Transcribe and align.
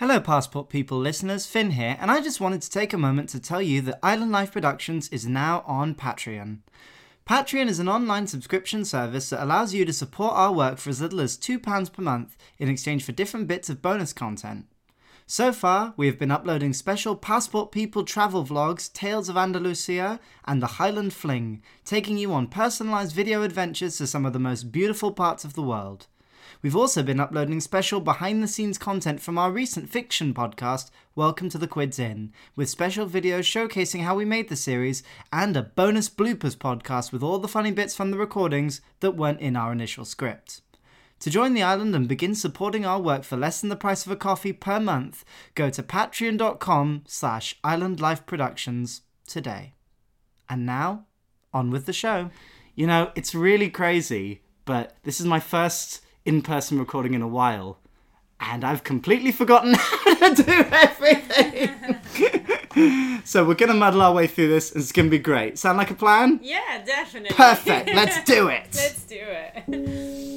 Hello, 0.00 0.18
Passport 0.18 0.70
People 0.70 0.98
listeners, 0.98 1.44
Finn 1.44 1.72
here, 1.72 1.98
and 2.00 2.10
I 2.10 2.22
just 2.22 2.40
wanted 2.40 2.62
to 2.62 2.70
take 2.70 2.94
a 2.94 2.96
moment 2.96 3.28
to 3.28 3.38
tell 3.38 3.60
you 3.60 3.82
that 3.82 3.98
Island 4.02 4.32
Life 4.32 4.50
Productions 4.50 5.10
is 5.10 5.26
now 5.26 5.62
on 5.66 5.94
Patreon. 5.94 6.60
Patreon 7.28 7.68
is 7.68 7.78
an 7.78 7.86
online 7.86 8.26
subscription 8.26 8.86
service 8.86 9.28
that 9.28 9.44
allows 9.44 9.74
you 9.74 9.84
to 9.84 9.92
support 9.92 10.32
our 10.32 10.54
work 10.54 10.78
for 10.78 10.88
as 10.88 11.02
little 11.02 11.20
as 11.20 11.36
£2 11.36 11.92
per 11.92 12.02
month 12.02 12.38
in 12.58 12.70
exchange 12.70 13.04
for 13.04 13.12
different 13.12 13.46
bits 13.46 13.68
of 13.68 13.82
bonus 13.82 14.14
content. 14.14 14.64
So 15.26 15.52
far, 15.52 15.92
we 15.98 16.06
have 16.06 16.18
been 16.18 16.30
uploading 16.30 16.72
special 16.72 17.14
Passport 17.14 17.70
People 17.70 18.02
travel 18.02 18.42
vlogs, 18.42 18.90
Tales 18.90 19.28
of 19.28 19.36
Andalusia, 19.36 20.18
and 20.46 20.62
the 20.62 20.78
Highland 20.78 21.12
Fling, 21.12 21.62
taking 21.84 22.16
you 22.16 22.32
on 22.32 22.48
personalised 22.48 23.12
video 23.12 23.42
adventures 23.42 23.98
to 23.98 24.06
some 24.06 24.24
of 24.24 24.32
the 24.32 24.38
most 24.38 24.72
beautiful 24.72 25.12
parts 25.12 25.44
of 25.44 25.52
the 25.52 25.62
world. 25.62 26.06
We've 26.62 26.76
also 26.76 27.02
been 27.02 27.20
uploading 27.20 27.60
special 27.60 28.00
behind 28.00 28.42
the 28.42 28.48
scenes 28.48 28.78
content 28.78 29.20
from 29.20 29.38
our 29.38 29.50
recent 29.50 29.88
fiction 29.88 30.34
podcast, 30.34 30.90
Welcome 31.14 31.48
to 31.50 31.58
the 31.58 31.66
Quids 31.66 31.98
Inn, 31.98 32.32
with 32.56 32.68
special 32.68 33.06
videos 33.06 33.40
showcasing 33.40 34.02
how 34.02 34.14
we 34.14 34.24
made 34.24 34.48
the 34.48 34.56
series 34.56 35.02
and 35.32 35.56
a 35.56 35.62
bonus 35.62 36.08
bloopers 36.08 36.56
podcast 36.56 37.12
with 37.12 37.22
all 37.22 37.38
the 37.38 37.48
funny 37.48 37.70
bits 37.70 37.94
from 37.94 38.10
the 38.10 38.18
recordings 38.18 38.80
that 39.00 39.16
weren't 39.16 39.40
in 39.40 39.56
our 39.56 39.72
initial 39.72 40.04
script. 40.04 40.60
To 41.20 41.30
join 41.30 41.54
the 41.54 41.62
island 41.62 41.94
and 41.94 42.08
begin 42.08 42.34
supporting 42.34 42.86
our 42.86 43.00
work 43.00 43.24
for 43.24 43.36
less 43.36 43.60
than 43.60 43.68
the 43.68 43.76
price 43.76 44.06
of 44.06 44.12
a 44.12 44.16
coffee 44.16 44.52
per 44.52 44.80
month, 44.80 45.24
go 45.54 45.68
to 45.70 45.82
patreon.com 45.82 47.02
slash 47.06 47.58
islandlifeproductions 47.62 49.00
today. 49.26 49.74
And 50.48 50.64
now, 50.64 51.06
on 51.52 51.70
with 51.70 51.86
the 51.86 51.92
show. 51.92 52.30
You 52.74 52.86
know, 52.86 53.10
it's 53.14 53.34
really 53.34 53.70
crazy, 53.70 54.42
but 54.64 54.96
this 55.02 55.20
is 55.20 55.26
my 55.26 55.40
first 55.40 56.00
in 56.24 56.42
person 56.42 56.78
recording 56.78 57.14
in 57.14 57.22
a 57.22 57.28
while, 57.28 57.78
and 58.40 58.64
I've 58.64 58.84
completely 58.84 59.32
forgotten 59.32 59.74
how 59.78 60.34
to 60.34 60.42
do 60.42 60.64
everything. 60.70 61.76
so 63.24 63.44
we're 63.44 63.54
gonna 63.54 63.74
muddle 63.74 64.02
our 64.02 64.12
way 64.12 64.26
through 64.26 64.48
this, 64.48 64.72
and 64.72 64.82
it's 64.82 64.92
gonna 64.92 65.08
be 65.08 65.18
great. 65.18 65.58
Sound 65.58 65.78
like 65.78 65.90
a 65.90 65.94
plan? 65.94 66.40
Yeah, 66.42 66.82
definitely. 66.84 67.34
Perfect. 67.36 67.88
Let's 67.94 68.22
do 68.24 68.48
it. 68.58 68.68
Let's 68.74 69.04
do 69.04 69.18
it. 69.20 70.29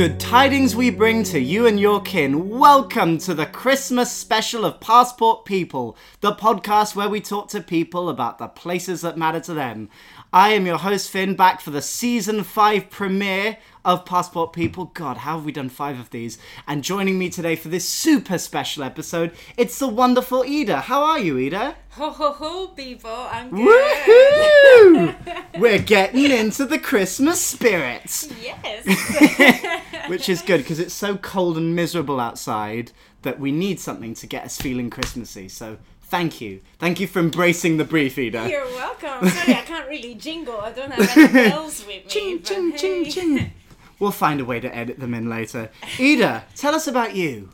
Good 0.00 0.18
tidings 0.18 0.74
we 0.74 0.88
bring 0.88 1.24
to 1.24 1.38
you 1.38 1.66
and 1.66 1.78
your 1.78 2.00
kin. 2.00 2.48
Welcome 2.48 3.18
to 3.18 3.34
the 3.34 3.44
Christmas 3.44 4.10
special 4.10 4.64
of 4.64 4.80
Passport 4.80 5.44
People, 5.44 5.94
the 6.22 6.32
podcast 6.32 6.96
where 6.96 7.10
we 7.10 7.20
talk 7.20 7.48
to 7.48 7.60
people 7.60 8.08
about 8.08 8.38
the 8.38 8.48
places 8.48 9.02
that 9.02 9.18
matter 9.18 9.40
to 9.40 9.52
them. 9.52 9.90
I 10.32 10.54
am 10.54 10.64
your 10.64 10.78
host, 10.78 11.10
Finn, 11.10 11.34
back 11.34 11.60
for 11.60 11.68
the 11.68 11.82
season 11.82 12.44
5 12.44 12.88
premiere 12.88 13.58
of 13.84 14.04
Passport 14.04 14.52
People. 14.52 14.86
God, 14.86 15.18
how 15.18 15.36
have 15.36 15.44
we 15.44 15.52
done 15.52 15.68
five 15.68 15.98
of 15.98 16.10
these? 16.10 16.38
And 16.66 16.84
joining 16.84 17.18
me 17.18 17.28
today 17.28 17.56
for 17.56 17.68
this 17.68 17.88
super 17.88 18.38
special 18.38 18.82
episode, 18.82 19.32
it's 19.56 19.78
the 19.78 19.88
wonderful 19.88 20.44
Ida. 20.44 20.82
How 20.82 21.02
are 21.02 21.18
you, 21.18 21.38
Ida? 21.38 21.76
Ho 21.92 22.10
ho 22.10 22.32
ho, 22.32 22.68
people! 22.68 23.10
I'm 23.10 23.50
good. 23.50 23.66
Woohoo! 24.06 25.58
We're 25.58 25.80
getting 25.80 26.30
into 26.30 26.64
the 26.64 26.78
Christmas 26.78 27.40
spirit. 27.40 28.28
Yes. 28.40 29.82
which 30.10 30.28
is 30.28 30.42
good 30.42 30.58
because 30.58 30.80
it's 30.80 30.92
so 30.92 31.16
cold 31.16 31.56
and 31.56 31.74
miserable 31.74 32.20
outside 32.20 32.92
that 33.22 33.38
we 33.38 33.52
need 33.52 33.78
something 33.78 34.12
to 34.14 34.26
get 34.26 34.44
us 34.44 34.58
feeling 34.58 34.90
Christmassy. 34.90 35.48
So 35.48 35.78
thank 36.02 36.40
you, 36.40 36.60
thank 36.78 36.98
you 37.00 37.06
for 37.06 37.20
embracing 37.20 37.76
the 37.76 37.84
brief, 37.84 38.18
Ida. 38.18 38.50
You're 38.50 38.64
welcome. 38.66 39.28
Sorry, 39.28 39.54
I 39.54 39.62
can't 39.62 39.88
really 39.88 40.14
jingle. 40.16 40.60
I 40.60 40.72
don't 40.72 40.90
have 40.92 41.16
any 41.16 41.32
bells 41.50 41.86
with 41.86 42.04
me. 42.04 42.04
Ching 42.08 42.42
ching 42.42 42.76
ching 42.76 43.04
ching. 43.10 43.52
We'll 44.00 44.10
find 44.10 44.40
a 44.40 44.44
way 44.44 44.60
to 44.60 44.74
edit 44.74 44.98
them 44.98 45.14
in 45.14 45.28
later. 45.28 45.70
Ida, 45.98 46.44
tell 46.56 46.74
us 46.74 46.86
about 46.88 47.14
you. 47.14 47.50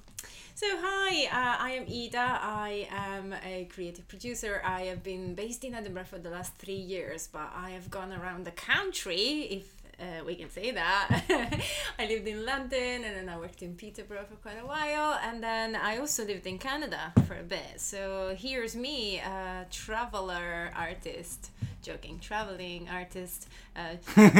So 0.54 0.66
hi, 0.80 1.26
uh, 1.26 1.62
I 1.62 1.72
am 1.72 1.82
Ida. 1.82 2.38
I 2.40 2.88
am 2.90 3.34
a 3.44 3.66
creative 3.66 4.08
producer. 4.08 4.62
I 4.64 4.84
have 4.84 5.02
been 5.02 5.34
based 5.34 5.64
in 5.64 5.74
Edinburgh 5.74 6.06
for 6.06 6.18
the 6.18 6.30
last 6.30 6.54
three 6.54 6.72
years, 6.72 7.28
but 7.30 7.52
I 7.54 7.72
have 7.72 7.90
gone 7.90 8.10
around 8.10 8.46
the 8.46 8.52
country, 8.52 9.48
if 9.50 9.75
uh, 9.98 10.24
we 10.24 10.34
can 10.34 10.50
say 10.50 10.70
that. 10.72 11.22
I 11.98 12.06
lived 12.06 12.28
in 12.28 12.44
London, 12.44 13.04
and 13.04 13.16
then 13.16 13.28
I 13.28 13.38
worked 13.38 13.62
in 13.62 13.74
Peterborough 13.74 14.26
for 14.28 14.36
quite 14.36 14.60
a 14.62 14.66
while, 14.66 15.18
and 15.22 15.42
then 15.42 15.74
I 15.74 15.98
also 15.98 16.24
lived 16.24 16.46
in 16.46 16.58
Canada 16.58 17.12
for 17.26 17.34
a 17.34 17.42
bit. 17.42 17.80
So 17.80 18.36
here's 18.38 18.76
me, 18.76 19.18
a 19.18 19.66
traveler 19.70 20.70
artist. 20.76 21.50
Joking, 21.82 22.18
traveling 22.18 22.88
artist. 22.88 23.48
Uh, 23.76 23.94
I 24.16 24.30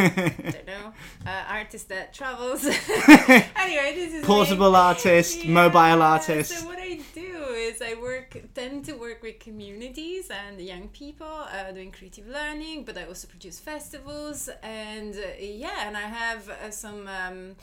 don't 0.53 0.67
know, 0.67 0.93
uh, 1.27 1.45
artist 1.49 1.89
that 1.91 2.13
travels. 2.13 2.65
anyway, 3.57 3.93
this 3.95 4.15
is 4.15 4.23
me. 4.23 4.27
Portable 4.27 4.75
artist, 4.75 5.45
Yeah, 5.45 5.53
mobile 5.53 6.03
artist. 6.03 6.51
So 6.51 6.67
what 6.67 6.79
I 6.79 6.99
do 7.15 7.45
is 7.55 7.81
I 7.81 7.95
work 8.01 8.37
tend 8.55 8.85
to 8.87 8.95
work 8.95 9.23
with 9.23 9.39
communities 9.39 10.31
and 10.31 10.61
young 10.61 10.89
people 10.89 11.27
uh, 11.27 11.71
doing 11.73 11.93
creative 11.93 12.27
learning, 12.27 12.85
but 12.85 12.99
I 12.99 13.05
also 13.05 13.29
produce 13.29 13.61
festivals 13.61 14.49
and 14.63 15.15
uh, 15.15 15.41
yeah, 15.41 15.87
and 15.87 15.97
I 15.97 16.09
have 16.23 16.49
uh, 16.49 16.71
some. 16.71 17.07
Um, 17.09 17.57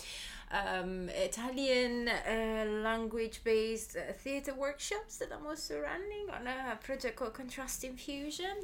um, 0.53 1.09
Italian 1.09 2.07
uh, 2.07 2.65
language 2.83 3.41
based 3.43 3.97
uh, 3.97 4.13
theatre 4.13 4.53
workshops 4.53 5.17
that 5.17 5.29
I'm 5.31 5.45
also 5.47 5.79
running 5.79 6.29
on 6.29 6.47
a 6.47 6.77
project 6.83 7.15
called 7.15 7.33
Contrasting 7.33 7.95
Fusion, 7.95 8.55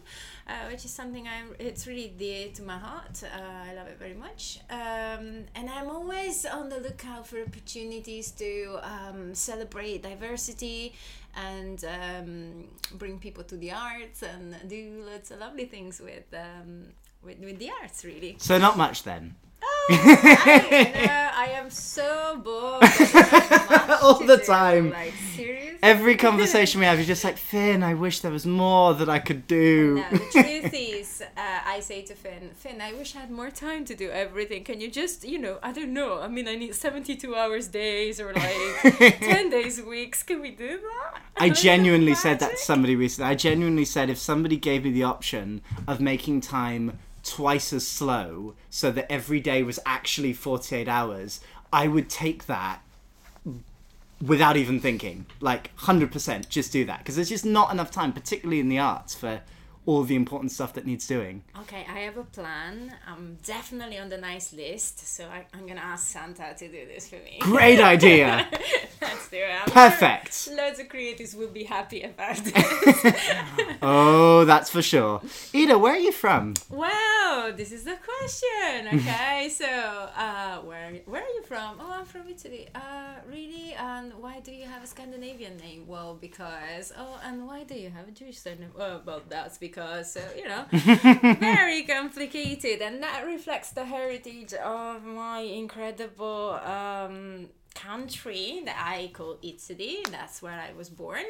uh, 0.48 0.52
which 0.70 0.86
is 0.86 0.92
something 0.92 1.28
I'm, 1.28 1.56
it's 1.60 1.88
really 1.88 2.14
dear 2.18 2.50
to 2.54 2.62
my 2.64 2.78
heart. 2.78 3.24
Uh, 3.24 3.70
I 3.70 3.74
love 3.74 3.88
it 3.88 3.98
very 3.98 4.14
much. 4.14 4.60
Um, 4.70 5.46
and 5.56 5.70
I'm 5.70 5.90
always 5.90 6.46
on 6.46 6.70
the 6.70 6.80
lookout 6.80 7.28
for 7.28 7.42
opportunities 7.42 8.32
to 8.32 8.80
um, 8.84 9.34
celebrate 9.34 10.04
diversity 10.04 10.94
and 11.36 11.84
um, 11.86 12.66
bring 12.98 13.20
people 13.20 13.44
to 13.46 13.58
the 13.58 13.72
arts 13.72 14.24
and 14.24 14.56
do 14.68 15.04
lots 15.10 15.32
of 15.32 15.40
lovely 15.40 15.66
things 15.66 16.00
with, 16.00 16.26
um, 16.34 16.86
with, 17.24 17.40
with 17.40 17.58
the 17.60 17.72
arts, 17.82 18.06
really. 18.06 18.36
So 18.40 18.58
not 18.58 18.78
much 18.78 19.04
then. 19.04 19.36
Oh, 19.62 19.88
I, 19.92 20.92
know, 21.06 21.30
I 21.34 21.46
am 21.56 21.70
so 21.70 22.38
bored. 22.44 22.84
All 24.02 24.26
the 24.26 24.38
time. 24.38 24.92
Like 24.92 25.14
seriously. 25.36 25.70
Every 25.82 26.16
conversation 26.28 26.80
we 26.80 26.86
have, 26.86 26.98
you're 26.98 27.06
just 27.06 27.24
like, 27.24 27.38
Finn, 27.38 27.84
I 27.84 27.94
wish 27.94 28.20
there 28.20 28.32
was 28.32 28.46
more 28.46 28.94
that 28.94 29.10
I 29.10 29.20
could 29.20 29.48
do. 29.48 29.96
No, 29.96 30.18
the 30.18 30.18
truth 30.32 30.74
is, 30.74 31.22
uh, 31.22 31.60
I 31.66 31.80
say 31.80 32.02
to 32.04 32.16
Finn, 32.16 32.50
Finn, 32.56 32.82
I 32.82 32.94
wish 32.94 33.16
I 33.16 33.20
had 33.20 33.32
more 33.32 33.50
time 33.50 33.86
to 33.86 33.96
do 33.96 34.10
everything. 34.10 34.64
Can 34.64 34.82
you 34.82 34.90
just, 34.90 35.28
you 35.28 35.40
know, 35.40 35.58
I 35.64 35.72
don't 35.72 35.94
know. 35.94 36.20
I 36.22 36.28
mean, 36.28 36.48
I 36.48 36.56
need 36.56 36.76
72 36.76 37.36
hours 37.36 37.68
days 37.68 38.20
or 38.20 38.34
like 38.34 39.20
10 39.20 39.50
days 39.50 39.82
weeks. 39.82 40.24
Can 40.24 40.42
we 40.42 40.52
do 40.52 40.80
that? 40.80 41.22
I 41.38 41.50
genuinely 41.50 42.16
said 42.16 42.40
that 42.40 42.52
to 42.52 42.58
somebody 42.58 42.96
recently. 42.96 43.32
I 43.32 43.36
genuinely 43.36 43.86
said 43.86 44.10
if 44.10 44.18
somebody 44.18 44.58
gave 44.58 44.84
me 44.84 44.92
the 44.92 45.04
option 45.04 45.62
of 45.88 46.02
making 46.02 46.42
time 46.42 47.00
twice 47.30 47.72
as 47.74 47.88
slow 47.88 48.56
so 48.70 48.92
that 48.92 49.12
every 49.12 49.40
day 49.40 49.64
was 49.64 49.80
actually 49.86 50.34
48 50.34 50.88
hours, 50.88 51.40
I 51.72 51.88
would 51.88 52.10
take 52.10 52.46
that 52.48 52.82
without 54.26 54.58
even 54.58 54.80
thinking. 54.80 55.26
Like 55.40 55.76
100% 55.78 56.50
just 56.50 56.72
do 56.72 56.86
that 56.86 57.00
because 57.00 57.16
there's 57.16 57.30
just 57.30 57.46
not 57.46 57.72
enough 57.72 57.92
time 57.92 58.14
particularly 58.14 58.60
in 58.60 58.70
the 58.70 58.80
arts 58.80 59.14
for 59.14 59.42
all 59.90 60.04
the 60.04 60.16
important 60.16 60.52
stuff 60.52 60.74
that 60.74 60.86
needs 60.86 61.08
doing. 61.08 61.42
Okay, 61.62 61.84
I 61.90 62.00
have 62.02 62.18
a 62.18 62.24
plan. 62.24 62.94
I'm 63.08 63.40
definitely 63.44 63.98
on 63.98 64.10
the 64.10 64.18
nice 64.18 64.54
list, 64.54 65.00
so 65.16 65.26
I, 65.26 65.48
I'm 65.54 65.66
gonna 65.66 65.82
ask 65.94 66.04
Santa 66.08 66.54
to 66.60 66.68
do 66.68 66.86
this 66.86 67.10
for 67.10 67.16
me. 67.16 67.40
Great 67.40 67.80
idea. 67.80 68.48
Do 69.32 69.38
it. 69.38 69.62
I'm 69.62 69.70
Perfect. 69.70 70.34
Sure 70.34 70.58
loads 70.58 70.80
of 70.80 70.88
creatives 70.88 71.36
will 71.36 71.50
be 71.50 71.64
happy 71.64 72.02
about 72.02 72.38
this. 72.38 73.16
Oh, 73.82 74.44
that's 74.46 74.70
for 74.70 74.82
sure. 74.82 75.22
Ida, 75.54 75.78
where 75.78 75.94
are 75.94 76.06
you 76.08 76.12
from? 76.12 76.56
Wow, 76.70 77.52
this 77.56 77.72
is 77.72 77.84
the 77.84 77.98
question. 78.10 78.88
Okay, 79.00 79.50
so 79.50 79.66
uh, 79.66 80.58
where 80.60 80.92
where 81.06 81.22
are 81.22 81.34
you 81.38 81.44
from? 81.44 81.78
Oh, 81.80 81.92
I'm 82.00 82.06
from 82.06 82.28
Italy. 82.28 82.68
Uh, 82.76 83.16
really? 83.30 83.74
And 83.74 84.14
why 84.24 84.40
do 84.42 84.52
you 84.52 84.66
have 84.66 84.84
a 84.84 84.88
Scandinavian 84.88 85.56
name? 85.58 85.82
Well, 85.88 86.18
because. 86.20 86.92
Oh, 86.98 87.20
and 87.24 87.48
why 87.48 87.64
do 87.64 87.76
you 87.76 87.90
have 87.90 88.08
a 88.08 88.12
Jewish 88.12 88.40
surname? 88.40 88.72
Oh, 88.78 89.02
well, 89.06 89.22
that's 89.30 89.58
because. 89.58 89.79
So 90.04 90.22
you 90.36 90.48
know, 90.48 90.66
very 90.72 91.84
complicated, 91.84 92.82
and 92.82 93.02
that 93.04 93.26
reflects 93.26 93.72
the 93.72 93.86
heritage 93.86 94.54
of 94.54 95.04
my 95.04 95.40
incredible. 95.40 96.60
Um, 96.64 97.50
country 97.76 98.62
that 98.66 98.76
I 98.78 99.10
call 99.14 99.38
Italy. 99.42 100.00
That's 100.12 100.42
where 100.42 100.60
I 100.60 100.74
was 100.78 100.90
born. 100.90 101.24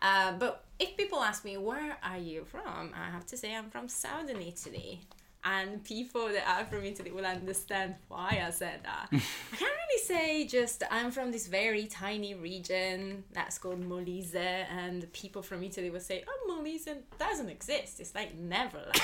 Uh, 0.00 0.32
but 0.32 0.64
if 0.78 0.96
people 0.96 1.20
ask 1.20 1.44
me 1.44 1.56
where 1.56 1.96
are 2.02 2.18
you 2.18 2.44
from, 2.44 2.92
I 2.94 3.10
have 3.10 3.26
to 3.26 3.36
say 3.36 3.54
I'm 3.54 3.70
from 3.70 3.88
southern 3.88 4.40
Italy. 4.40 5.02
And 5.44 5.82
people 5.84 6.28
that 6.28 6.44
are 6.48 6.64
from 6.64 6.84
Italy 6.84 7.10
will 7.10 7.26
understand 7.26 7.96
why 8.08 8.42
I 8.46 8.50
said 8.50 8.80
that. 8.84 9.08
I 9.12 9.56
can't 9.56 9.72
really 9.72 10.02
say 10.04 10.46
just 10.46 10.82
I'm 10.90 11.10
from 11.10 11.32
this 11.32 11.46
very 11.48 11.86
tiny 11.86 12.34
region 12.34 13.24
that's 13.32 13.58
called 13.58 13.82
Molise, 13.82 14.34
and 14.34 15.12
people 15.12 15.42
from 15.42 15.62
Italy 15.64 15.90
will 15.90 16.00
say, 16.00 16.24
"Oh, 16.28 16.50
Molise 16.50 16.88
doesn't 17.18 17.48
exist. 17.48 18.00
It's 18.00 18.14
like 18.14 18.36
Neverland." 18.36 18.94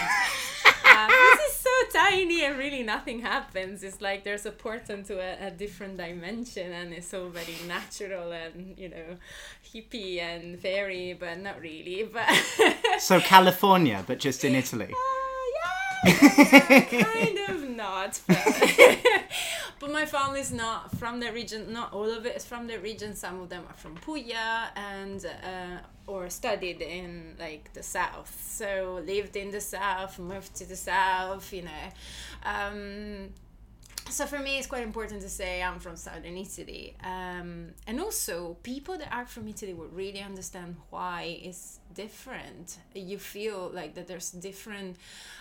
um, 0.97 1.09
this 1.09 1.41
is 1.51 1.57
so 1.57 1.71
tiny, 1.93 2.45
and 2.45 2.57
really 2.59 2.83
nothing 2.83 3.21
happens. 3.21 3.83
It's 3.83 4.01
like 4.01 4.25
there's 4.25 4.47
a 4.47 4.53
portal 4.53 5.03
to 5.05 5.19
a, 5.19 5.49
a 5.49 5.51
different 5.51 5.97
dimension, 5.97 6.73
and 6.73 6.93
it's 6.93 7.13
all 7.13 7.29
very 7.29 7.57
natural 7.67 8.33
and 8.33 8.79
you 8.79 8.89
know, 8.89 9.17
hippie 9.75 10.21
and 10.21 10.59
fairy, 10.61 11.17
but 11.19 11.39
not 11.41 11.61
really. 11.61 12.09
But 12.13 12.29
so 12.99 13.21
California, 13.21 14.05
but 14.07 14.19
just 14.19 14.45
in 14.45 14.55
Italy. 14.63 14.89
Yeah, 14.91 15.28
kind 16.07 17.39
of 17.49 17.69
not. 17.69 18.21
But, 18.27 18.99
but 19.81 19.91
my 19.91 20.07
family's 20.07 20.53
not 20.53 20.97
from 20.99 21.21
the 21.21 21.33
region. 21.33 21.73
Not 21.73 21.93
all 21.93 22.11
of 22.11 22.27
it 22.27 22.37
is 22.37 22.45
from 22.45 22.67
the 22.67 22.79
region. 22.79 23.15
Some 23.15 23.41
of 23.41 23.49
them 23.49 23.65
are 23.69 23.77
from 23.77 23.95
Puglia 23.97 24.71
and 24.77 25.25
uh, 25.25 25.79
or 26.07 26.31
studied 26.31 26.81
in 26.81 27.37
like 27.39 27.73
the 27.73 27.83
south. 27.83 28.37
So 28.49 29.03
lived 29.07 29.37
in 29.37 29.51
the 29.51 29.61
south, 29.61 30.19
moved 30.19 30.55
to 30.57 30.67
the 30.67 30.77
south. 30.77 31.53
You 31.53 31.63
know. 31.63 31.87
Um, 32.45 33.31
so 34.11 34.27
for 34.27 34.39
me 34.39 34.59
it's 34.59 34.67
quite 34.67 34.83
important 34.83 35.21
to 35.23 35.29
say 35.29 35.63
i'm 35.63 35.79
from 35.79 35.97
southern 35.97 36.37
italy. 36.37 36.97
Um, 37.03 37.69
and 37.87 38.01
also 38.01 38.57
people 38.63 38.97
that 38.99 39.13
are 39.13 39.27
from 39.27 39.49
italy 39.49 39.75
will 39.75 39.89
really 39.89 40.21
understand 40.21 40.77
why 40.91 41.39
it's 41.43 41.81
different. 41.95 42.79
You 42.95 43.19
feel 43.19 43.71
like 43.73 43.95
that 43.95 44.07
there's 44.07 44.31
different 44.31 44.97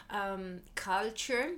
um, 0.09 0.61
culture 0.75 1.51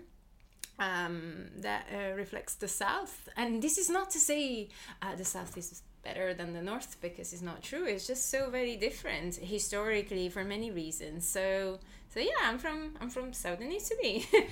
um, 0.78 1.50
that 1.58 1.86
uh, 1.94 2.16
reflects 2.16 2.56
the 2.56 2.68
south. 2.68 3.30
And 3.36 3.62
this 3.62 3.78
is 3.78 3.90
not 3.90 4.10
to 4.12 4.20
say 4.20 4.70
uh, 5.02 5.16
the 5.16 5.26
south 5.26 5.58
is 5.58 5.82
better 6.04 6.34
than 6.34 6.54
the 6.54 6.62
north 6.62 6.98
because 7.02 7.34
it's 7.34 7.42
not 7.42 7.62
true. 7.62 7.86
It's 7.86 8.08
just 8.08 8.30
so 8.30 8.50
very 8.50 8.76
different 8.76 9.36
historically 9.36 10.30
for 10.30 10.44
many 10.44 10.72
reasons. 10.72 11.28
So 11.28 11.80
so 12.10 12.20
yeah 12.20 12.30
i'm 12.44 12.58
from 12.58 12.96
i'm 13.02 13.10
from 13.10 13.34
southern 13.34 13.72
italy 13.72 14.26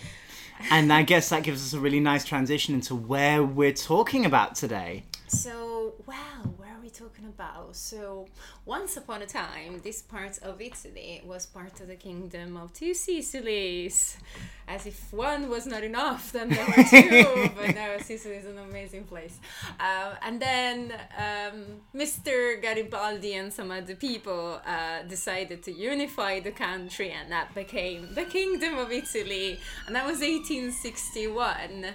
and 0.72 0.92
I 0.92 1.04
guess 1.04 1.30
that 1.30 1.44
gives 1.44 1.66
us 1.66 1.74
a 1.74 1.80
really 1.80 2.00
nice 2.00 2.26
transition 2.26 2.76
into 2.76 2.96
where 2.96 3.44
we're 3.44 3.74
talking 3.74 4.26
about 4.26 4.56
today. 4.56 5.04
So, 5.28 5.94
well, 6.06 6.54
where 6.58 6.70
are 6.70 6.82
we 6.82 6.90
talking 6.90 7.26
about? 7.26 7.76
So, 7.76 8.28
once 8.66 8.98
upon 8.98 9.22
a 9.22 9.26
time, 9.26 9.82
this 9.84 10.02
part 10.02 10.40
of 10.40 10.62
Italy 10.62 11.22
was 11.24 11.46
part 11.46 11.80
of 11.80 11.88
the 11.88 11.96
kingdom 11.96 12.58
of 12.58 12.74
two 12.74 12.94
Sicilies. 12.94 14.18
As 14.68 14.86
if 14.86 15.14
one 15.14 15.50
was 15.50 15.66
not 15.66 15.84
enough, 15.84 16.32
then 16.34 16.50
there 16.50 16.66
were 16.66 16.84
two. 16.90 17.50
but 17.56 17.74
no, 17.74 17.98
Sicily 18.00 18.36
is 18.36 18.46
an 18.46 18.58
amazing 18.58 19.06
place. 19.06 19.40
Um, 19.80 20.14
and 20.22 20.42
then 20.42 20.94
um, 21.18 21.64
Mr. 21.96 22.62
Garibaldi 22.62 23.34
and 23.36 23.54
some 23.54 23.72
other 23.72 23.96
people 23.96 24.60
uh, 24.66 25.04
decided 25.08 25.64
to 25.64 25.72
unify 25.72 26.40
the 26.42 26.52
country, 26.52 27.12
and 27.12 27.32
that 27.32 27.56
became 27.56 28.14
the 28.14 28.26
Kingdom 28.26 28.78
of 28.78 28.92
Italy. 28.92 29.60
And 29.86 29.96
that 29.96 30.06
was 30.06 30.20
1861. 30.20 31.86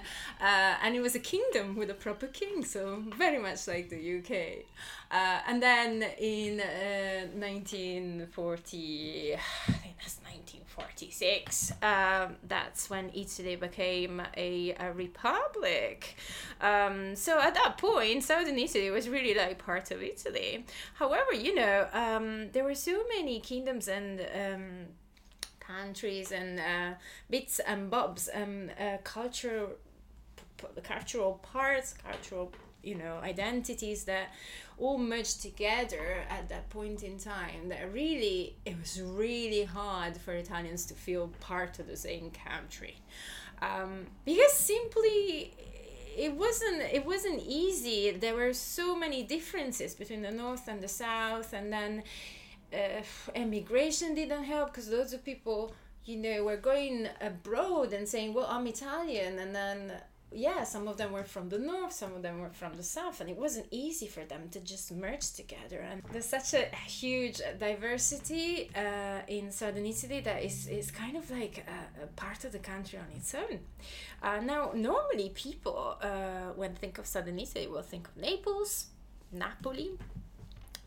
Uh, 0.41 0.75
and 0.83 0.95
it 0.95 1.01
was 1.01 1.15
a 1.15 1.19
kingdom 1.19 1.75
with 1.75 1.89
a 1.89 1.93
proper 1.93 2.27
king, 2.27 2.65
so 2.65 3.03
very 3.17 3.37
much 3.37 3.67
like 3.67 3.89
the 3.89 4.17
UK. 4.19 4.65
Uh, 5.13 5.39
and 5.47 5.61
then 5.61 6.03
in 6.17 6.59
uh, 6.59 7.27
1940, 7.35 9.35
I 9.35 9.71
think 9.71 9.95
that's 9.99 10.17
1946, 10.23 11.73
um, 11.83 12.35
that's 12.47 12.89
when 12.89 13.11
Italy 13.13 13.55
became 13.55 14.23
a, 14.35 14.73
a 14.79 14.91
republic. 14.93 16.15
Um, 16.59 17.15
so 17.15 17.39
at 17.39 17.53
that 17.53 17.77
point, 17.77 18.23
southern 18.23 18.57
Italy 18.57 18.89
was 18.89 19.07
really 19.07 19.35
like 19.35 19.59
part 19.59 19.91
of 19.91 20.01
Italy. 20.01 20.65
However, 20.95 21.31
you 21.31 21.53
know, 21.53 21.87
um, 21.93 22.49
there 22.51 22.63
were 22.63 22.73
so 22.73 23.03
many 23.15 23.39
kingdoms 23.39 23.87
and 23.87 24.19
um, 24.19 24.63
countries 25.59 26.31
and 26.31 26.59
uh, 26.59 26.95
bits 27.29 27.59
and 27.59 27.91
bobs 27.91 28.29
and 28.29 28.71
uh, 28.79 28.97
cultural 29.03 29.73
cultural 30.81 31.41
parts 31.43 31.93
cultural 31.93 32.49
you 32.83 32.95
know 32.95 33.17
identities 33.23 34.03
that 34.03 34.27
all 34.77 34.97
merged 34.97 35.41
together 35.41 36.23
at 36.29 36.49
that 36.49 36.69
point 36.69 37.03
in 37.03 37.17
time 37.17 37.69
that 37.69 37.93
really 37.93 38.55
it 38.65 38.77
was 38.79 39.01
really 39.01 39.63
hard 39.63 40.17
for 40.17 40.33
italians 40.33 40.85
to 40.85 40.93
feel 40.93 41.27
part 41.39 41.79
of 41.79 41.87
the 41.87 41.97
same 41.97 42.31
country. 42.31 42.95
Um, 43.61 44.07
because 44.25 44.53
simply 44.53 45.53
it 46.17 46.33
wasn't 46.33 46.81
it 46.81 47.05
wasn't 47.05 47.41
easy. 47.45 48.11
There 48.11 48.35
were 48.35 48.53
so 48.53 48.95
many 48.95 49.23
differences 49.23 49.95
between 49.95 50.21
the 50.21 50.31
north 50.31 50.67
and 50.67 50.81
the 50.81 50.87
south 50.87 51.53
and 51.53 51.71
then 51.71 52.03
uh, 52.73 53.01
immigration 53.35 54.15
didn't 54.15 54.43
help 54.43 54.71
because 54.71 54.89
loads 54.89 55.13
of 55.13 55.23
people 55.23 55.73
you 56.05 56.17
know 56.17 56.43
were 56.43 56.57
going 56.57 57.07
abroad 57.21 57.93
and 57.93 58.07
saying 58.07 58.33
well 58.33 58.47
i'm 58.49 58.67
italian 58.67 59.39
and 59.39 59.55
then 59.55 59.93
yeah, 60.35 60.63
some 60.63 60.87
of 60.87 60.97
them 60.97 61.11
were 61.11 61.23
from 61.23 61.49
the 61.49 61.59
north, 61.59 61.93
some 61.93 62.13
of 62.13 62.21
them 62.21 62.39
were 62.39 62.49
from 62.49 62.75
the 62.75 62.83
south, 62.83 63.21
and 63.21 63.29
it 63.29 63.37
wasn't 63.37 63.67
easy 63.71 64.07
for 64.07 64.23
them 64.25 64.49
to 64.51 64.59
just 64.59 64.91
merge 64.91 65.31
together. 65.31 65.79
And 65.79 66.01
there's 66.11 66.25
such 66.25 66.53
a 66.53 66.65
huge 66.85 67.41
diversity 67.59 68.69
uh, 68.75 69.21
in 69.27 69.51
southern 69.51 69.85
Italy 69.85 70.21
that 70.21 70.43
is, 70.43 70.67
is 70.67 70.91
kind 70.91 71.17
of 71.17 71.29
like 71.31 71.65
a, 71.67 72.03
a 72.03 72.07
part 72.07 72.45
of 72.45 72.51
the 72.51 72.59
country 72.59 72.99
on 72.99 73.05
its 73.15 73.33
own. 73.35 73.59
Uh, 74.21 74.39
now, 74.39 74.71
normally 74.73 75.29
people, 75.29 75.97
uh, 76.01 76.51
when 76.55 76.75
think 76.75 76.97
of 76.97 77.05
southern 77.05 77.39
Italy, 77.39 77.67
will 77.67 77.81
think 77.81 78.07
of 78.07 78.17
Naples, 78.17 78.87
Napoli, 79.31 79.97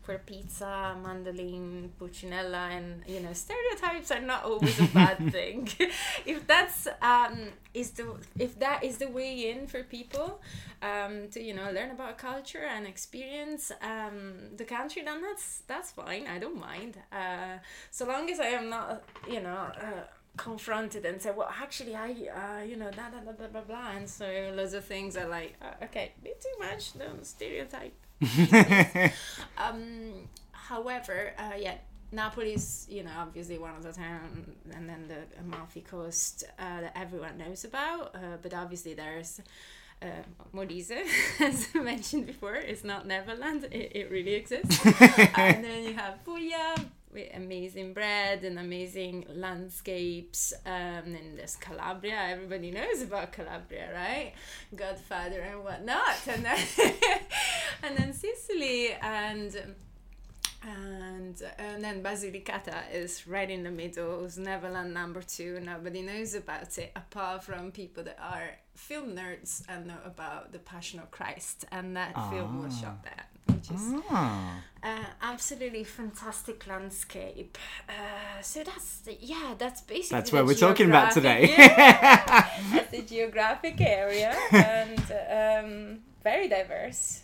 for 0.07 0.17
pizza, 0.19 0.95
mandolin, 1.03 1.91
Pulcinella, 1.99 2.63
and 2.77 3.03
you 3.05 3.19
know 3.19 3.33
stereotypes 3.33 4.09
are 4.09 4.21
not 4.21 4.45
always 4.45 4.79
a 4.79 4.87
bad 4.99 5.17
thing. 5.35 5.67
if 6.25 6.47
that's 6.47 6.87
um, 7.01 7.35
is 7.73 7.91
the 7.91 8.05
if 8.39 8.57
that 8.57 8.85
is 8.85 8.95
the 8.99 9.09
way 9.09 9.49
in 9.51 9.67
for 9.67 9.83
people 9.83 10.41
um, 10.81 11.27
to 11.33 11.43
you 11.43 11.53
know 11.53 11.69
learn 11.73 11.91
about 11.91 12.17
culture 12.17 12.65
and 12.75 12.87
experience 12.87 13.69
um, 13.81 14.21
the 14.55 14.63
country, 14.63 15.01
then 15.03 15.21
that's 15.21 15.63
that's 15.67 15.91
fine. 15.91 16.25
I 16.25 16.39
don't 16.39 16.59
mind. 16.71 16.93
Uh, 17.11 17.57
so 17.91 18.07
long 18.07 18.29
as 18.29 18.39
I 18.39 18.51
am 18.59 18.69
not 18.69 19.03
you 19.29 19.41
know. 19.41 19.59
Uh, 19.87 20.05
confronted 20.37 21.03
and 21.03 21.19
say, 21.19 21.31
well, 21.35 21.51
actually, 21.63 21.95
I, 21.95 22.11
uh, 22.11 22.63
you 22.63 22.77
know, 22.77 22.91
blah, 22.91 23.09
blah, 23.09 23.21
blah, 23.21 23.33
blah, 23.33 23.47
blah, 23.47 23.61
blah. 23.61 23.89
And 23.97 24.07
so 24.07 24.27
lots 24.55 24.73
of 24.73 24.85
things 24.85 25.17
are 25.17 25.27
like, 25.27 25.55
uh, 25.59 25.85
okay, 25.85 26.11
bit 26.23 26.39
too 26.39 26.55
much, 26.59 26.95
don't 26.95 27.25
stereotype. 27.25 27.95
um, 29.57 30.27
however, 30.51 31.33
uh, 31.37 31.51
yeah, 31.57 31.75
Napoli 32.11 32.53
is, 32.53 32.87
you 32.89 33.03
know, 33.03 33.11
obviously 33.17 33.57
one 33.57 33.75
of 33.75 33.83
the 33.83 33.91
towns, 33.91 34.47
and 34.71 34.89
then 34.89 35.07
the 35.07 35.39
Amalfi 35.41 35.81
Coast 35.81 36.43
uh, 36.57 36.81
that 36.81 36.93
everyone 36.95 37.37
knows 37.37 37.65
about. 37.65 38.15
Uh, 38.15 38.37
but 38.41 38.53
obviously, 38.53 38.93
there's 38.93 39.41
uh, 40.01 40.05
Molise, 40.53 40.91
as 41.39 41.67
I 41.75 41.79
mentioned 41.79 42.27
before, 42.27 42.55
it's 42.55 42.83
not 42.83 43.05
Neverland, 43.05 43.65
it, 43.65 43.91
it 43.95 44.11
really 44.11 44.33
exists. 44.35 44.85
and 45.35 45.63
then 45.63 45.83
you 45.83 45.93
have 45.93 46.23
Puglia, 46.23 46.75
with 47.17 47.35
amazing 47.35 47.93
bread 47.93 48.43
and 48.43 48.59
amazing 48.59 49.25
landscapes. 49.33 50.53
Um, 50.65 51.15
and 51.15 51.37
there's 51.37 51.55
Calabria. 51.55 52.19
Everybody 52.29 52.71
knows 52.71 53.01
about 53.01 53.31
Calabria, 53.31 53.89
right? 53.93 54.33
Godfather 54.75 55.39
and 55.39 55.63
whatnot. 55.63 56.17
And 56.27 56.45
then, 56.45 56.59
and 57.83 57.97
then 57.97 58.13
Sicily 58.13 58.91
and 59.01 59.75
and 60.63 61.41
and 61.57 61.83
then 61.83 62.03
Basilicata 62.03 62.91
is 62.93 63.27
right 63.27 63.49
in 63.49 63.63
the 63.63 63.71
middle. 63.71 64.25
It's 64.25 64.37
Neverland 64.37 64.93
number 64.93 65.21
two. 65.21 65.59
Nobody 65.59 66.01
knows 66.01 66.35
about 66.35 66.77
it 66.77 66.91
apart 66.95 67.43
from 67.43 67.71
people 67.71 68.03
that 68.03 68.19
are 68.21 68.51
film 68.75 69.15
nerds 69.15 69.63
and 69.69 69.87
know 69.87 69.99
about 70.05 70.51
the 70.51 70.59
Passion 70.59 70.99
of 70.99 71.09
Christ, 71.09 71.65
and 71.71 71.95
that 71.95 72.11
ah. 72.15 72.29
film 72.29 72.63
was 72.63 72.79
shot 72.79 73.03
there 73.03 73.25
which 73.57 73.71
is 73.71 73.93
ah. 74.09 74.61
uh, 74.83 75.16
absolutely 75.27 75.83
fantastic 75.83 76.65
landscape. 76.67 77.57
Uh, 77.89 78.41
so 78.41 78.63
that's 78.63 78.99
the, 78.99 79.17
yeah, 79.19 79.55
that's 79.57 79.81
basically 79.81 80.17
that's 80.17 80.31
what 80.31 80.45
we're 80.45 80.53
talking 80.53 80.87
about 80.87 81.11
today. 81.11 81.53
yeah, 81.57 82.47
that's 82.71 82.91
the 82.91 83.01
geographic 83.01 83.79
area 83.81 84.35
and 84.51 84.99
um, 85.39 85.99
very 86.23 86.47
diverse. 86.47 87.23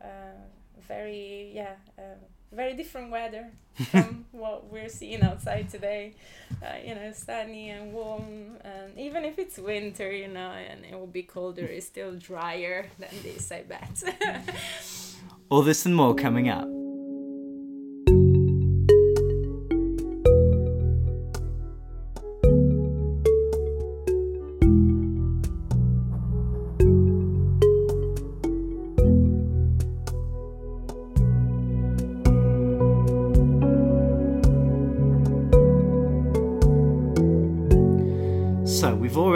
Uh, 0.00 0.38
very 0.86 1.52
yeah. 1.54 1.74
Um, 1.98 2.20
very 2.52 2.74
different 2.74 3.10
weather 3.12 3.48
from 3.90 4.24
what 4.32 4.72
we're 4.72 4.88
seeing 4.88 5.22
outside 5.22 5.70
today. 5.70 6.14
Uh, 6.62 6.74
you 6.84 6.94
know, 6.94 7.12
sunny 7.12 7.70
and 7.70 7.92
warm, 7.92 8.56
and 8.64 8.98
even 8.98 9.24
if 9.24 9.38
it's 9.38 9.56
winter, 9.56 10.10
you 10.10 10.26
know, 10.26 10.50
and 10.50 10.84
it 10.84 10.98
will 10.98 11.06
be 11.06 11.22
colder, 11.22 11.64
it's 11.64 11.86
still 11.86 12.16
drier 12.16 12.86
than 12.98 13.10
this, 13.22 13.52
I 13.52 13.62
bet. 13.62 14.02
All 15.48 15.62
this 15.62 15.86
and 15.86 15.94
more 15.94 16.14
coming 16.14 16.48
up. 16.48 16.68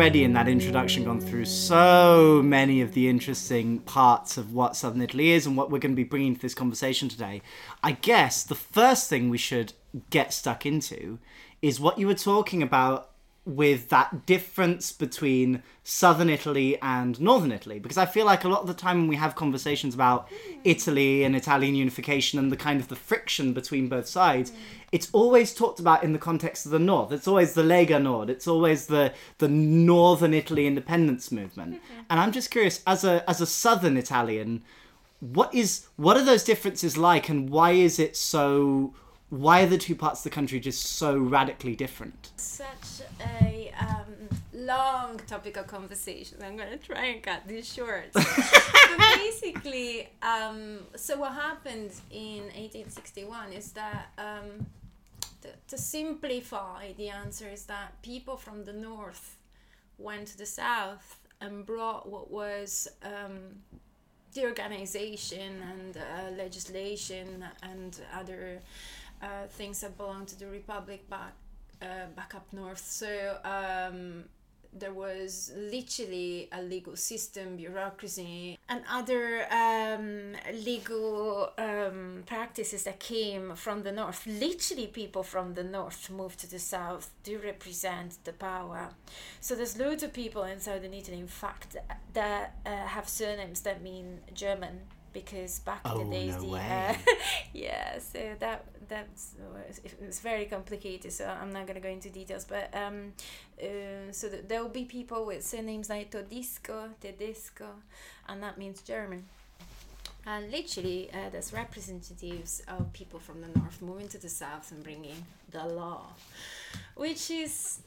Already 0.05 0.23
in 0.23 0.35
that 0.35 0.49
introduction 0.49 1.03
gone 1.03 1.19
through 1.19 1.47
so 1.47 2.43
many 2.45 2.83
of 2.83 2.93
the 2.93 3.09
interesting 3.09 3.79
parts 3.79 4.37
of 4.37 4.53
what 4.53 4.77
southern 4.77 5.01
Italy 5.01 5.31
is 5.31 5.47
and 5.47 5.57
what 5.57 5.71
we're 5.71 5.79
going 5.79 5.93
to 5.93 5.97
be 5.97 6.05
bringing 6.05 6.35
to 6.35 6.43
this 6.43 6.53
conversation 6.53 7.09
today. 7.09 7.41
I 7.83 7.93
guess 7.93 8.45
the 8.45 8.55
first 8.55 9.09
thing 9.09 9.31
we 9.31 9.39
should 9.39 9.73
get 10.11 10.35
stuck 10.35 10.67
into 10.67 11.19
is 11.63 11.81
what 11.81 11.99
you 11.99 12.07
were 12.07 12.13
talking 12.13 12.63
about 12.63 13.13
with 13.47 13.91
that 13.91 14.25
difference 14.25 14.91
between 14.91 15.63
southern 15.83 16.31
Italy 16.31 16.79
and 16.81 17.21
northern 17.21 17.53
Italy 17.53 17.79
because 17.79 17.99
I 17.99 18.07
feel 18.07 18.25
like 18.25 18.45
a 18.45 18.49
lot 18.49 18.63
of 18.63 18.67
the 18.67 18.75
time 18.75 19.01
when 19.01 19.09
we 19.09 19.17
have 19.17 19.35
conversations 19.35 19.95
about 19.95 20.29
Italy 20.65 21.25
and 21.25 21.37
Italian 21.37 21.75
unification 21.75 22.39
and 22.39 22.51
the 22.51 22.57
kind 22.57 22.81
of 22.81 22.89
the 22.89 22.97
friction 22.97 23.53
between 23.53 23.89
both 23.89 24.09
sides 24.09 24.53
it's 24.93 25.09
always 25.13 25.53
talked 25.53 25.81
about 25.81 26.05
in 26.05 26.13
the 26.13 26.21
context 26.21 26.67
of 26.67 26.71
the 26.71 26.79
north. 26.79 27.11
It's 27.11 27.27
always 27.27 27.55
the 27.55 27.65
Lega 27.65 28.01
Nord. 28.01 28.31
It's 28.31 28.47
always 28.47 28.87
the 28.87 29.13
the 29.39 29.49
northern 29.49 30.33
Italy 30.33 30.69
independence 30.69 31.33
movement. 31.33 31.83
And 32.11 32.21
I'm 32.21 32.31
just 32.31 32.53
curious 32.53 32.81
as 32.87 33.03
a 33.03 33.29
as 33.29 33.41
a 33.41 33.47
southern 33.47 33.97
Italian 33.97 34.63
what 35.19 35.53
is 35.55 35.87
what 35.97 36.17
are 36.17 36.25
those 36.25 36.45
differences 36.45 36.97
like 36.97 37.29
and 37.29 37.49
why 37.49 37.71
is 37.73 37.99
it 37.99 38.17
so 38.17 38.95
why 39.31 39.63
are 39.63 39.67
the 39.67 39.79
two 39.79 39.95
parts 39.95 40.21
of 40.21 40.25
the 40.25 40.31
country 40.31 40.61
just 40.61 40.83
so 40.83 41.19
radically 41.19 41.75
different 41.75 42.31
Such 42.37 43.03
a 43.21 43.73
um, 43.81 44.29
long 44.53 45.19
topic 45.27 45.57
of 45.57 45.67
conversation. 45.67 46.39
I'm 46.43 46.57
gonna 46.57 46.77
try 46.77 47.07
and 47.07 47.23
cut 47.23 47.47
this 47.47 47.71
short. 47.71 48.07
but 48.13 48.99
basically, 49.17 50.09
um, 50.23 50.81
so 50.97 51.19
what 51.19 51.33
happened 51.33 51.93
in 52.11 52.45
1861 52.45 53.53
is 53.53 53.73
that. 53.73 54.13
Um, 54.19 54.67
to, 55.43 55.51
to 55.69 55.79
simplify, 55.79 56.93
the 56.97 57.11
answer 57.11 57.49
is 57.49 57.67
that 57.67 58.01
people 58.03 58.37
from 58.37 58.65
the 58.65 58.73
north 58.73 59.37
went 59.99 60.29
to 60.29 60.39
the 60.39 60.47
south 60.47 61.19
and 61.41 61.67
brought 61.67 62.09
what 62.09 62.31
was 62.31 62.89
um, 63.03 63.61
the 64.33 64.45
organization 64.45 65.63
and 65.71 65.97
uh, 65.97 66.31
legislation 66.37 67.45
and 67.63 68.01
other 68.15 68.61
uh, 69.23 69.47
things 69.49 69.81
that 69.81 69.97
belong 69.97 70.27
to 70.27 70.39
the 70.39 70.47
republic 70.47 71.09
back 71.09 71.35
uh, 71.83 72.07
back 72.17 72.35
up 72.35 72.47
north. 72.53 72.79
So 72.79 73.39
um, 73.45 74.25
there 74.73 74.93
was 74.93 75.53
literally 75.57 76.49
a 76.53 76.63
legal 76.63 76.97
system, 76.97 77.57
bureaucracy, 77.57 78.59
and 78.69 78.83
other 78.91 79.47
um, 79.53 80.33
legal 80.53 81.51
um, 81.59 82.25
practices 82.27 82.85
that 82.85 82.99
came 82.99 83.55
from 83.55 83.83
the 83.83 83.93
north. 83.93 84.27
Literally, 84.27 84.89
people 84.89 85.23
from 85.23 85.55
the 85.55 85.63
north 85.63 86.11
moved 86.11 86.41
to 86.41 86.51
the 86.51 86.59
south 86.59 87.11
to 87.25 87.39
represent 87.39 88.19
the 88.25 88.33
power. 88.33 88.91
So 89.41 89.55
there's 89.55 89.79
loads 89.79 90.03
of 90.03 90.13
people 90.13 90.43
in 90.43 90.59
southern 90.59 90.95
Italy, 90.95 91.21
in 91.21 91.29
fact, 91.29 91.77
that 92.15 92.57
uh, 92.67 92.87
have 92.87 93.09
surnames 93.09 93.61
that 93.61 93.83
mean 93.83 94.21
German. 94.33 94.81
Because 95.15 95.61
back 95.61 95.81
Oh, 95.85 96.01
in 96.01 96.11
the 96.11 96.17
days, 96.17 96.35
no 96.35 96.51
the 96.51 96.59
uh, 96.59 96.95
yeah, 97.55 97.99
so 98.01 98.19
that 98.41 98.65
that's 98.89 99.35
it 99.85 99.95
was 100.05 100.21
very 100.21 100.45
complicated. 100.47 101.13
So 101.13 101.27
I'm 101.27 101.53
not 101.53 101.67
gonna 101.67 101.81
go 101.81 101.89
into 101.89 102.11
details, 102.11 102.45
but 102.45 102.69
um, 102.75 103.13
uh, 103.63 104.11
so 104.13 104.29
th- 104.29 104.45
there 104.49 104.61
will 104.63 104.71
be 104.83 104.85
people 104.85 105.25
with 105.25 105.45
surnames 105.47 105.89
like 105.89 106.11
Todisco, 106.11 106.91
Tedesco, 107.01 107.69
and 108.29 108.43
that 108.43 108.59
means 108.59 108.83
German. 108.83 109.25
And 110.27 110.51
literally, 110.51 111.11
uh, 111.13 111.29
there's 111.31 111.53
representatives 111.53 112.63
of 112.67 112.93
people 112.93 113.21
from 113.21 113.41
the 113.43 113.49
north 113.59 113.81
moving 113.83 114.09
to 114.09 114.19
the 114.19 114.29
south 114.29 114.73
and 114.73 114.83
bringing 114.83 115.25
the 115.51 115.65
law, 115.67 116.07
which 116.97 117.31
is 117.31 117.81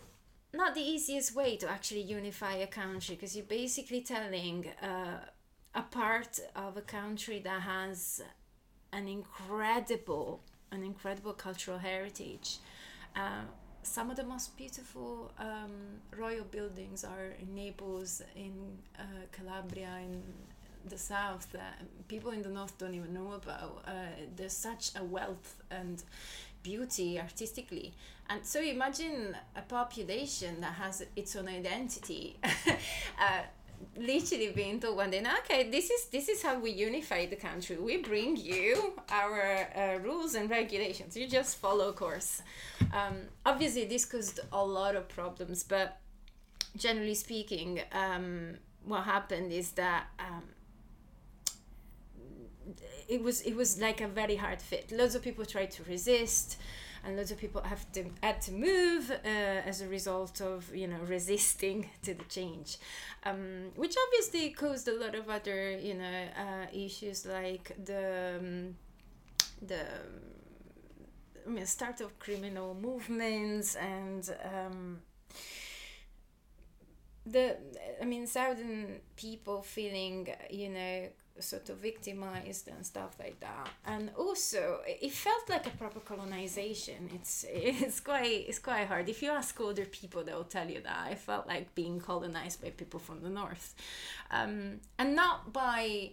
not 0.53 0.75
the 0.75 0.81
easiest 0.81 1.35
way 1.35 1.57
to 1.57 1.67
actually 1.69 2.01
unify 2.01 2.55
a 2.55 2.67
country 2.67 3.15
because 3.15 3.35
you're 3.35 3.45
basically 3.45 4.01
telling 4.01 4.67
uh, 4.81 5.17
a 5.77 5.83
part 5.83 6.39
of 6.55 6.75
a 6.75 6.81
country 6.81 7.39
that 7.39 7.61
has 7.61 8.23
an 8.91 9.07
incredible, 9.07 10.41
an 10.71 10.83
incredible 10.83 11.33
cultural 11.33 11.77
heritage. 11.77 12.57
Uh, 13.15 13.43
some 13.83 14.09
of 14.09 14.17
the 14.17 14.23
most 14.23 14.57
beautiful 14.57 15.31
um, 15.37 16.01
royal 16.17 16.43
buildings 16.45 17.03
are 17.03 17.35
in 17.39 17.53
Naples, 17.53 18.23
in 18.35 18.53
uh, 18.97 19.03
Calabria, 19.31 19.99
in 20.01 20.23
the 20.89 20.97
south 20.97 21.51
that 21.51 21.83
people 22.07 22.31
in 22.31 22.41
the 22.41 22.49
north 22.49 22.75
don't 22.79 22.95
even 22.95 23.13
know 23.13 23.33
about. 23.33 23.83
Uh, 23.87 23.91
there's 24.35 24.53
such 24.53 24.91
a 24.95 25.03
wealth 25.03 25.61
and 25.69 26.03
beauty 26.63 27.19
artistically. 27.19 27.93
And 28.29 28.43
so 28.43 28.61
imagine 28.61 29.37
a 29.55 29.61
population 29.61 30.59
that 30.61 30.73
has 30.73 31.05
its 31.15 31.35
own 31.35 31.47
identity. 31.47 32.37
uh, 32.43 33.43
literally 33.97 34.49
being 34.49 34.79
told 34.79 34.97
one 34.97 35.09
day, 35.11 35.21
"No, 35.21 35.31
okay, 35.39 35.69
this 35.69 35.89
is 35.89 36.05
this 36.05 36.29
is 36.29 36.41
how 36.43 36.59
we 36.59 36.71
unify 36.71 37.25
the 37.25 37.35
country. 37.35 37.77
We 37.77 37.97
bring 37.97 38.37
you 38.37 38.93
our 39.09 39.67
uh, 39.75 39.97
rules 39.99 40.35
and 40.35 40.49
regulations. 40.49 41.15
You 41.17 41.27
just 41.27 41.57
follow 41.57 41.91
course. 41.93 42.41
Um, 42.93 43.15
obviously, 43.45 43.85
this 43.85 44.05
caused 44.05 44.39
a 44.51 44.63
lot 44.63 44.95
of 44.95 45.07
problems, 45.09 45.63
but 45.63 45.99
generally 46.75 47.15
speaking, 47.15 47.81
um, 47.91 48.57
what 48.85 49.03
happened 49.03 49.51
is 49.51 49.71
that. 49.71 50.07
Um, 50.19 50.43
it 53.07 53.23
was 53.23 53.41
it 53.41 53.55
was 53.55 53.79
like 53.79 54.01
a 54.01 54.07
very 54.07 54.35
hard 54.35 54.61
fit. 54.61 54.91
Lots 54.91 55.15
of 55.15 55.21
people 55.21 55.45
tried 55.45 55.71
to 55.71 55.83
resist, 55.83 56.57
and 57.03 57.17
lots 57.17 57.31
of 57.31 57.37
people 57.37 57.61
have 57.61 57.91
to 57.93 58.05
had 58.21 58.41
to 58.43 58.51
move 58.51 59.11
uh, 59.11 59.27
as 59.27 59.81
a 59.81 59.87
result 59.87 60.41
of 60.41 60.73
you 60.75 60.87
know 60.87 60.99
resisting 61.07 61.89
to 62.03 62.13
the 62.13 62.23
change, 62.25 62.77
um, 63.25 63.71
which 63.75 63.95
obviously 64.07 64.49
caused 64.49 64.87
a 64.87 64.93
lot 64.99 65.15
of 65.15 65.29
other 65.29 65.71
you 65.71 65.93
know 65.93 66.25
uh, 66.37 66.65
issues 66.73 67.25
like 67.25 67.75
the 67.83 68.37
um, 68.39 68.75
the 69.61 69.85
I 71.45 71.49
mean 71.49 71.65
start 71.65 72.01
of 72.01 72.17
criminal 72.19 72.75
movements 72.75 73.75
and. 73.75 74.29
Um, 74.43 75.01
the 77.29 77.57
I 78.01 78.05
mean 78.05 78.25
southern 78.25 79.01
people 79.15 79.61
feeling 79.61 80.29
you 80.49 80.69
know 80.69 81.07
sort 81.39 81.69
of 81.69 81.77
victimized 81.77 82.67
and 82.67 82.85
stuff 82.85 83.15
like 83.19 83.39
that. 83.39 83.69
And 83.85 84.11
also 84.17 84.79
it 84.85 85.11
felt 85.11 85.49
like 85.49 85.67
a 85.67 85.71
proper 85.71 85.99
colonization. 85.99 87.09
It's 87.13 87.45
it's 87.47 87.99
quite 87.99 88.45
it's 88.47 88.59
quite 88.59 88.87
hard. 88.87 89.09
If 89.09 89.21
you 89.21 89.31
ask 89.31 89.59
older 89.59 89.85
people 89.85 90.23
they'll 90.23 90.43
tell 90.43 90.69
you 90.69 90.81
that. 90.81 91.07
I 91.11 91.15
felt 91.15 91.47
like 91.47 91.73
being 91.75 91.99
colonized 91.99 92.61
by 92.61 92.69
people 92.71 92.99
from 92.99 93.21
the 93.21 93.29
north. 93.29 93.75
Um, 94.31 94.79
and 94.99 95.15
not 95.15 95.53
by 95.53 96.11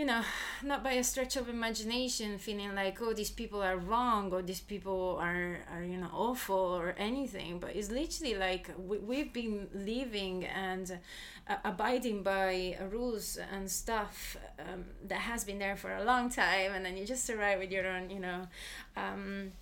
you 0.00 0.06
know, 0.06 0.22
not 0.62 0.82
by 0.82 0.92
a 0.92 1.04
stretch 1.04 1.36
of 1.36 1.50
imagination, 1.50 2.38
feeling 2.38 2.74
like, 2.74 3.02
oh, 3.02 3.12
these 3.12 3.30
people 3.30 3.62
are 3.62 3.76
wrong 3.76 4.32
or 4.32 4.40
these 4.40 4.62
people 4.62 5.18
are, 5.20 5.58
are 5.70 5.82
you 5.82 5.98
know, 5.98 6.08
awful 6.14 6.56
or 6.56 6.94
anything. 6.96 7.58
But 7.58 7.76
it's 7.76 7.90
literally 7.90 8.34
like 8.34 8.70
we, 8.78 8.96
we've 8.96 9.30
been 9.30 9.68
living 9.74 10.46
and 10.46 10.98
uh, 11.46 11.56
abiding 11.66 12.22
by 12.22 12.78
rules 12.90 13.38
and 13.52 13.70
stuff 13.70 14.38
um, 14.58 14.86
that 15.06 15.20
has 15.20 15.44
been 15.44 15.58
there 15.58 15.76
for 15.76 15.94
a 15.94 16.02
long 16.02 16.30
time. 16.30 16.72
And 16.72 16.82
then 16.82 16.96
you 16.96 17.04
just 17.04 17.28
arrive 17.28 17.58
with 17.58 17.70
your 17.70 17.86
own, 17.86 18.08
you 18.08 18.20
know, 18.20 18.48
um, 18.96 19.52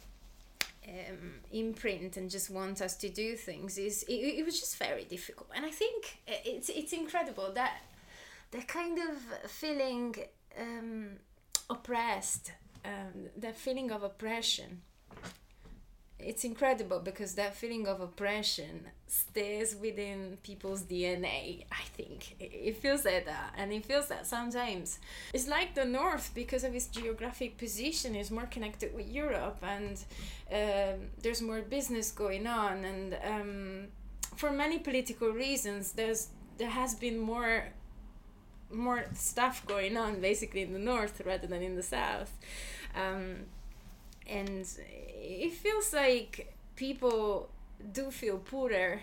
um, 0.87 1.41
imprint 1.51 2.17
and 2.17 2.31
just 2.31 2.49
want 2.49 2.81
us 2.81 2.95
to 2.95 3.09
do 3.09 3.35
things 3.35 3.77
is 3.77 4.05
it, 4.05 4.13
it 4.13 4.45
was 4.45 4.59
just 4.59 4.79
very 4.79 5.05
difficult 5.05 5.51
and 5.55 5.67
i 5.67 5.71
think 5.71 6.19
it's 6.27 6.71
it's 6.71 6.95
incredible 6.95 7.53
that 7.55 7.83
the 8.51 8.63
kind 8.63 8.99
of 8.99 9.51
feeling 9.51 10.15
um, 10.59 11.09
oppressed, 11.69 12.53
um, 12.85 13.29
that 13.37 13.57
feeling 13.57 13.91
of 13.91 14.03
oppression. 14.03 14.83
It's 16.19 16.43
incredible 16.43 16.99
because 16.99 17.35
that 17.35 17.55
feeling 17.55 17.87
of 17.87 18.01
oppression 18.01 18.89
stays 19.07 19.77
within 19.77 20.39
people's 20.43 20.83
DNA, 20.83 21.65
I 21.71 21.83
think. 21.97 22.35
It, 22.41 22.51
it 22.53 22.77
feels 22.79 23.05
like 23.05 23.25
that. 23.27 23.55
And 23.57 23.73
it 23.73 23.87
feels 23.87 24.09
that 24.09 24.27
sometimes. 24.27 24.99
It's 25.33 25.47
like 25.47 25.77
the 25.77 25.85
North, 25.85 26.33
because 26.35 26.65
of 26.65 26.75
its 26.75 26.87
geographic 26.87 27.57
position, 27.57 28.17
is 28.17 28.33
more 28.33 28.47
connected 28.47 28.93
with 28.95 29.09
Europe 29.09 29.59
and 29.63 30.03
um, 30.53 31.07
there's 31.23 31.41
more 31.41 31.61
business 31.61 32.11
going 32.11 32.49
on. 32.49 32.85
And 32.85 33.17
um, 33.25 33.87
for 34.35 34.51
many 34.51 34.81
political 34.81 35.29
reasons, 35.31 35.93
there's 35.93 36.29
there 36.59 36.71
has 36.71 36.97
been 36.97 37.19
more 37.19 37.69
more 38.71 39.05
stuff 39.15 39.67
going 39.67 39.97
on 39.97 40.21
basically 40.21 40.63
in 40.63 40.73
the 40.73 40.79
north 40.79 41.21
rather 41.25 41.47
than 41.47 41.63
in 41.63 41.77
the 41.77 41.83
south. 41.83 42.33
Um, 42.95 43.47
and 44.27 44.67
it 44.79 45.53
feels 45.53 45.93
like 45.93 46.53
people 46.77 47.49
do 47.93 48.11
feel 48.11 48.39
poorer 48.39 49.01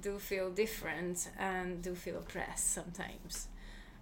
do 0.00 0.18
feel 0.18 0.50
different 0.50 1.28
and 1.38 1.82
do 1.82 1.94
feel 1.94 2.16
oppressed 2.18 2.72
sometimes. 2.72 3.48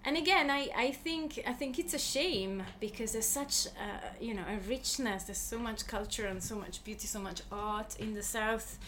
And 0.05 0.17
again 0.17 0.51
I, 0.51 0.69
I 0.77 0.93
think 0.93 1.41
I 1.47 1.53
think 1.53 1.79
it's 1.79 1.93
a 1.93 1.99
shame 1.99 2.63
because 2.81 3.13
there's 3.13 3.27
such 3.27 3.67
uh, 3.67 4.09
you 4.21 4.33
know 4.35 4.45
a 4.49 4.59
richness 4.69 5.25
there's 5.25 5.39
so 5.39 5.59
much 5.59 5.87
culture 5.87 6.27
and 6.27 6.43
so 6.43 6.55
much 6.55 6.83
beauty 6.85 7.07
so 7.07 7.19
much 7.19 7.43
art 7.51 7.97
in 7.99 8.15
the 8.15 8.23
south. 8.23 8.79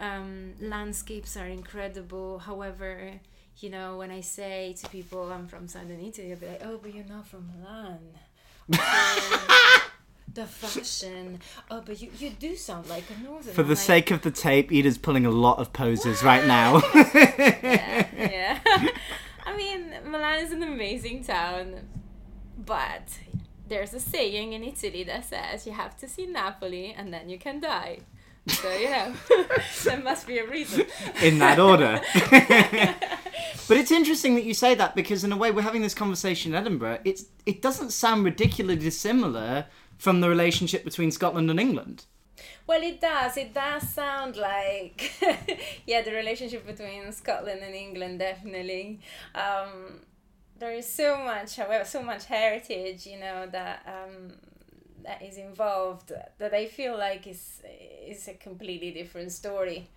Um, 0.00 0.54
landscapes 0.60 1.36
are 1.36 1.46
incredible. 1.46 2.38
However 2.38 3.20
you 3.62 3.70
know 3.70 3.96
when 3.96 4.10
I 4.10 4.20
say 4.20 4.74
to 4.80 4.88
people 4.88 5.30
I'm 5.32 5.46
from 5.46 5.68
southern 5.68 6.00
Italy 6.00 6.28
they'll 6.28 6.36
be 6.36 6.46
like 6.46 6.62
oh 6.64 6.78
but 6.82 6.94
you're 6.94 7.04
not 7.04 7.26
from 7.26 7.50
Milan 7.56 7.98
the 10.34 10.46
fashion 10.46 11.40
oh 11.70 11.82
but 11.84 12.00
you, 12.00 12.10
you 12.18 12.30
do 12.30 12.56
sound 12.56 12.88
like 12.88 13.04
a 13.10 13.22
northern 13.22 13.52
For 13.54 13.62
the 13.62 13.70
like, 13.70 13.78
sake 13.78 14.10
of 14.10 14.22
the 14.22 14.30
tape, 14.30 14.72
Ida's 14.72 14.98
pulling 14.98 15.26
a 15.26 15.30
lot 15.30 15.58
of 15.58 15.72
poses 15.72 16.22
right 16.22 16.46
now. 16.46 16.80
yeah, 16.94 18.06
yeah. 18.16 18.58
I 19.44 19.56
mean, 19.56 19.92
Milan 20.06 20.38
is 20.38 20.52
an 20.52 20.62
amazing 20.62 21.24
town, 21.24 21.80
but 22.56 23.18
there's 23.68 23.92
a 23.94 24.00
saying 24.00 24.52
in 24.52 24.62
Italy 24.62 25.02
that 25.04 25.24
says 25.24 25.66
you 25.66 25.72
have 25.72 25.96
to 25.98 26.08
see 26.08 26.26
Napoli 26.26 26.94
and 26.96 27.12
then 27.12 27.28
you 27.28 27.38
can 27.38 27.60
die. 27.60 28.00
So, 28.48 28.72
you 28.72 28.90
know, 28.90 29.14
there 29.84 30.00
must 30.00 30.26
be 30.26 30.38
a 30.38 30.46
reason. 30.46 30.86
in 31.22 31.38
that 31.38 31.58
order. 31.58 32.00
but 33.68 33.76
it's 33.76 33.90
interesting 33.90 34.34
that 34.34 34.44
you 34.44 34.54
say 34.54 34.74
that 34.74 34.94
because 34.94 35.24
in 35.24 35.32
a 35.32 35.36
way 35.36 35.50
we're 35.50 35.62
having 35.62 35.82
this 35.82 35.94
conversation 35.94 36.52
in 36.52 36.60
Edinburgh. 36.60 36.98
It's 37.04 37.26
it 37.46 37.62
doesn't 37.62 37.90
sound 37.90 38.24
ridiculously 38.24 38.82
dissimilar 38.82 39.66
from 39.98 40.20
the 40.20 40.28
relationship 40.28 40.84
between 40.84 41.10
Scotland 41.10 41.50
and 41.50 41.60
England. 41.60 42.06
Well, 42.66 42.82
it 42.82 43.00
does. 43.00 43.36
It 43.36 43.54
does 43.54 43.88
sound 43.88 44.36
like, 44.36 45.12
yeah, 45.86 46.02
the 46.02 46.12
relationship 46.12 46.66
between 46.66 47.12
Scotland 47.12 47.60
and 47.62 47.74
England 47.74 48.18
definitely. 48.18 49.00
Um, 49.34 50.00
there 50.58 50.72
is 50.72 50.88
so 50.88 51.18
much, 51.18 51.56
however, 51.56 51.84
so 51.84 52.02
much 52.02 52.26
heritage, 52.26 53.06
you 53.06 53.18
know, 53.18 53.46
that 53.50 53.86
um, 53.86 54.32
that 55.04 55.22
is 55.22 55.36
involved 55.36 56.12
that 56.38 56.54
I 56.54 56.66
feel 56.66 56.96
like 56.98 57.26
is 57.26 57.62
is 58.06 58.28
a 58.28 58.34
completely 58.34 58.90
different 58.90 59.32
story. 59.32 59.88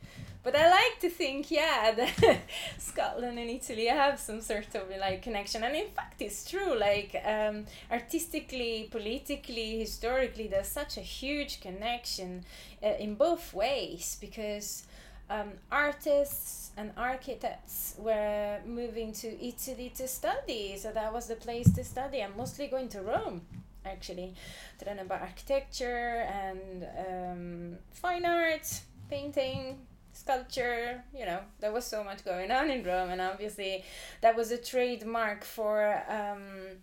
But 0.43 0.55
I 0.55 0.69
like 0.69 1.00
to 1.00 1.09
think, 1.09 1.50
yeah, 1.50 1.91
that 1.97 2.39
Scotland 2.77 3.39
and 3.39 3.50
Italy 3.50 3.88
have 3.88 4.19
some 4.19 4.41
sort 4.41 4.75
of 4.75 4.83
like 5.00 5.24
connection, 5.24 5.63
and 5.63 5.75
in 5.75 5.89
fact, 5.89 6.21
it's 6.21 6.50
true. 6.50 6.77
Like 6.77 7.15
um, 7.25 7.65
artistically, 7.91 8.88
politically, 8.91 9.79
historically, 9.79 10.47
there's 10.47 10.67
such 10.67 10.97
a 10.97 11.01
huge 11.01 11.62
connection 11.62 12.45
uh, 12.83 12.89
in 13.00 13.15
both 13.15 13.53
ways 13.53 14.17
because 14.21 14.85
um, 15.31 15.53
artists 15.71 16.71
and 16.77 16.91
architects 16.95 17.95
were 17.97 18.59
moving 18.67 19.13
to 19.13 19.27
Italy 19.43 19.91
to 19.95 20.07
study, 20.07 20.77
so 20.77 20.91
that 20.91 21.12
was 21.12 21.25
the 21.25 21.35
place 21.35 21.71
to 21.74 21.83
study. 21.83 22.21
I'm 22.21 22.38
mostly 22.38 22.67
going 22.67 22.89
to 22.89 23.01
Rome 23.01 23.41
actually 23.85 24.33
to 24.79 24.85
learn 24.85 24.99
about 24.99 25.21
architecture 25.21 26.27
and 26.27 26.87
um, 27.07 27.77
fine 27.93 28.25
arts, 28.25 28.83
painting, 29.09 29.79
sculpture. 30.13 31.03
You 31.17 31.25
know, 31.25 31.39
there 31.59 31.71
was 31.71 31.85
so 31.85 32.03
much 32.03 32.23
going 32.25 32.51
on 32.51 32.69
in 32.69 32.83
Rome, 32.83 33.09
and 33.09 33.21
obviously 33.21 33.83
that 34.21 34.35
was 34.35 34.51
a 34.51 34.57
trademark 34.57 35.43
for. 35.43 36.03
Um, 36.09 36.81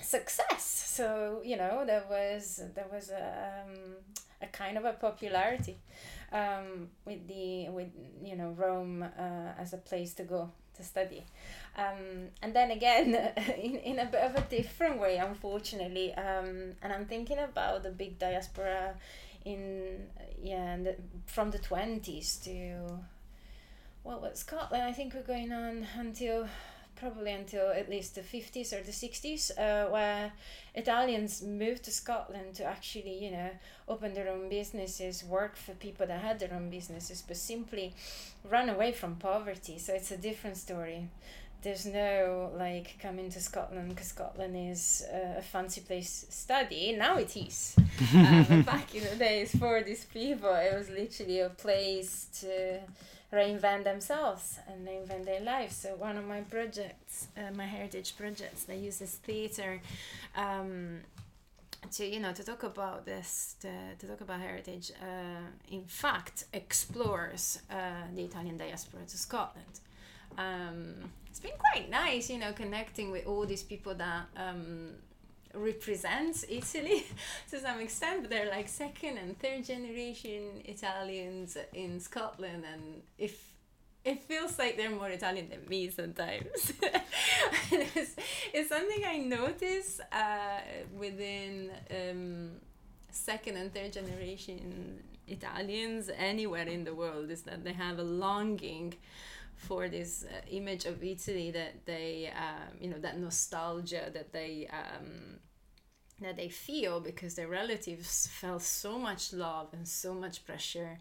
success 0.00 0.62
so 0.96 1.42
you 1.44 1.56
know 1.56 1.84
there 1.84 2.04
was 2.08 2.62
there 2.74 2.86
was 2.92 3.10
a, 3.10 3.64
um, 3.66 3.74
a 4.40 4.46
kind 4.46 4.78
of 4.78 4.84
a 4.84 4.92
popularity 4.92 5.76
um, 6.32 6.88
with 7.04 7.26
the 7.26 7.68
with 7.70 7.88
you 8.22 8.36
know 8.36 8.50
Rome 8.50 9.02
uh, 9.02 9.52
as 9.58 9.72
a 9.72 9.78
place 9.78 10.14
to 10.14 10.22
go 10.22 10.50
to 10.78 10.82
study. 10.82 11.24
Um, 11.76 12.30
and 12.42 12.54
then 12.54 12.72
again 12.72 13.14
in, 13.62 13.76
in 13.76 13.98
a 14.00 14.06
bit 14.06 14.22
of 14.22 14.34
a 14.34 14.40
different 14.48 14.98
way 15.00 15.18
unfortunately 15.18 16.12
um, 16.14 16.72
and 16.82 16.92
i'm 16.92 17.06
thinking 17.06 17.38
about 17.38 17.84
the 17.84 17.90
big 17.90 18.18
diaspora 18.18 18.94
in 19.44 20.08
yeah 20.42 20.76
the, 20.76 20.96
from 21.26 21.52
the 21.52 21.58
20s 21.58 22.42
to 22.42 22.98
well 24.02 24.28
scotland 24.34 24.82
i 24.82 24.92
think 24.92 25.14
we're 25.14 25.22
going 25.22 25.52
on 25.52 25.86
until 25.96 26.48
probably 26.98 27.32
until 27.32 27.70
at 27.70 27.88
least 27.88 28.14
the 28.14 28.20
50s 28.20 28.72
or 28.72 28.82
the 28.82 28.92
60s 28.92 29.50
uh, 29.58 29.90
where 29.90 30.32
italians 30.74 31.42
moved 31.42 31.84
to 31.84 31.90
scotland 31.90 32.54
to 32.54 32.64
actually 32.64 33.24
you 33.24 33.30
know 33.30 33.50
open 33.88 34.14
their 34.14 34.28
own 34.28 34.48
businesses 34.48 35.24
work 35.24 35.56
for 35.56 35.72
people 35.72 36.06
that 36.06 36.20
had 36.20 36.38
their 36.38 36.52
own 36.52 36.70
businesses 36.70 37.22
but 37.26 37.36
simply 37.36 37.94
run 38.50 38.68
away 38.68 38.92
from 38.92 39.16
poverty 39.16 39.78
so 39.78 39.92
it's 39.94 40.10
a 40.10 40.16
different 40.16 40.56
story 40.56 41.08
there's 41.62 41.86
no 41.86 42.52
like 42.56 42.98
coming 43.00 43.30
to 43.30 43.40
Scotland 43.40 43.88
because 43.88 44.08
Scotland 44.08 44.56
is 44.56 45.04
uh, 45.12 45.38
a 45.38 45.42
fancy 45.42 45.80
place 45.80 46.20
to 46.22 46.32
study. 46.32 46.94
Now 46.96 47.18
it 47.18 47.36
is. 47.36 47.74
um, 48.14 48.62
back 48.62 48.94
in 48.94 49.02
the 49.02 49.16
days 49.16 49.56
for 49.56 49.82
these 49.82 50.04
people, 50.04 50.54
it 50.54 50.72
was 50.76 50.88
literally 50.88 51.40
a 51.40 51.50
place 51.50 52.28
to 52.40 52.78
reinvent 53.32 53.84
themselves 53.84 54.58
and 54.66 54.86
reinvent 54.86 55.24
their 55.24 55.40
lives. 55.40 55.76
So 55.76 55.90
one 55.96 56.16
of 56.16 56.26
my 56.26 56.40
projects, 56.42 57.28
uh, 57.36 57.52
my 57.54 57.66
heritage 57.66 58.16
projects, 58.16 58.64
that 58.64 58.78
uses 58.78 59.10
theatre. 59.16 59.80
Um, 60.36 61.00
to 61.92 62.04
you 62.04 62.18
know 62.18 62.32
to 62.32 62.42
talk 62.42 62.64
about 62.64 63.06
this 63.06 63.54
to, 63.60 63.70
to 64.00 64.06
talk 64.08 64.20
about 64.20 64.40
heritage 64.40 64.90
uh, 65.00 65.46
in 65.70 65.84
fact 65.84 66.44
explores 66.52 67.62
uh, 67.70 68.02
the 68.16 68.24
Italian 68.24 68.58
diaspora 68.58 69.02
to 69.06 69.16
Scotland 69.16 69.78
um, 70.36 70.94
it's 71.38 71.40
been 71.40 71.58
quite 71.58 71.88
nice, 71.88 72.28
you 72.30 72.38
know, 72.38 72.52
connecting 72.52 73.10
with 73.10 73.26
all 73.26 73.46
these 73.46 73.62
people 73.62 73.94
that 73.94 74.26
um, 74.36 74.94
represents 75.54 76.44
Italy 76.48 77.06
to 77.50 77.60
some 77.60 77.80
extent, 77.80 78.22
but 78.22 78.30
they're 78.30 78.50
like 78.50 78.68
second 78.68 79.18
and 79.18 79.38
third 79.38 79.64
generation 79.64 80.62
Italians 80.64 81.56
in 81.72 82.00
Scotland, 82.00 82.64
and 82.72 83.02
if 83.16 83.48
it 84.04 84.22
feels 84.22 84.58
like 84.58 84.76
they're 84.76 84.90
more 84.90 85.10
Italian 85.10 85.48
than 85.50 85.68
me 85.68 85.90
sometimes. 85.90 86.72
it's, 87.70 88.16
it's 88.54 88.68
something 88.68 89.04
I 89.06 89.18
notice 89.18 90.00
uh, 90.12 90.60
within 90.96 91.70
um, 91.90 92.52
second 93.10 93.56
and 93.56 93.72
third 93.74 93.92
generation 93.92 95.02
Italians 95.26 96.10
anywhere 96.16 96.66
in 96.66 96.84
the 96.84 96.94
world 96.94 97.30
is 97.30 97.42
that 97.42 97.64
they 97.64 97.72
have 97.72 97.98
a 97.98 98.02
longing 98.02 98.94
for 99.58 99.88
this 99.88 100.24
uh, 100.24 100.40
image 100.50 100.86
of 100.86 101.02
Italy 101.04 101.50
that 101.50 101.84
they, 101.84 102.32
um, 102.34 102.78
you 102.80 102.88
know, 102.90 102.98
that 102.98 103.18
nostalgia 103.18 104.10
that 104.14 104.32
they 104.32 104.68
um, 104.72 105.38
that 106.20 106.36
they 106.36 106.48
feel 106.48 107.00
because 107.00 107.34
their 107.34 107.48
relatives 107.48 108.28
felt 108.40 108.62
so 108.62 108.98
much 108.98 109.32
love 109.32 109.68
and 109.72 109.86
so 109.86 110.14
much 110.14 110.44
pressure 110.44 110.98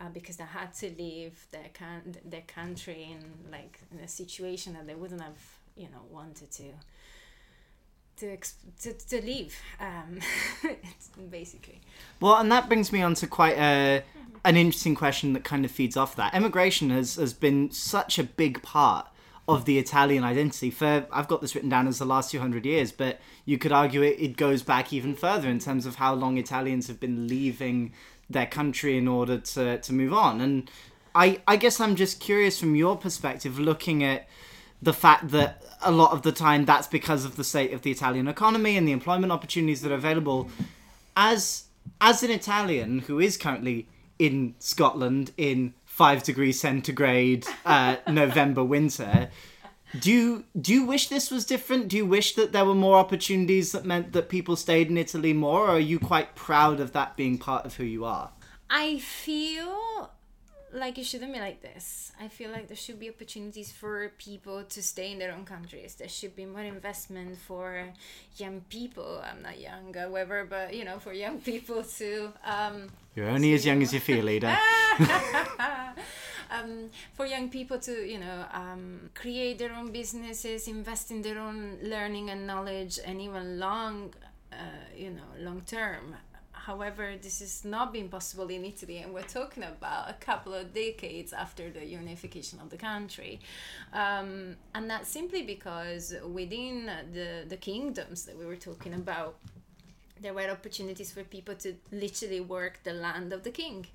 uh, 0.00 0.08
because 0.12 0.36
they 0.38 0.44
had 0.44 0.72
to 0.74 0.90
leave 0.98 1.46
their 1.52 1.68
can- 1.72 2.16
their 2.24 2.42
country 2.42 3.08
in 3.12 3.50
like 3.52 3.80
in 3.92 3.98
a 4.00 4.08
situation 4.08 4.72
that 4.74 4.86
they 4.86 4.94
wouldn't 4.94 5.20
have, 5.20 5.38
you 5.76 5.88
know, 5.90 6.02
wanted 6.10 6.50
to. 6.50 6.64
To, 8.16 8.36
to, 8.80 8.92
to 8.94 9.22
leave 9.22 9.54
um, 9.78 10.20
basically 11.30 11.82
well 12.18 12.36
and 12.36 12.50
that 12.50 12.66
brings 12.66 12.90
me 12.90 13.02
on 13.02 13.14
to 13.14 13.26
quite 13.26 13.58
a 13.58 14.02
an 14.46 14.56
interesting 14.56 14.94
question 14.94 15.32
that 15.32 15.42
kind 15.42 15.64
of 15.64 15.72
feeds 15.72 15.96
off 15.96 16.14
that. 16.16 16.32
Immigration 16.32 16.90
has, 16.90 17.16
has 17.16 17.34
been 17.34 17.70
such 17.72 18.16
a 18.16 18.22
big 18.22 18.62
part 18.62 19.08
of 19.48 19.64
the 19.64 19.78
Italian 19.78 20.22
identity 20.22 20.70
for 20.70 21.06
I've 21.12 21.28
got 21.28 21.40
this 21.40 21.54
written 21.54 21.70
down 21.70 21.88
as 21.88 21.98
the 21.98 22.04
last 22.04 22.30
200 22.30 22.64
years, 22.64 22.92
but 22.92 23.20
you 23.44 23.58
could 23.58 23.72
argue 23.72 24.02
it, 24.02 24.20
it 24.20 24.36
goes 24.36 24.62
back 24.62 24.92
even 24.92 25.14
further 25.14 25.48
in 25.48 25.58
terms 25.58 25.84
of 25.84 25.96
how 25.96 26.14
long 26.14 26.38
Italians 26.38 26.86
have 26.86 27.00
been 27.00 27.26
leaving 27.26 27.92
their 28.30 28.46
country 28.46 28.96
in 28.96 29.08
order 29.08 29.38
to, 29.38 29.78
to 29.78 29.92
move 29.92 30.12
on. 30.12 30.40
And 30.40 30.70
I, 31.14 31.40
I 31.48 31.56
guess 31.56 31.80
I'm 31.80 31.96
just 31.96 32.20
curious 32.20 32.58
from 32.58 32.76
your 32.76 32.96
perspective, 32.96 33.58
looking 33.58 34.04
at 34.04 34.28
the 34.86 34.92
fact 34.92 35.30
that 35.30 35.64
a 35.82 35.90
lot 35.90 36.12
of 36.12 36.22
the 36.22 36.30
time 36.30 36.64
that's 36.64 36.86
because 36.86 37.24
of 37.24 37.34
the 37.34 37.42
state 37.42 37.72
of 37.72 37.82
the 37.82 37.90
Italian 37.90 38.28
economy 38.28 38.76
and 38.76 38.86
the 38.86 38.92
employment 38.92 39.32
opportunities 39.32 39.82
that 39.82 39.90
are 39.90 39.96
available. 39.96 40.48
As 41.16 41.64
as 42.00 42.22
an 42.22 42.30
Italian 42.30 43.00
who 43.00 43.18
is 43.18 43.36
currently 43.36 43.88
in 44.18 44.54
Scotland 44.60 45.32
in 45.36 45.74
five 45.84 46.22
degrees 46.22 46.60
centigrade 46.60 47.46
uh, 47.64 47.96
November 48.08 48.62
winter. 48.62 49.28
Do 49.98 50.12
you 50.12 50.44
do 50.60 50.72
you 50.72 50.86
wish 50.86 51.08
this 51.08 51.32
was 51.32 51.44
different? 51.44 51.88
Do 51.88 51.96
you 51.96 52.06
wish 52.06 52.36
that 52.36 52.52
there 52.52 52.64
were 52.64 52.74
more 52.74 52.96
opportunities 52.96 53.72
that 53.72 53.84
meant 53.84 54.12
that 54.12 54.28
people 54.28 54.54
stayed 54.54 54.88
in 54.88 54.96
Italy 54.96 55.32
more, 55.32 55.62
or 55.62 55.70
are 55.70 55.80
you 55.80 55.98
quite 55.98 56.36
proud 56.36 56.78
of 56.78 56.92
that 56.92 57.16
being 57.16 57.38
part 57.38 57.66
of 57.66 57.74
who 57.74 57.84
you 57.84 58.04
are? 58.04 58.30
I 58.70 58.98
feel 58.98 60.12
like 60.76 60.98
it 60.98 61.04
shouldn't 61.04 61.32
be 61.32 61.38
like 61.38 61.62
this. 61.62 62.12
I 62.20 62.28
feel 62.28 62.50
like 62.50 62.68
there 62.68 62.76
should 62.76 62.98
be 62.98 63.08
opportunities 63.08 63.72
for 63.72 64.12
people 64.18 64.64
to 64.64 64.82
stay 64.82 65.12
in 65.12 65.18
their 65.18 65.32
own 65.32 65.44
countries. 65.44 65.94
There 65.94 66.08
should 66.08 66.36
be 66.36 66.44
more 66.44 66.62
investment 66.62 67.38
for 67.38 67.92
young 68.36 68.62
people. 68.68 69.22
I'm 69.24 69.42
not 69.42 69.58
young, 69.60 69.92
however, 69.94 70.46
but 70.48 70.74
you 70.74 70.84
know, 70.84 70.98
for 70.98 71.12
young 71.12 71.40
people 71.40 71.82
to. 71.82 72.32
Um, 72.44 72.88
You're 73.14 73.28
only 73.28 73.54
as 73.54 73.64
young 73.64 73.82
as 73.82 73.92
you 73.92 74.00
feel, 74.00 74.28
Ida. 74.28 74.56
um, 76.50 76.90
for 77.14 77.26
young 77.26 77.48
people 77.48 77.78
to, 77.80 77.92
you 78.06 78.18
know, 78.18 78.44
um, 78.52 79.10
create 79.14 79.58
their 79.58 79.72
own 79.74 79.92
businesses, 79.92 80.68
invest 80.68 81.10
in 81.10 81.22
their 81.22 81.38
own 81.38 81.78
learning 81.82 82.30
and 82.30 82.46
knowledge, 82.46 82.98
and 83.04 83.20
even 83.20 83.58
long, 83.58 84.14
uh, 84.52 84.56
you 84.96 85.10
know, 85.10 85.28
long 85.38 85.60
term 85.62 86.14
However, 86.66 87.14
this 87.22 87.38
has 87.38 87.64
not 87.64 87.92
been 87.92 88.08
possible 88.08 88.48
in 88.48 88.64
Italy, 88.64 88.98
and 88.98 89.14
we're 89.14 89.22
talking 89.40 89.62
about 89.62 90.10
a 90.10 90.14
couple 90.14 90.52
of 90.52 90.74
decades 90.74 91.32
after 91.32 91.70
the 91.70 91.86
unification 91.86 92.58
of 92.58 92.70
the 92.70 92.76
country. 92.76 93.38
Um, 93.92 94.56
and 94.74 94.90
that's 94.90 95.08
simply 95.08 95.42
because 95.42 96.12
within 96.28 96.90
the, 97.12 97.44
the 97.46 97.56
kingdoms 97.56 98.24
that 98.24 98.36
we 98.36 98.44
were 98.44 98.56
talking 98.56 98.94
about, 98.94 99.36
there 100.20 100.34
were 100.34 100.50
opportunities 100.50 101.12
for 101.12 101.22
people 101.22 101.54
to 101.54 101.76
literally 101.92 102.40
work 102.40 102.80
the 102.82 102.94
land 102.94 103.32
of 103.32 103.44
the 103.44 103.50
king 103.50 103.86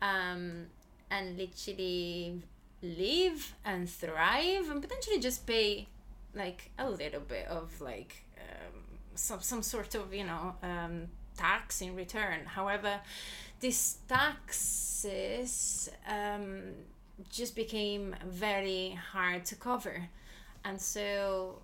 um, 0.00 0.68
and 1.10 1.36
literally 1.36 2.40
live 2.80 3.54
and 3.66 3.90
thrive 3.90 4.70
and 4.70 4.80
potentially 4.80 5.18
just 5.18 5.46
pay 5.46 5.88
like 6.34 6.70
a 6.78 6.88
little 6.88 7.20
bit 7.20 7.46
of 7.48 7.78
like 7.82 8.24
um, 8.38 8.80
some 9.14 9.40
some 9.40 9.62
sort 9.62 9.94
of 9.94 10.12
you 10.14 10.24
know 10.24 10.54
um, 10.62 11.08
tax 11.36 11.80
in 11.80 11.94
return. 11.96 12.44
However, 12.46 13.00
these 13.60 13.98
taxes 14.08 15.90
um, 16.08 16.62
just 17.30 17.54
became 17.56 18.14
very 18.26 18.98
hard 19.12 19.44
to 19.46 19.54
cover, 19.54 20.08
and 20.64 20.80
so 20.80 21.62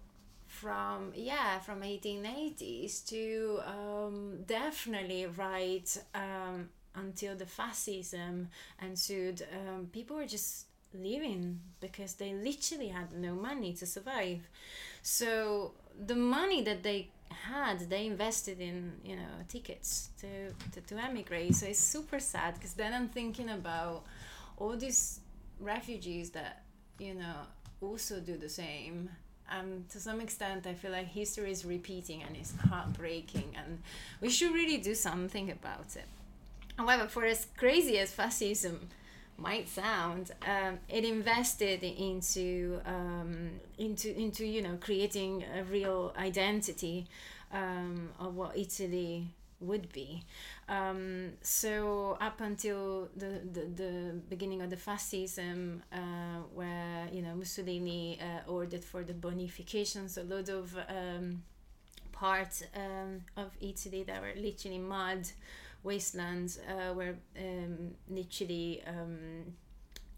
from 0.51 1.13
yeah 1.15 1.61
from 1.61 1.81
1880s 1.81 3.07
to 3.07 3.61
um, 3.65 4.39
definitely 4.47 5.25
right 5.27 5.97
um, 6.15 6.69
until 6.97 7.37
the 7.37 7.47
fascism 7.47 8.49
ensued 8.83 9.47
um, 9.55 9.89
people 9.93 10.17
were 10.17 10.27
just 10.27 10.67
living 10.93 11.61
because 11.81 12.15
they 12.15 12.35
literally 12.35 12.89
had 12.89 13.13
no 13.13 13.33
money 13.35 13.73
to 13.73 13.87
survive 13.87 14.41
so 15.03 15.73
the 16.07 16.17
money 16.17 16.63
that 16.63 16.83
they 16.83 17.09
had 17.31 17.89
they 17.89 18.07
invested 18.07 18.61
in 18.61 18.93
you 19.05 19.17
know 19.17 19.33
tickets 19.49 20.11
to 20.21 20.51
to, 20.73 20.81
to 20.81 20.97
emigrate. 21.03 21.55
So 21.55 21.67
it's 21.67 21.79
super 21.79 22.21
sad 22.21 22.55
because 22.55 22.75
then 22.75 22.93
i'm 22.93 23.09
thinking 23.09 23.51
about 23.51 24.05
all 24.57 24.77
these 24.77 25.21
refugees 25.59 26.31
that 26.31 26.63
you 26.99 27.15
know 27.15 27.37
also 27.81 28.21
do 28.21 28.37
the 28.37 28.49
same. 28.49 29.11
Um, 29.53 29.85
to 29.91 29.99
some 29.99 30.21
extent 30.21 30.65
i 30.69 30.75
feel 30.75 30.93
like 30.93 31.09
history 31.09 31.51
is 31.51 31.65
repeating 31.65 32.23
and 32.23 32.37
it's 32.37 32.55
heartbreaking 32.69 33.57
and 33.57 33.83
we 34.21 34.29
should 34.31 34.53
really 34.55 34.77
do 34.77 34.95
something 34.95 35.51
about 35.51 35.97
it. 35.97 36.07
However 36.77 37.09
for 37.09 37.25
as 37.25 37.47
crazy 37.57 37.99
as 37.99 38.13
fascism 38.13 38.89
might 39.41 39.69
sound, 39.69 40.33
um, 40.47 40.79
it 40.89 41.05
invested 41.05 41.83
into 41.83 42.81
um, 42.85 43.51
into 43.79 44.17
into 44.19 44.45
you 44.47 44.63
know 44.63 44.77
creating 44.81 45.45
a 45.57 45.65
real 45.65 46.13
identity 46.17 47.07
um, 47.53 48.11
of 48.19 48.35
what 48.35 48.57
Italy 48.57 49.29
would 49.61 49.93
be. 49.93 50.23
Um, 50.69 51.33
so 51.43 52.17
up 52.21 52.41
until 52.41 53.09
the, 53.17 53.41
the, 53.53 53.67
the 53.83 54.15
beginning 54.29 54.63
of 54.63 54.71
the 54.71 54.77
fascism, 54.77 55.83
uh, 55.93 56.43
where 56.55 57.09
you 57.13 57.23
know 57.23 57.35
Mussolini 57.35 58.19
uh, 58.21 58.51
ordered 58.51 58.85
for 58.85 59.05
the 59.05 59.13
bonifications, 59.13 60.17
a 60.17 60.23
lot 60.23 60.49
of 60.49 60.77
um, 60.89 61.43
parts 62.13 62.63
um, 62.75 63.23
of 63.37 63.51
Italy 63.61 64.03
that 64.05 64.21
were 64.21 64.33
literally 64.37 64.79
mud 64.79 65.27
wastelands 65.83 66.59
uh, 66.59 66.93
were 66.95 67.15
um, 67.39 67.93
literally 68.09 68.83
um, 68.87 69.55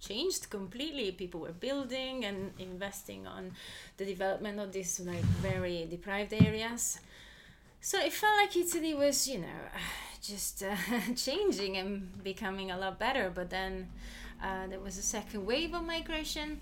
changed 0.01 0.51
completely. 0.51 1.13
People 1.13 1.41
were 1.41 1.53
building 1.53 2.25
and 2.25 2.53
investing 2.59 3.27
on 3.27 3.53
the 3.97 4.05
development 4.05 4.59
of 4.61 4.73
these 4.73 5.01
like 5.01 5.25
very 5.41 5.87
deprived 5.89 6.33
areas. 6.33 6.99
So 7.81 7.99
it 7.99 8.13
felt 8.13 8.37
like 8.37 8.57
Italy 8.57 8.95
was, 8.95 9.27
you 9.29 9.39
know, 9.39 9.61
just 10.23 10.63
uh, 10.63 10.77
changing 11.17 11.77
and 11.77 12.23
becoming 12.23 12.71
a 12.71 12.79
lot 12.79 12.99
better. 12.99 13.31
But 13.35 13.51
then 13.51 13.89
uh, 14.43 14.67
there 14.69 14.81
was 14.81 14.99
a 14.99 15.03
second 15.03 15.47
wave 15.47 15.75
of 15.75 15.85
migration, 15.85 16.61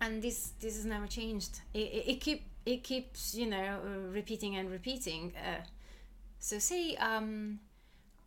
and 0.00 0.22
this 0.22 0.52
this 0.60 0.76
has 0.76 0.84
never 0.84 1.06
changed. 1.06 1.60
It, 1.74 1.78
it, 1.78 2.04
it 2.08 2.20
keep 2.20 2.44
it 2.66 2.82
keeps 2.84 3.34
you 3.34 3.46
know 3.46 3.80
repeating 4.12 4.56
and 4.56 4.70
repeating. 4.70 5.32
Uh, 5.36 5.62
so 6.38 6.58
say 6.58 6.96
um, 6.96 7.60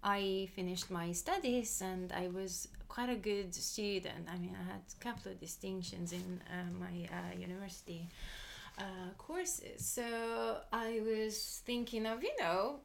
I 0.03 0.49
finished 0.55 0.91
my 0.91 1.11
studies 1.13 1.81
and 1.81 2.11
I 2.11 2.27
was 2.27 2.67
quite 2.89 3.09
a 3.09 3.15
good 3.15 3.55
student. 3.55 4.27
I 4.29 4.37
mean, 4.37 4.55
I 4.59 4.71
had 4.71 4.81
a 4.81 5.03
couple 5.03 5.31
of 5.31 5.39
distinctions 5.39 6.11
in 6.11 6.41
uh, 6.49 6.69
my 6.77 7.07
uh, 7.09 7.39
university 7.39 8.07
uh, 8.77 9.09
courses. 9.17 9.85
So 9.85 10.57
I 10.71 11.01
was 11.05 11.61
thinking 11.65 12.05
of, 12.05 12.21
you 12.23 12.35
know, 12.39 12.79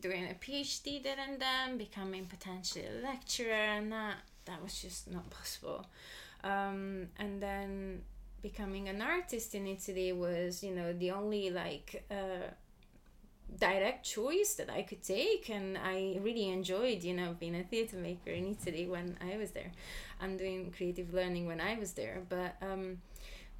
doing 0.00 0.24
a 0.30 0.34
PhD 0.34 1.02
there 1.02 1.16
and 1.18 1.40
then, 1.40 1.78
becoming 1.78 2.26
potentially 2.26 2.84
a 2.86 3.04
lecturer, 3.04 3.52
and 3.52 3.90
that, 3.92 4.16
that 4.44 4.62
was 4.62 4.80
just 4.80 5.10
not 5.10 5.28
possible. 5.30 5.86
Um, 6.44 7.08
and 7.18 7.42
then 7.42 8.02
becoming 8.42 8.88
an 8.88 9.02
artist 9.02 9.54
in 9.54 9.66
Italy 9.66 10.12
was, 10.12 10.62
you 10.62 10.74
know, 10.74 10.92
the 10.92 11.10
only 11.10 11.50
like 11.50 12.04
uh, 12.10 12.48
direct 13.58 14.04
choice 14.04 14.54
that 14.54 14.70
I 14.70 14.82
could 14.82 15.02
take 15.02 15.50
and 15.50 15.76
I 15.76 16.18
really 16.20 16.48
enjoyed 16.48 17.02
you 17.02 17.14
know 17.14 17.36
being 17.38 17.56
a 17.56 17.64
theater 17.64 17.96
maker 17.96 18.30
in 18.30 18.46
Italy 18.46 18.86
when 18.86 19.16
I 19.20 19.36
was 19.36 19.50
there 19.50 19.72
and 20.20 20.38
doing 20.38 20.72
creative 20.76 21.12
learning 21.12 21.46
when 21.46 21.60
I 21.60 21.78
was 21.78 21.92
there. 21.92 22.22
But 22.28 22.56
um 22.62 22.98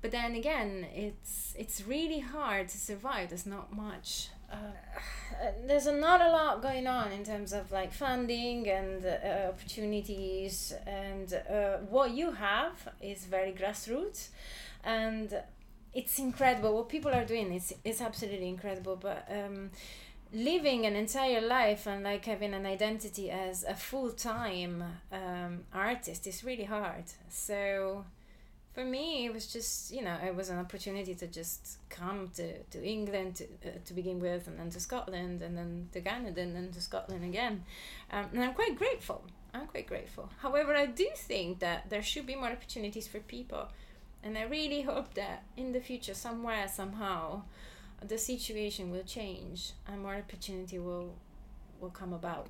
but 0.02 0.10
then 0.10 0.34
again 0.34 0.86
it's 0.94 1.54
it's 1.58 1.86
really 1.86 2.20
hard 2.20 2.68
to 2.68 2.78
survive. 2.78 3.30
There's 3.30 3.46
not 3.46 3.74
much 3.74 4.28
uh, 4.52 4.56
there's 5.66 5.86
not 5.86 6.20
a 6.20 6.30
lot 6.30 6.62
going 6.62 6.86
on 6.86 7.12
in 7.12 7.24
terms 7.24 7.52
of 7.52 7.70
like 7.72 7.92
funding 7.92 8.68
and 8.68 9.04
uh, 9.04 9.48
opportunities 9.48 10.74
and 10.86 11.34
uh, 11.50 11.78
what 11.88 12.10
you 12.12 12.32
have 12.32 12.88
is 13.00 13.24
very 13.24 13.52
grassroots 13.52 14.28
and 14.84 15.34
it's 15.92 16.18
incredible. 16.18 16.74
What 16.74 16.88
people 16.88 17.12
are 17.12 17.24
doing 17.24 17.52
it's 17.52 17.72
it's 17.84 18.00
absolutely 18.00 18.48
incredible 18.48 18.96
but 18.96 19.26
um 19.30 19.70
living 20.32 20.86
an 20.86 20.94
entire 20.94 21.40
life 21.40 21.86
and 21.86 22.04
like 22.04 22.24
having 22.24 22.54
an 22.54 22.64
identity 22.64 23.30
as 23.30 23.64
a 23.64 23.74
full-time 23.74 24.84
um, 25.10 25.64
artist 25.74 26.26
is 26.26 26.44
really 26.44 26.64
hard. 26.64 27.04
So 27.28 28.04
for 28.72 28.84
me 28.84 29.26
it 29.26 29.32
was 29.32 29.52
just 29.52 29.90
you 29.90 30.00
know 30.00 30.16
it 30.24 30.34
was 30.34 30.48
an 30.48 30.56
opportunity 30.56 31.12
to 31.12 31.26
just 31.26 31.78
come 31.88 32.30
to, 32.32 32.62
to 32.62 32.80
england 32.84 33.34
to, 33.34 33.44
uh, 33.44 33.70
to 33.84 33.92
begin 33.92 34.20
with 34.20 34.46
and 34.46 34.60
then 34.60 34.70
to 34.70 34.78
scotland 34.78 35.42
and 35.42 35.58
then 35.58 35.88
to 35.90 36.00
canada 36.00 36.40
and 36.40 36.54
then 36.54 36.70
to 36.70 36.80
scotland 36.80 37.24
again. 37.24 37.64
Um, 38.12 38.26
and 38.32 38.44
i'm 38.44 38.54
quite 38.54 38.76
grateful. 38.76 39.24
I'm 39.52 39.66
quite 39.66 39.88
grateful. 39.88 40.30
However 40.38 40.76
i 40.76 40.86
do 40.86 41.08
think 41.16 41.58
that 41.58 41.90
there 41.90 42.02
should 42.02 42.26
be 42.26 42.36
more 42.36 42.50
opportunities 42.50 43.08
for 43.08 43.18
people 43.18 43.66
and 44.22 44.36
I 44.36 44.42
really 44.42 44.82
hope 44.82 45.14
that 45.14 45.44
in 45.56 45.72
the 45.72 45.80
future, 45.80 46.14
somewhere, 46.14 46.68
somehow, 46.68 47.42
the 48.06 48.18
situation 48.18 48.90
will 48.90 49.02
change 49.02 49.72
and 49.86 50.02
more 50.02 50.14
opportunity 50.14 50.78
will 50.78 51.14
will 51.80 51.90
come 51.90 52.12
about. 52.12 52.48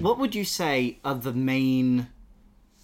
What 0.00 0.18
would 0.18 0.34
you 0.34 0.44
say 0.44 0.98
are 1.04 1.14
the 1.14 1.32
main 1.32 2.08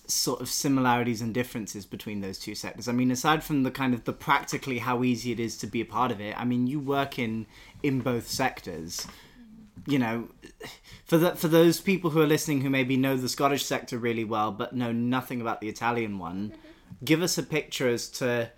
sort 0.06 0.40
of 0.40 0.48
similarities 0.48 1.20
and 1.20 1.34
differences 1.34 1.84
between 1.84 2.20
those 2.20 2.38
two 2.38 2.54
sectors? 2.54 2.86
I 2.86 2.92
mean, 2.92 3.10
aside 3.10 3.42
from 3.42 3.64
the 3.64 3.72
kind 3.72 3.94
of 3.94 4.04
the 4.04 4.12
practically 4.12 4.78
how 4.78 5.02
easy 5.02 5.32
it 5.32 5.40
is 5.40 5.56
to 5.58 5.66
be 5.66 5.80
a 5.80 5.84
part 5.84 6.12
of 6.12 6.20
it, 6.20 6.38
I 6.38 6.44
mean, 6.44 6.68
you 6.68 6.78
work 6.78 7.18
in 7.18 7.46
in 7.82 8.00
both 8.00 8.28
sectors. 8.28 9.06
You 9.88 9.98
know, 10.00 10.28
for 11.04 11.16
the, 11.18 11.36
for 11.36 11.46
those 11.48 11.80
people 11.80 12.10
who 12.10 12.20
are 12.20 12.26
listening 12.26 12.60
who 12.60 12.70
maybe 12.70 12.96
know 12.96 13.16
the 13.16 13.28
Scottish 13.28 13.64
sector 13.64 13.98
really 13.98 14.24
well 14.24 14.50
but 14.50 14.74
know 14.74 14.90
nothing 14.90 15.40
about 15.40 15.60
the 15.60 15.68
Italian 15.68 16.18
one, 16.18 16.52
mm-hmm 16.52 16.65
give 17.04 17.22
us 17.22 17.38
a 17.38 17.42
picture 17.42 17.88
as 17.88 18.08
to 18.08 18.50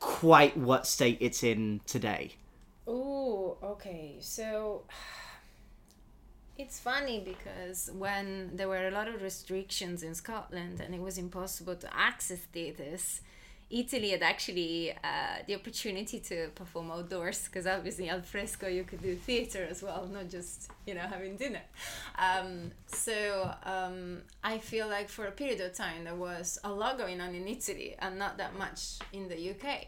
quite 0.00 0.56
what 0.56 0.86
state 0.86 1.18
it's 1.20 1.42
in 1.42 1.80
today. 1.86 2.32
Oh, 2.86 3.56
okay. 3.62 4.16
So 4.20 4.84
it's 6.58 6.78
funny 6.78 7.20
because 7.20 7.90
when 7.92 8.56
there 8.56 8.68
were 8.68 8.88
a 8.88 8.90
lot 8.90 9.08
of 9.08 9.22
restrictions 9.22 10.02
in 10.02 10.14
Scotland 10.14 10.80
and 10.80 10.94
it 10.94 11.00
was 11.00 11.18
impossible 11.18 11.76
to 11.76 11.96
access 11.96 12.38
theatres, 12.38 13.20
Italy 13.68 14.10
had 14.10 14.22
actually 14.22 14.92
uh, 14.92 15.42
the 15.46 15.54
opportunity 15.56 16.20
to 16.20 16.48
perform 16.54 16.90
outdoors 16.92 17.46
because 17.46 17.66
obviously 17.66 18.08
al 18.08 18.22
fresco 18.22 18.68
you 18.68 18.84
could 18.84 19.02
do 19.02 19.16
theater 19.16 19.66
as 19.68 19.82
well, 19.82 20.08
not 20.12 20.28
just 20.28 20.70
you 20.86 20.94
know 20.94 21.00
having 21.00 21.36
dinner. 21.36 21.62
Um, 22.16 22.70
so 22.86 23.52
um, 23.64 24.22
I 24.44 24.58
feel 24.58 24.86
like 24.88 25.08
for 25.08 25.26
a 25.26 25.32
period 25.32 25.60
of 25.60 25.74
time 25.74 26.04
there 26.04 26.14
was 26.14 26.58
a 26.62 26.70
lot 26.70 26.96
going 26.96 27.20
on 27.20 27.34
in 27.34 27.48
Italy 27.48 27.96
and 27.98 28.18
not 28.18 28.38
that 28.38 28.56
much 28.56 28.98
in 29.12 29.28
the 29.28 29.50
UK. 29.50 29.86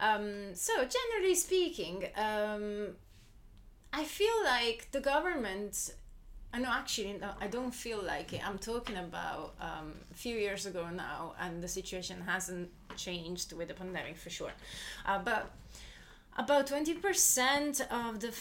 Um, 0.00 0.54
so 0.54 0.72
generally 0.84 1.34
speaking, 1.34 2.04
um, 2.16 2.94
I 3.92 4.04
feel 4.04 4.44
like 4.44 4.88
the 4.92 5.00
government 5.00 5.94
I 6.52 6.58
know 6.58 6.70
actually 6.70 7.18
no, 7.20 7.32
I 7.40 7.48
don't 7.48 7.74
feel 7.74 8.02
like 8.02 8.32
it. 8.32 8.46
I'm 8.48 8.58
talking 8.58 8.96
about 8.96 9.54
um, 9.60 9.94
a 10.10 10.14
few 10.14 10.36
years 10.36 10.64
ago 10.64 10.88
now, 10.88 11.34
and 11.38 11.62
the 11.62 11.68
situation 11.68 12.22
hasn't 12.22 12.70
changed 12.96 13.52
with 13.52 13.68
the 13.68 13.74
pandemic 13.74 14.16
for 14.16 14.30
sure. 14.30 14.52
Uh, 15.04 15.18
but 15.18 15.50
about 16.38 16.66
20% 16.66 17.80
of 17.90 18.20
the 18.20 18.32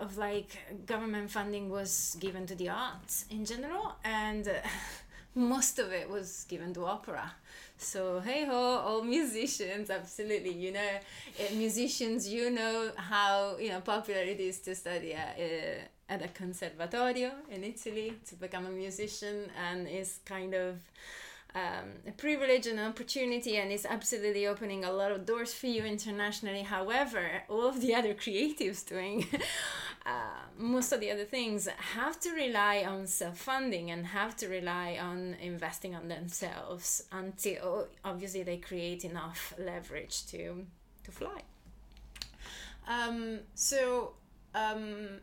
of 0.00 0.18
like 0.18 0.58
government 0.86 1.30
funding 1.30 1.70
was 1.70 2.16
given 2.18 2.46
to 2.46 2.54
the 2.54 2.68
arts 2.68 3.26
in 3.30 3.44
general 3.44 3.94
and 4.04 4.48
uh, 4.48 4.52
most 5.34 5.78
of 5.78 5.92
it 5.92 6.08
was 6.08 6.46
given 6.48 6.72
to 6.74 6.84
opera 6.84 7.32
so 7.76 8.20
hey 8.20 8.44
ho 8.44 8.54
all 8.54 9.02
musicians 9.02 9.90
absolutely 9.90 10.52
you 10.52 10.72
know 10.72 10.92
uh, 11.40 11.54
musicians 11.54 12.28
you 12.28 12.50
know 12.50 12.90
how 12.96 13.56
you 13.58 13.68
know 13.68 13.80
popular 13.80 14.20
it 14.20 14.40
is 14.40 14.58
to 14.60 14.74
study 14.74 15.12
at, 15.14 15.36
uh, 15.38 16.12
at 16.12 16.24
a 16.24 16.28
conservatorio 16.28 17.30
in 17.50 17.64
italy 17.64 18.14
to 18.26 18.34
become 18.36 18.66
a 18.66 18.70
musician 18.70 19.50
and 19.68 19.86
it's 19.86 20.18
kind 20.24 20.54
of 20.54 20.78
um, 21.54 21.90
a 22.06 22.12
privilege 22.12 22.66
and 22.66 22.80
an 22.80 22.86
opportunity 22.86 23.56
and 23.56 23.70
it's 23.70 23.86
absolutely 23.86 24.46
opening 24.46 24.84
a 24.84 24.92
lot 24.92 25.12
of 25.12 25.24
doors 25.24 25.54
for 25.54 25.68
you 25.68 25.84
internationally. 25.84 26.62
However 26.62 27.42
all 27.48 27.68
of 27.68 27.80
the 27.80 27.94
other 27.94 28.14
creatives 28.14 28.86
doing 28.86 29.26
uh, 30.06 30.42
most 30.58 30.92
of 30.92 31.00
the 31.00 31.10
other 31.10 31.24
things 31.24 31.68
have 31.94 32.18
to 32.20 32.30
rely 32.30 32.84
on 32.86 33.06
self-funding 33.06 33.90
and 33.90 34.06
have 34.06 34.36
to 34.36 34.48
rely 34.48 34.98
on 35.00 35.36
investing 35.40 35.94
on 35.94 36.08
themselves 36.08 37.04
until 37.12 37.88
obviously 38.04 38.42
they 38.42 38.56
create 38.56 39.04
enough 39.04 39.54
leverage 39.58 40.26
to 40.26 40.66
to 41.04 41.12
fly. 41.12 41.42
Um, 42.88 43.40
so 43.54 44.14
um, 44.54 45.20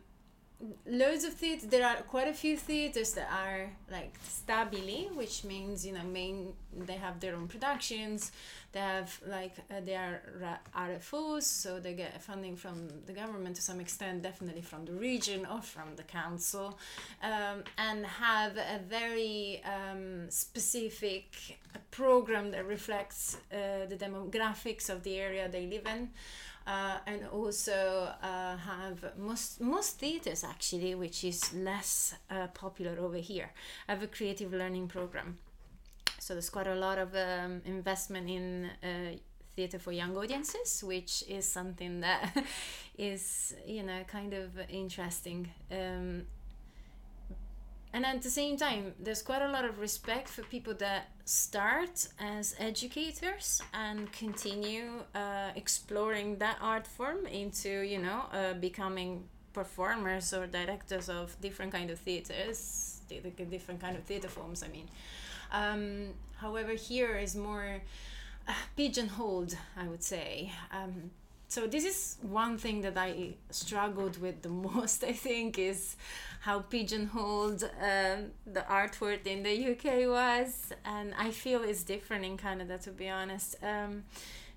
loads 0.86 1.24
of 1.24 1.34
theaters 1.34 1.68
there 1.68 1.86
are 1.86 1.96
quite 2.02 2.28
a 2.28 2.34
few 2.34 2.56
theaters 2.56 3.12
that 3.14 3.28
are 3.32 3.70
like 3.90 4.12
stabili 4.22 5.12
which 5.14 5.44
means 5.44 5.84
you 5.86 5.92
know 5.92 6.02
main 6.04 6.52
they 6.76 6.94
have 6.94 7.20
their 7.20 7.34
own 7.34 7.48
productions. 7.48 8.32
They 8.72 8.80
have 8.80 9.20
like 9.26 9.54
uh, 9.70 9.80
they 9.84 9.96
are 9.96 10.22
RFOs 10.74 11.42
so 11.42 11.78
they 11.78 11.92
get 11.92 12.20
funding 12.22 12.56
from 12.56 12.88
the 13.06 13.12
government 13.12 13.56
to 13.56 13.62
some 13.62 13.80
extent 13.80 14.22
definitely 14.22 14.62
from 14.62 14.86
the 14.86 14.92
region 14.92 15.46
or 15.46 15.60
from 15.60 15.94
the 15.96 16.02
council 16.04 16.78
um, 17.22 17.64
and 17.76 18.06
have 18.06 18.56
a 18.56 18.80
very 18.88 19.62
um, 19.64 20.30
specific 20.30 21.58
program 21.92 22.50
that 22.50 22.66
reflects 22.66 23.36
uh, 23.52 23.86
the 23.88 23.96
demographics 23.96 24.90
of 24.90 25.04
the 25.04 25.16
area 25.18 25.48
they 25.48 25.66
live 25.66 25.86
in 25.86 26.10
uh, 26.66 26.98
and 27.06 27.26
also 27.32 28.12
uh, 28.22 28.56
have 28.56 29.16
most 29.16 29.60
most 29.60 29.98
theaters 29.98 30.44
actually, 30.44 30.94
which 30.94 31.24
is 31.24 31.52
less 31.54 32.14
uh, 32.30 32.46
popular 32.48 32.96
over 32.98 33.16
here, 33.16 33.50
have 33.88 34.02
a 34.02 34.06
creative 34.06 34.52
learning 34.52 34.88
program. 34.88 35.38
So 36.18 36.34
there's 36.34 36.50
quite 36.50 36.68
a 36.68 36.74
lot 36.76 36.98
of 36.98 37.14
um, 37.14 37.62
investment 37.64 38.30
in 38.30 38.70
uh, 38.82 39.16
theater 39.56 39.78
for 39.78 39.92
young 39.92 40.16
audiences, 40.16 40.82
which 40.84 41.24
is 41.28 41.44
something 41.44 42.00
that 42.00 42.44
is 42.98 43.54
you 43.66 43.82
know 43.82 44.04
kind 44.06 44.32
of 44.32 44.58
interesting. 44.70 45.50
Um, 45.70 46.26
and 47.92 48.06
at 48.06 48.22
the 48.22 48.30
same 48.30 48.56
time 48.56 48.94
there's 48.98 49.22
quite 49.22 49.42
a 49.42 49.48
lot 49.48 49.64
of 49.64 49.78
respect 49.78 50.28
for 50.28 50.42
people 50.42 50.74
that 50.74 51.08
start 51.24 52.08
as 52.18 52.54
educators 52.58 53.60
and 53.74 54.10
continue 54.12 55.02
uh, 55.14 55.50
exploring 55.56 56.36
that 56.38 56.56
art 56.60 56.86
form 56.86 57.26
into 57.26 57.82
you 57.82 57.98
know 57.98 58.22
uh, 58.32 58.54
becoming 58.54 59.24
performers 59.52 60.32
or 60.32 60.46
directors 60.46 61.08
of 61.08 61.38
different 61.40 61.72
kind 61.72 61.90
of 61.90 61.98
theaters 61.98 63.00
different 63.50 63.80
kind 63.80 63.96
of 63.96 64.02
theater 64.04 64.28
forms 64.28 64.62
i 64.62 64.68
mean. 64.68 64.88
Um, 65.52 66.14
however 66.36 66.72
here 66.72 67.18
is 67.18 67.36
more 67.36 67.82
uh, 68.48 68.52
pigeonholed 68.76 69.56
i 69.76 69.86
would 69.86 70.02
say. 70.02 70.52
Um, 70.72 71.10
so 71.52 71.66
this 71.66 71.84
is 71.84 72.16
one 72.22 72.56
thing 72.56 72.80
that 72.80 72.96
i 72.96 73.34
struggled 73.50 74.16
with 74.24 74.40
the 74.40 74.48
most 74.70 75.04
i 75.04 75.12
think 75.12 75.58
is 75.58 75.96
how 76.40 76.60
pigeonholed 76.60 77.62
um, 77.62 78.30
the 78.46 78.64
art 78.68 79.00
world 79.00 79.24
in 79.26 79.42
the 79.42 79.54
uk 79.72 79.84
was. 80.18 80.72
And 80.84 81.12
i 81.26 81.30
feel 81.30 81.62
it's 81.62 81.82
different 81.82 82.24
in 82.24 82.38
canada 82.38 82.78
to 82.78 82.90
be 82.90 83.08
honest 83.10 83.56
um, 83.62 84.04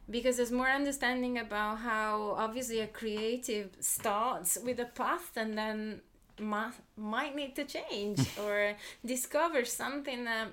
because 0.10 0.38
there's 0.38 0.54
more 0.54 0.70
understanding 0.70 1.38
about 1.38 1.80
how 1.80 2.36
obviously 2.38 2.80
a 2.80 2.88
creative 2.88 3.70
starts 3.82 4.58
with 4.64 4.80
a 4.80 4.90
path 5.02 5.32
and 5.36 5.58
then 5.58 6.00
ma- 6.40 6.80
might 6.96 7.36
need 7.36 7.58
to 7.58 7.66
change 7.66 8.22
or 8.44 8.74
discover 9.06 9.66
something 9.66 10.24
that 10.24 10.48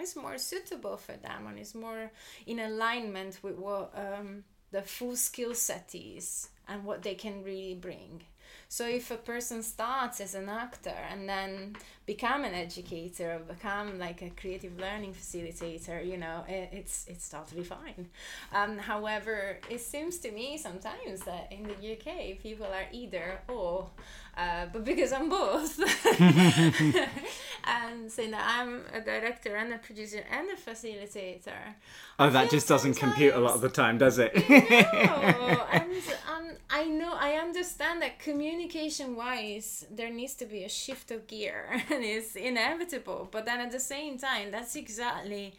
is 0.00 0.16
more 0.16 0.38
suitable 0.38 0.96
for 0.96 1.12
them 1.12 1.46
and 1.46 1.58
is 1.58 1.74
more 1.74 2.10
in 2.46 2.58
alignment 2.58 3.38
with 3.42 3.56
what 3.58 3.92
um, 3.94 4.44
the 4.72 4.82
full 4.82 5.16
skill 5.16 5.54
set 5.54 5.94
is 5.94 6.48
and 6.68 6.84
what 6.84 7.02
they 7.02 7.14
can 7.14 7.44
really 7.44 7.74
bring. 7.74 8.22
So 8.68 8.86
if 8.86 9.10
a 9.10 9.16
person 9.16 9.62
starts 9.62 10.18
as 10.18 10.34
an 10.34 10.48
actor 10.48 10.94
and 11.10 11.28
then 11.28 11.76
become 12.06 12.42
an 12.42 12.54
educator 12.54 13.34
or 13.34 13.38
become 13.40 13.98
like 13.98 14.22
a 14.22 14.30
creative 14.30 14.78
learning 14.78 15.12
facilitator, 15.12 16.02
you 16.06 16.16
know, 16.16 16.44
it, 16.48 16.70
it's 16.72 17.04
it's 17.06 17.28
totally 17.28 17.64
fine. 17.64 18.08
Um, 18.50 18.78
however, 18.78 19.58
it 19.68 19.82
seems 19.82 20.16
to 20.20 20.32
me 20.32 20.56
sometimes 20.56 21.20
that 21.26 21.52
in 21.52 21.64
the 21.64 21.92
UK 21.92 22.38
people 22.42 22.64
are 22.64 22.86
either 22.92 23.42
or 23.46 23.90
uh, 24.36 24.66
but 24.72 24.84
because 24.84 25.12
I'm 25.12 25.28
both, 25.28 25.78
and 27.64 28.10
saying 28.10 28.30
that 28.30 28.58
I'm 28.58 28.82
a 28.92 29.00
director 29.00 29.56
and 29.56 29.74
a 29.74 29.78
producer 29.78 30.24
and 30.30 30.48
a 30.50 30.56
facilitator. 30.56 31.74
Oh, 32.18 32.30
that 32.30 32.50
just 32.50 32.66
doesn't 32.66 32.94
compute 32.94 33.34
a 33.34 33.38
lot 33.38 33.54
of 33.54 33.60
the 33.60 33.68
time, 33.68 33.98
does 33.98 34.18
it? 34.18 34.34
no, 34.34 34.46
and 35.72 35.92
um, 36.30 36.50
I 36.70 36.84
know 36.84 37.12
I 37.14 37.34
understand 37.34 38.00
that 38.00 38.18
communication-wise, 38.18 39.86
there 39.90 40.10
needs 40.10 40.34
to 40.36 40.46
be 40.46 40.64
a 40.64 40.68
shift 40.68 41.10
of 41.10 41.26
gear, 41.26 41.66
and 41.90 42.02
it's 42.02 42.34
inevitable. 42.34 43.28
But 43.30 43.44
then 43.44 43.60
at 43.60 43.70
the 43.70 43.80
same 43.80 44.16
time, 44.16 44.50
that's 44.50 44.76
exactly 44.76 45.52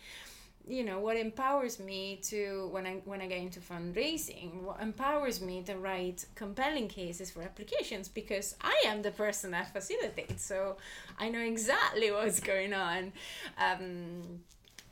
you 0.68 0.84
know 0.84 1.00
what 1.00 1.18
empowers 1.18 1.80
me 1.80 2.20
to 2.24 2.70
when 2.72 2.86
i 2.86 3.02
when 3.06 3.22
i 3.22 3.28
get 3.28 3.40
into 3.40 3.60
fundraising 3.60 4.62
what 4.62 4.82
empowers 4.82 5.42
me 5.42 5.62
to 5.62 5.76
write 5.76 6.26
compelling 6.36 6.88
cases 6.88 7.30
for 7.32 7.42
applications 7.42 8.08
because 8.08 8.56
i 8.62 8.84
am 8.86 9.02
the 9.02 9.12
person 9.12 9.52
that 9.52 9.74
facilitates 9.74 10.46
so 10.46 10.78
i 11.20 11.30
know 11.30 11.40
exactly 11.40 12.12
what's 12.12 12.40
going 12.40 12.74
on. 12.74 13.12
Um, 13.58 14.40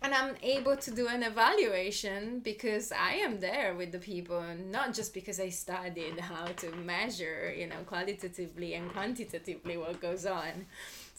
and 0.01 0.13
i'm 0.13 0.36
able 0.41 0.75
to 0.75 0.91
do 0.91 1.07
an 1.07 1.23
evaluation 1.23 2.39
because 2.39 2.91
i 2.91 3.13
am 3.13 3.39
there 3.39 3.75
with 3.75 3.91
the 3.91 3.99
people 3.99 4.43
not 4.69 4.93
just 4.93 5.13
because 5.13 5.39
i 5.39 5.47
studied 5.47 6.19
how 6.19 6.45
to 6.45 6.71
measure 6.71 7.53
you 7.55 7.67
know 7.67 7.77
qualitatively 7.86 8.73
and 8.73 8.91
quantitatively 8.91 9.77
what 9.77 10.01
goes 10.01 10.25
on 10.25 10.65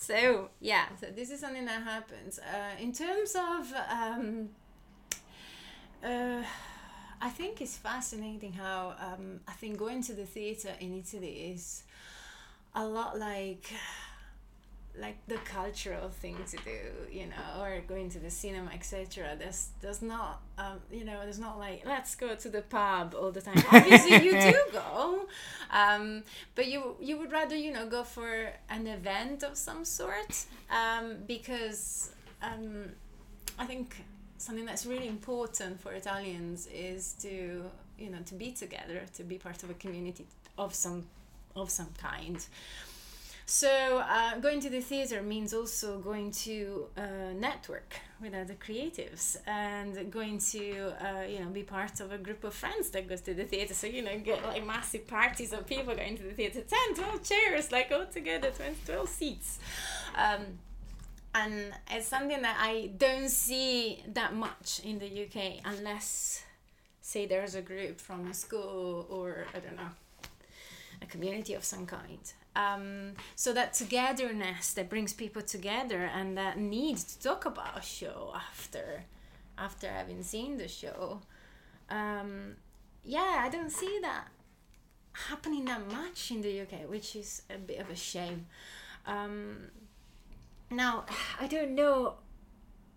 so 0.02 0.48
yeah 0.60 0.86
so 1.00 1.06
this 1.14 1.30
is 1.30 1.40
something 1.40 1.64
that 1.64 1.82
happens. 1.82 2.38
Uh, 2.38 2.82
in 2.82 2.92
terms 2.92 3.36
of 3.36 3.72
um, 3.88 4.48
uh, 6.04 6.42
i 7.20 7.28
think 7.28 7.60
it's 7.60 7.76
fascinating 7.76 8.52
how 8.52 8.94
um, 8.98 9.40
i 9.46 9.52
think 9.52 9.78
going 9.78 10.02
to 10.02 10.12
the 10.12 10.26
theater 10.26 10.70
in 10.80 10.92
italy 10.92 11.52
is 11.54 11.84
a 12.74 12.84
lot 12.84 13.16
like 13.18 13.72
like 14.98 15.16
the 15.26 15.36
cultural 15.38 16.10
thing 16.10 16.36
to 16.46 16.56
do 16.58 16.78
you 17.10 17.26
know 17.26 17.62
or 17.62 17.80
going 17.88 18.10
to 18.10 18.18
the 18.18 18.30
cinema 18.30 18.70
etc 18.72 19.34
there's 19.38 19.68
there's 19.80 20.02
not 20.02 20.42
um 20.58 20.78
you 20.90 21.04
know 21.04 21.20
there's 21.22 21.38
not 21.38 21.58
like 21.58 21.82
let's 21.86 22.14
go 22.14 22.34
to 22.34 22.48
the 22.50 22.60
pub 22.62 23.14
all 23.18 23.30
the 23.30 23.40
time. 23.40 23.56
Obviously 23.72 24.22
you 24.22 24.32
do 24.32 24.54
go 24.72 25.26
um 25.70 26.22
but 26.54 26.66
you 26.66 26.96
you 27.00 27.16
would 27.16 27.32
rather 27.32 27.56
you 27.56 27.72
know 27.72 27.86
go 27.86 28.02
for 28.02 28.52
an 28.68 28.86
event 28.86 29.42
of 29.42 29.56
some 29.56 29.84
sort 29.84 30.44
um 30.70 31.16
because 31.26 32.12
um 32.42 32.90
i 33.58 33.64
think 33.64 34.04
something 34.36 34.66
that's 34.66 34.84
really 34.84 35.08
important 35.08 35.80
for 35.80 35.92
italians 35.92 36.66
is 36.66 37.14
to 37.14 37.64
you 37.98 38.10
know 38.10 38.18
to 38.26 38.34
be 38.34 38.50
together 38.52 39.02
to 39.14 39.22
be 39.22 39.38
part 39.38 39.62
of 39.62 39.70
a 39.70 39.74
community 39.74 40.26
of 40.58 40.74
some 40.74 41.06
of 41.56 41.70
some 41.70 41.88
kind 41.98 42.44
So 43.54 44.02
uh, 44.08 44.38
going 44.38 44.60
to 44.60 44.70
the 44.70 44.80
theater 44.80 45.20
means 45.20 45.52
also 45.52 45.98
going 45.98 46.30
to 46.46 46.86
uh, 46.96 47.34
network 47.36 47.96
with 48.18 48.32
other 48.32 48.54
creatives 48.54 49.36
and 49.46 50.10
going 50.10 50.38
to 50.52 50.94
uh, 51.06 51.24
you 51.28 51.40
know 51.40 51.50
be 51.50 51.62
part 51.62 52.00
of 52.00 52.12
a 52.12 52.16
group 52.16 52.44
of 52.44 52.54
friends 52.54 52.88
that 52.92 53.10
goes 53.10 53.20
to 53.20 53.34
the 53.34 53.44
theater. 53.44 53.74
So 53.74 53.86
you 53.86 54.00
know 54.00 54.18
get 54.20 54.42
like 54.42 54.64
massive 54.64 55.06
parties 55.06 55.52
of 55.52 55.66
people 55.66 55.94
going 55.94 56.16
to 56.16 56.22
the 56.22 56.32
theater, 56.32 56.62
10, 56.62 56.94
12 56.94 57.22
chairs, 57.22 57.70
like 57.70 57.92
all 57.92 58.06
together, 58.06 58.50
20, 58.50 58.74
12 58.86 59.08
seats. 59.10 59.58
Um, 60.16 60.58
and 61.34 61.74
it's 61.90 62.08
something 62.08 62.40
that 62.40 62.56
I 62.58 62.92
don't 62.96 63.28
see 63.28 64.02
that 64.14 64.34
much 64.34 64.80
in 64.82 64.98
the 64.98 65.24
UK 65.24 65.60
unless 65.66 66.42
say 67.02 67.26
there's 67.26 67.54
a 67.54 67.60
group 67.60 68.00
from 68.00 68.28
a 68.28 68.34
school 68.34 69.06
or 69.10 69.44
I 69.54 69.58
don't 69.58 69.76
know 69.76 69.92
a 71.02 71.06
community 71.06 71.52
of 71.52 71.64
some 71.64 71.84
kind. 71.84 72.32
Um, 72.54 73.14
so 73.34 73.52
that 73.54 73.72
togetherness 73.72 74.74
that 74.74 74.90
brings 74.90 75.12
people 75.14 75.42
together 75.42 76.02
and 76.02 76.36
that 76.36 76.58
need 76.58 76.98
to 76.98 77.18
talk 77.20 77.46
about 77.46 77.78
a 77.78 77.82
show 77.82 78.32
after 78.34 79.04
after 79.56 79.88
having 79.88 80.22
seen 80.22 80.58
the 80.58 80.68
show. 80.68 81.20
Um, 81.88 82.56
yeah, 83.04 83.40
I 83.40 83.48
don't 83.48 83.70
see 83.70 83.98
that 84.02 84.28
happening 85.12 85.66
that 85.66 85.86
much 85.90 86.30
in 86.30 86.42
the 86.42 86.62
UK, 86.62 86.88
which 86.88 87.16
is 87.16 87.42
a 87.50 87.58
bit 87.58 87.80
of 87.80 87.90
a 87.90 87.96
shame. 87.96 88.46
Um, 89.06 89.70
now, 90.70 91.04
I 91.40 91.46
don't 91.46 91.74
know 91.74 92.14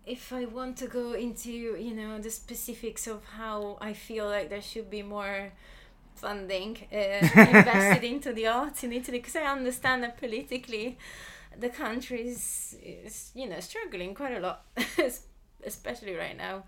if 0.06 0.32
I 0.32 0.44
want 0.44 0.76
to 0.78 0.86
go 0.86 1.14
into 1.14 1.50
you 1.50 1.94
know 1.94 2.18
the 2.18 2.30
specifics 2.30 3.06
of 3.06 3.24
how 3.24 3.76
I 3.80 3.92
feel 3.92 4.26
like 4.26 4.48
there 4.48 4.62
should 4.62 4.88
be 4.88 5.02
more 5.02 5.52
funding 6.16 6.76
uh, 6.92 6.96
invested 7.40 8.04
into 8.04 8.32
the 8.32 8.46
arts 8.46 8.84
in 8.84 8.92
Italy 8.92 9.18
because 9.18 9.36
I 9.36 9.44
understand 9.44 10.02
that 10.02 10.18
politically 10.18 10.98
the 11.58 11.68
country 11.68 12.28
is, 12.28 12.76
is 12.82 13.30
you 13.34 13.48
know 13.48 13.60
struggling 13.60 14.14
quite 14.14 14.36
a 14.36 14.40
lot 14.40 14.64
especially 15.64 16.14
right 16.14 16.36
now. 16.36 16.64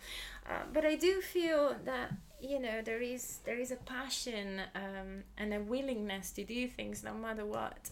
Uh, 0.48 0.62
but 0.72 0.84
I 0.84 0.96
do 0.96 1.20
feel 1.20 1.76
that 1.84 2.12
you 2.40 2.58
know 2.60 2.82
there 2.82 3.02
is 3.02 3.38
there 3.44 3.58
is 3.58 3.70
a 3.70 3.76
passion 3.76 4.60
um, 4.74 5.24
and 5.36 5.54
a 5.54 5.60
willingness 5.60 6.30
to 6.32 6.44
do 6.44 6.68
things 6.68 7.02
no 7.02 7.14
matter 7.14 7.44
what 7.44 7.90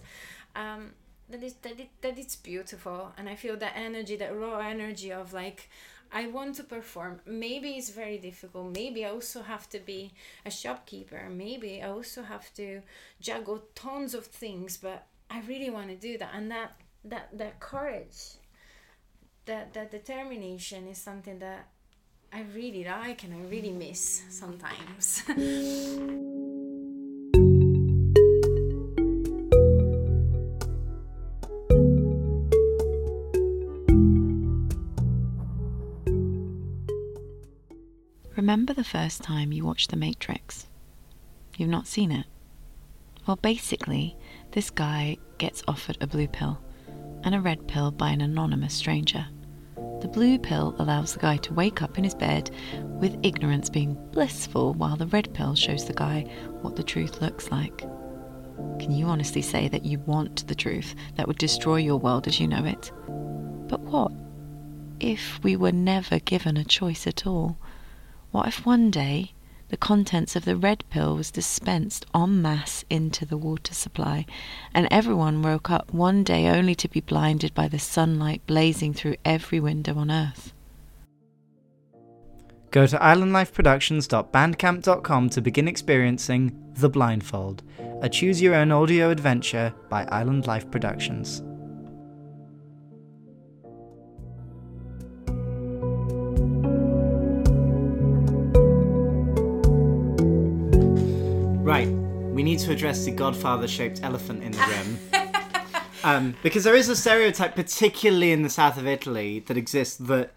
um, 0.55 0.93
that 1.29 1.43
is 1.43 1.55
that, 1.63 1.81
it, 1.81 1.89
that 2.03 2.19
it's 2.19 2.37
beautiful. 2.37 3.13
And 3.17 3.29
I 3.29 3.35
feel 3.37 3.57
that 3.57 3.73
energy 3.77 4.17
that 4.17 4.37
raw 4.37 4.59
energy 4.59 5.13
of 5.13 5.33
like 5.33 5.69
I 6.13 6.27
want 6.27 6.57
to 6.57 6.65
perform. 6.65 7.21
Maybe 7.27 7.71
it's 7.73 7.91
very 7.91 8.19
difficult. 8.19 8.73
Maybe 8.73 9.05
I 9.05 9.11
also 9.11 9.43
have 9.43 9.69
to 9.71 9.79
be 9.79 10.13
a 10.45 10.51
shopkeeper. 10.51 11.29
Maybe 11.31 11.83
I 11.83 11.89
also 11.89 12.23
have 12.23 12.53
to 12.55 12.83
juggle 13.21 13.63
tons 13.75 14.15
of 14.15 14.27
things, 14.27 14.77
but 14.77 15.07
I 15.31 15.41
really 15.49 15.71
want 15.71 15.89
to 15.89 15.97
do 15.97 16.19
that. 16.19 16.31
And 16.35 16.51
that 16.51 16.73
that 17.05 17.37
that 17.39 17.61
courage, 17.61 18.39
that 19.47 19.75
that 19.75 19.91
determination 19.91 20.89
is 20.89 20.99
something 20.99 21.39
that 21.41 21.69
I 22.33 22.43
really 22.55 22.85
like 22.85 23.25
and 23.25 23.35
I 23.35 23.49
really 23.49 23.73
miss 23.73 24.23
sometimes. 24.31 25.23
Remember 38.47 38.73
the 38.73 38.85
first 38.85 39.25
time 39.25 39.51
you 39.51 39.65
watched 39.65 39.91
The 39.91 39.97
Matrix? 39.97 40.69
You've 41.57 41.69
not 41.69 41.89
seen 41.89 42.13
it? 42.13 42.27
Well, 43.27 43.35
basically, 43.35 44.17
this 44.53 44.71
guy 44.71 45.17
gets 45.39 45.65
offered 45.67 45.99
a 46.01 46.07
blue 46.07 46.29
pill 46.29 46.61
and 47.25 47.35
a 47.35 47.41
red 47.41 47.67
pill 47.67 47.91
by 47.91 48.11
an 48.11 48.21
anonymous 48.21 48.73
stranger. 48.73 49.27
The 50.01 50.07
blue 50.07 50.39
pill 50.39 50.77
allows 50.79 51.13
the 51.13 51.19
guy 51.19 51.39
to 51.39 51.55
wake 51.55 51.83
up 51.83 51.99
in 51.99 52.05
his 52.05 52.15
bed 52.15 52.53
with 53.01 53.19
ignorance 53.25 53.69
being 53.69 53.99
blissful, 54.13 54.75
while 54.75 54.95
the 54.95 55.09
red 55.09 55.35
pill 55.35 55.57
shows 55.57 55.85
the 55.85 55.93
guy 55.93 56.21
what 56.61 56.77
the 56.77 56.85
truth 56.85 57.21
looks 57.21 57.51
like. 57.51 57.79
Can 58.79 58.93
you 58.93 59.07
honestly 59.07 59.43
say 59.43 59.67
that 59.67 59.85
you 59.85 59.99
want 60.07 60.47
the 60.47 60.55
truth 60.55 60.95
that 61.17 61.27
would 61.27 61.39
destroy 61.39 61.79
your 61.79 61.99
world 61.99 62.29
as 62.29 62.39
you 62.39 62.47
know 62.47 62.65
it? 62.65 62.93
But 63.67 63.81
what 63.81 64.13
if 65.01 65.43
we 65.43 65.57
were 65.57 65.73
never 65.73 66.21
given 66.21 66.57
a 66.57 66.63
choice 66.63 67.09
at 67.09 67.27
all? 67.27 67.59
What 68.37 68.49
if 68.49 68.67
one 68.67 68.91
day 68.91 69.33
the 69.71 69.79
contents 69.79 70.37
of 70.37 70.45
the 70.45 70.57
red 70.57 70.85
pill 70.91 71.17
was 71.17 71.31
dispensed 71.31 72.05
en 72.15 72.43
masse 72.43 72.85
into 72.91 73.25
the 73.25 73.39
water 73.39 73.73
supply, 73.73 74.27
and 74.75 74.87
everyone 74.91 75.41
woke 75.41 75.71
up 75.71 75.91
one 75.91 76.23
day 76.23 76.47
only 76.47 76.75
to 76.75 76.87
be 76.87 77.01
blinded 77.01 77.55
by 77.55 77.67
the 77.67 77.79
sunlight 77.79 78.47
blazing 78.47 78.93
through 78.93 79.17
every 79.25 79.59
window 79.59 79.97
on 79.97 80.11
earth? 80.11 80.53
Go 82.73 82.87
to 82.87 82.99
islandlifeproductions.bandcamp.com 82.99 85.31
to 85.31 85.41
begin 85.41 85.67
experiencing 85.67 86.63
The 86.75 86.91
Blindfold, 86.91 87.63
a 88.03 88.11
choose 88.11 88.43
your 88.43 88.55
own 88.55 88.71
audio 88.71 89.09
adventure 89.09 89.73
by 89.89 90.05
Island 90.11 90.47
Life 90.47 90.71
Productions. 90.71 91.43
Right, 101.67 101.89
we 101.89 102.45
need 102.45 102.61
to 102.61 102.71
address 102.71 103.05
the 103.05 103.11
Godfather 103.11 103.67
shaped 103.67 104.05
elephant 104.05 104.45
in 104.45 104.53
the 104.53 104.59
room. 105.13 105.33
um, 106.05 106.37
because 106.41 106.63
there 106.63 106.77
is 106.77 106.89
a 106.89 106.95
stereotype, 106.95 107.57
particularly 107.57 108.31
in 108.31 108.43
the 108.43 108.49
south 108.49 108.79
of 108.79 108.87
Italy, 108.87 109.41
that 109.49 109.57
exists 109.57 109.97
that 109.97 110.31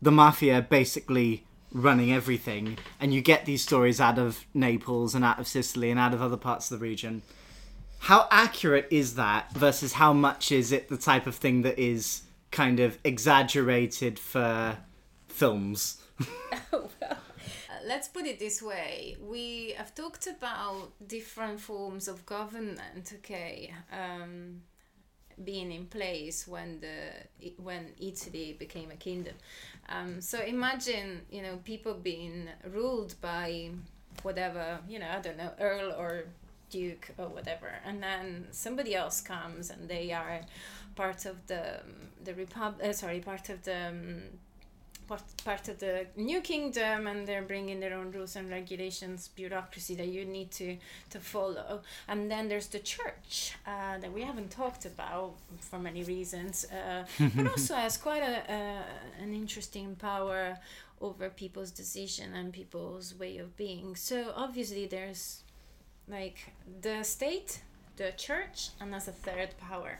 the 0.00 0.12
mafia 0.12 0.62
basically 0.62 1.44
running 1.72 2.12
everything, 2.12 2.78
and 3.00 3.12
you 3.12 3.20
get 3.20 3.46
these 3.46 3.62
stories 3.62 4.00
out 4.00 4.16
of 4.16 4.44
Naples 4.54 5.16
and 5.16 5.24
out 5.24 5.40
of 5.40 5.48
Sicily 5.48 5.90
and 5.90 5.98
out 5.98 6.14
of 6.14 6.22
other 6.22 6.36
parts 6.36 6.70
of 6.70 6.78
the 6.78 6.84
region. 6.84 7.22
How 7.98 8.28
accurate 8.30 8.86
is 8.88 9.16
that 9.16 9.50
versus 9.54 9.94
how 9.94 10.12
much 10.12 10.52
is 10.52 10.70
it 10.70 10.88
the 10.88 10.96
type 10.96 11.26
of 11.26 11.34
thing 11.34 11.62
that 11.62 11.80
is 11.80 12.22
kind 12.52 12.78
of 12.78 12.96
exaggerated 13.02 14.20
for 14.20 14.78
films? 15.26 16.00
let's 17.86 18.08
put 18.08 18.26
it 18.26 18.38
this 18.38 18.60
way. 18.60 19.16
We 19.20 19.74
have 19.76 19.94
talked 19.94 20.26
about 20.26 20.92
different 21.06 21.60
forms 21.60 22.08
of 22.08 22.26
government 22.26 23.12
okay 23.18 23.72
um, 23.92 24.62
being 25.44 25.70
in 25.72 25.86
place 25.86 26.48
when 26.48 26.80
the 26.80 27.52
when 27.62 27.92
Italy 27.98 28.56
became 28.58 28.90
a 28.90 28.96
kingdom. 28.96 29.34
Um, 29.88 30.20
so 30.20 30.40
imagine 30.42 31.22
you 31.30 31.42
know 31.42 31.58
people 31.64 31.94
being 31.94 32.48
ruled 32.70 33.14
by 33.20 33.70
whatever 34.22 34.80
you 34.88 34.98
know 34.98 35.08
I 35.08 35.20
don't 35.20 35.36
know 35.36 35.52
earl 35.60 35.92
or 35.92 36.24
duke 36.68 37.10
or 37.16 37.28
whatever 37.28 37.70
and 37.84 38.02
then 38.02 38.48
somebody 38.50 38.92
else 38.94 39.20
comes 39.20 39.70
and 39.70 39.88
they 39.88 40.10
are 40.12 40.40
part 40.96 41.24
of 41.24 41.46
the 41.46 41.80
the 42.24 42.34
republic 42.34 42.88
uh, 42.88 42.92
sorry 42.92 43.20
part 43.20 43.48
of 43.50 43.62
the 43.62 43.86
um, 43.88 44.22
part, 45.08 45.22
part 45.44 45.68
of 45.68 45.78
the 45.78 46.06
new 46.16 46.40
kingdom 46.40 47.06
and 47.06 47.26
they're 47.26 47.42
bringing 47.42 47.80
their 47.80 47.94
own 47.94 48.10
rules 48.10 48.36
and 48.36 48.50
regulations 48.50 49.28
bureaucracy 49.28 49.94
that 49.94 50.08
you 50.08 50.24
need 50.24 50.50
to 50.52 50.76
to 51.10 51.20
follow. 51.20 51.82
And 52.08 52.30
then 52.30 52.48
there's 52.48 52.68
the 52.68 52.78
church 52.78 53.54
uh, 53.66 53.98
that 53.98 54.12
we 54.12 54.22
haven't 54.22 54.50
talked 54.50 54.84
about 54.84 55.34
for 55.60 55.78
many 55.78 56.02
reasons 56.02 56.66
uh, 56.70 57.04
but 57.34 57.46
also 57.54 57.74
has 57.74 57.96
quite 57.96 58.22
a, 58.22 58.52
an 59.20 59.32
interesting 59.32 59.96
power 59.96 60.58
over 61.00 61.28
people's 61.28 61.70
decision 61.70 62.34
and 62.34 62.52
people's 62.52 63.14
way 63.14 63.38
of 63.38 63.56
being. 63.56 63.96
So 63.96 64.32
obviously 64.34 64.86
there's 64.86 65.42
like 66.08 66.52
the 66.80 67.02
state 67.02 67.60
the 67.96 68.12
church 68.16 68.70
and 68.80 68.94
as 68.94 69.08
a 69.08 69.12
third 69.12 69.50
power 69.58 69.98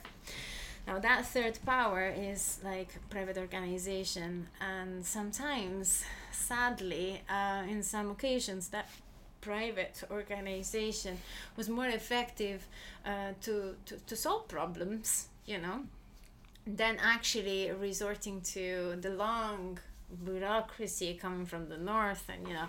now 0.86 0.98
that 0.98 1.26
third 1.26 1.58
power 1.66 2.12
is 2.16 2.60
like 2.62 2.88
private 3.10 3.38
organization, 3.38 4.48
and 4.60 5.04
sometimes, 5.04 6.04
sadly, 6.30 7.22
uh, 7.28 7.62
in 7.68 7.82
some 7.82 8.10
occasions, 8.10 8.68
that 8.68 8.88
private 9.40 10.02
organization 10.10 11.18
was 11.56 11.68
more 11.68 11.86
effective 11.86 12.66
uh, 13.04 13.32
to, 13.40 13.76
to, 13.86 13.96
to 14.06 14.16
solve 14.16 14.48
problems, 14.48 15.28
you 15.44 15.58
know, 15.58 15.80
than 16.66 16.98
actually 17.00 17.70
resorting 17.70 18.40
to 18.40 18.96
the 19.00 19.10
long 19.10 19.78
bureaucracy 20.24 21.14
coming 21.14 21.44
from 21.44 21.68
the 21.68 21.76
north 21.78 22.28
and 22.28 22.46
you 22.46 22.54
know. 22.54 22.66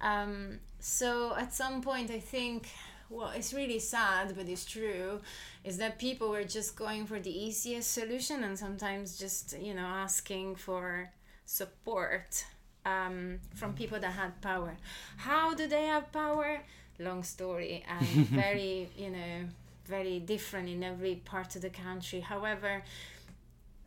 Um, 0.00 0.58
so 0.82 1.34
at 1.36 1.54
some 1.54 1.80
point 1.80 2.10
i 2.10 2.18
think 2.18 2.68
well, 3.12 3.30
it's 3.36 3.52
really 3.52 3.78
sad, 3.78 4.34
but 4.36 4.48
it's 4.48 4.64
true, 4.64 5.20
is 5.64 5.76
that 5.78 5.98
people 5.98 6.30
were 6.30 6.44
just 6.44 6.76
going 6.76 7.06
for 7.06 7.20
the 7.20 7.30
easiest 7.30 7.92
solution 7.92 8.42
and 8.42 8.58
sometimes 8.58 9.18
just, 9.18 9.58
you 9.60 9.74
know, 9.74 9.84
asking 9.84 10.56
for 10.56 11.10
support 11.44 12.44
um, 12.86 13.38
from 13.54 13.74
people 13.74 14.00
that 14.00 14.12
had 14.12 14.40
power. 14.40 14.76
How 15.18 15.54
do 15.54 15.66
they 15.66 15.84
have 15.86 16.10
power? 16.10 16.62
Long 16.98 17.22
story 17.22 17.84
and 17.88 18.06
very, 18.28 18.88
you 18.96 19.10
know, 19.10 19.48
very 19.86 20.18
different 20.20 20.68
in 20.68 20.82
every 20.82 21.16
part 21.16 21.54
of 21.56 21.62
the 21.62 21.70
country. 21.70 22.20
However, 22.20 22.82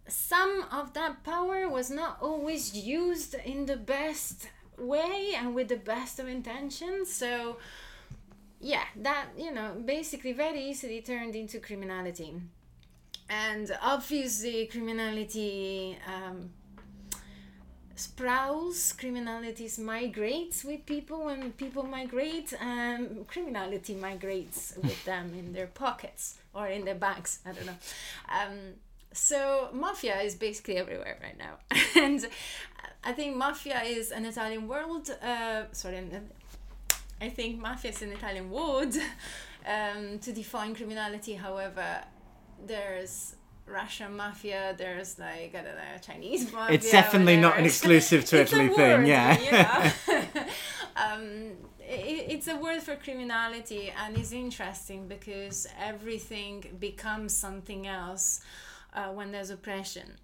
some 0.08 0.66
of 0.72 0.93
that 0.93 1.24
power 1.24 1.68
was 1.68 1.89
not 1.89 2.18
always 2.22 2.76
used 2.76 3.34
in 3.43 3.66
the 3.66 3.78
best 3.78 4.50
way 4.78 5.34
and 5.36 5.56
with 5.56 5.70
the 5.70 5.78
best 5.78 6.20
of 6.20 6.28
intentions. 6.28 7.12
So, 7.12 7.58
yeah, 8.66 8.86
that, 9.03 9.28
you 9.38 9.53
know, 9.53 9.76
basically 9.86 10.34
very 10.34 10.59
easily 10.59 10.99
turned 11.01 11.36
into 11.36 11.59
criminality. 11.59 12.34
And 13.30 13.78
obviously, 13.80 14.66
criminality 14.66 15.95
um, 16.07 16.49
sprouts, 17.95 18.91
criminality 18.93 19.70
migrates 19.80 20.63
with 20.63 20.84
people. 20.88 21.26
When 21.26 21.51
people 21.51 21.84
migrate, 21.84 22.55
um, 22.59 23.26
criminality 23.28 23.93
migrates 23.93 24.74
with 24.82 25.05
them 25.05 25.32
in 25.38 25.53
their 25.53 25.68
pockets 25.68 26.39
or 26.55 26.66
in 26.66 26.86
their 26.86 26.95
bags. 26.95 27.39
I 27.45 27.51
don't 27.51 27.68
know. 27.68 27.80
Um, 28.30 28.57
so 29.13 29.70
mafia 29.74 30.20
is 30.22 30.36
basically 30.36 30.76
everywhere 30.76 31.18
right 31.24 31.38
now 31.38 31.53
and 31.95 32.28
i 33.01 33.13
think 33.13 33.34
mafia 33.34 33.82
is 33.82 34.11
an 34.11 34.26
italian 34.26 34.68
world. 34.68 35.09
uh, 35.24 35.63
sorry 35.72 36.01
i 37.22 37.30
think 37.30 37.59
mafia 37.59 37.91
is 37.91 38.01
an 38.01 38.11
italian 38.11 38.49
word 38.49 38.93
um, 39.68 40.20
to 40.20 40.32
define 40.32 40.76
criminality 40.76 41.34
however 41.34 42.03
there's 42.66 43.36
Russian 43.68 44.16
mafia, 44.16 44.76
there's 44.78 45.18
like 45.18 45.55
I 45.55 45.63
don't 45.63 45.76
know 45.76 45.97
Chinese 46.01 46.51
mafia. 46.53 46.76
It's 46.76 46.91
definitely 46.91 47.38
not 47.38 47.57
an 47.57 47.66
exclusive 47.66 48.26
to 48.26 48.41
Italy 48.41 48.70
thing, 48.70 49.05
yeah. 49.07 49.91
um, 50.95 51.53
it, 51.80 52.26
it's 52.30 52.47
a 52.47 52.55
word 52.55 52.82
for 52.82 52.95
criminality, 52.95 53.91
and 54.03 54.18
it's 54.18 54.32
interesting 54.32 55.07
because 55.07 55.68
everything 55.80 56.78
becomes 56.80 57.36
something 57.36 57.88
else 57.88 58.41
uh, 58.93 59.07
when 59.07 59.32
there's 59.32 59.49
oppression. 59.49 60.18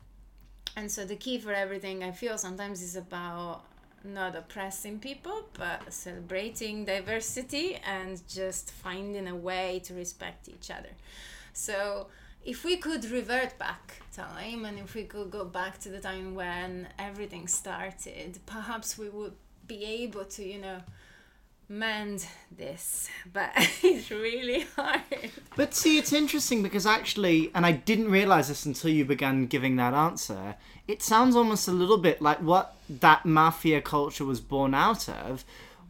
And 0.76 0.90
so 0.90 1.04
the 1.04 1.16
key 1.16 1.40
for 1.40 1.52
everything 1.52 2.04
I 2.04 2.12
feel 2.12 2.38
sometimes 2.38 2.82
is 2.82 2.96
about 2.96 3.64
not 4.04 4.36
oppressing 4.36 5.00
people, 5.00 5.48
but 5.54 5.92
celebrating 5.94 6.86
diversity 6.86 7.76
and 7.86 8.22
just 8.28 8.72
finding 8.72 9.28
a 9.28 9.36
way 9.36 9.82
to 9.86 9.94
respect 9.94 10.50
each 10.50 10.72
other. 10.72 10.90
So 11.54 12.08
if 12.44 12.64
we 12.64 12.78
could 12.78 13.06
revert 13.06 13.58
back 13.58 14.02
time 14.16 14.66
and 14.66 14.80
if 14.80 14.96
we 14.96 15.04
could 15.04 15.32
go 15.32 15.46
back 15.46 15.80
to 15.80 15.90
the 15.90 16.00
time 16.00 16.36
when 16.36 16.88
everything 16.98 17.48
started, 17.48 18.40
perhaps 18.46 18.98
we 18.98 19.10
would 19.10 19.34
be 19.68 19.84
able 19.86 20.26
to, 20.26 20.44
you 20.44 20.60
know, 20.60 20.82
mend 21.72 22.28
this, 22.56 23.10
but 23.32 23.52
it's 23.84 24.12
really 24.12 24.68
hard. 24.76 25.02
But 25.56 25.74
see, 25.74 25.98
it's 25.98 26.14
interesting 26.14 26.62
because 26.62 26.86
actually, 26.86 27.50
and 27.56 27.66
I 27.66 27.72
didn't 27.72 28.12
realize 28.12 28.50
this 28.50 28.66
until 28.66 28.92
you 28.92 29.06
began 29.06 29.48
giving 29.48 29.78
that 29.78 29.94
answer, 29.94 30.56
it 30.88 31.02
sounds 31.02 31.36
almost 31.36 31.68
a 31.68 31.72
little 31.72 31.98
bit 31.98 32.22
like 32.22 32.40
what 32.40 32.76
that 32.90 33.26
mafia 33.26 33.82
culture 33.82 34.26
was 34.26 34.42
born 34.42 34.74
out 34.74 35.08
of 35.08 35.46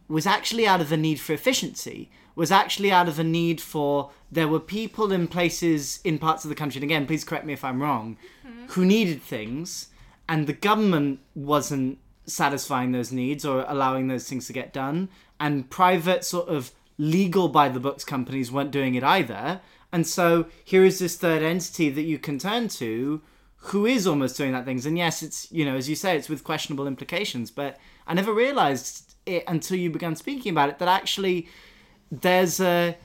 was 0.07 0.27
actually 0.27 0.67
out 0.67 0.81
of 0.81 0.89
the 0.89 0.97
need 0.97 1.19
for 1.19 1.33
efficiency, 1.33 2.09
was 2.35 2.51
actually 2.51 2.91
out 2.91 3.07
of 3.07 3.15
the 3.15 3.23
need 3.23 3.59
for 3.59 4.11
there 4.31 4.47
were 4.47 4.59
people 4.59 5.11
in 5.11 5.27
places 5.27 5.99
in 6.03 6.19
parts 6.19 6.45
of 6.45 6.49
the 6.49 6.55
country, 6.55 6.79
and 6.79 6.83
again, 6.83 7.07
please 7.07 7.23
correct 7.23 7.45
me 7.45 7.53
if 7.53 7.63
I'm 7.63 7.81
wrong, 7.81 8.17
mm-hmm. 8.45 8.67
who 8.67 8.85
needed 8.85 9.21
things, 9.21 9.87
and 10.29 10.47
the 10.47 10.53
government 10.53 11.19
wasn't 11.33 11.97
satisfying 12.31 12.91
those 12.91 13.11
needs 13.11 13.45
or 13.45 13.65
allowing 13.67 14.07
those 14.07 14.27
things 14.27 14.47
to 14.47 14.53
get 14.53 14.73
done 14.73 15.09
and 15.39 15.69
private 15.69 16.23
sort 16.23 16.47
of 16.47 16.71
legal 16.97 17.49
by 17.49 17.67
the 17.67 17.79
books 17.79 18.03
companies 18.03 18.51
weren't 18.51 18.71
doing 18.71 18.95
it 18.95 19.03
either. 19.03 19.61
And 19.91 20.05
so 20.05 20.45
here 20.63 20.85
is 20.85 20.99
this 20.99 21.17
third 21.17 21.41
entity 21.41 21.89
that 21.89 22.03
you 22.03 22.19
can 22.19 22.39
turn 22.39 22.67
to 22.69 23.21
who 23.65 23.85
is 23.85 24.07
almost 24.07 24.37
doing 24.37 24.51
that 24.53 24.65
things. 24.65 24.85
And 24.85 24.97
yes, 24.97 25.21
it's, 25.21 25.51
you 25.51 25.65
know, 25.65 25.75
as 25.75 25.89
you 25.89 25.95
say, 25.95 26.17
it's 26.17 26.29
with 26.29 26.43
questionable 26.43 26.87
implications, 26.87 27.51
but 27.51 27.77
I 28.07 28.13
never 28.13 28.33
realized 28.33 29.15
it 29.25 29.43
until 29.47 29.77
you 29.77 29.89
began 29.89 30.15
speaking 30.15 30.51
about 30.51 30.69
it 30.69 30.79
that 30.79 30.87
actually 30.87 31.47
there's 32.11 32.59
a 32.59 32.97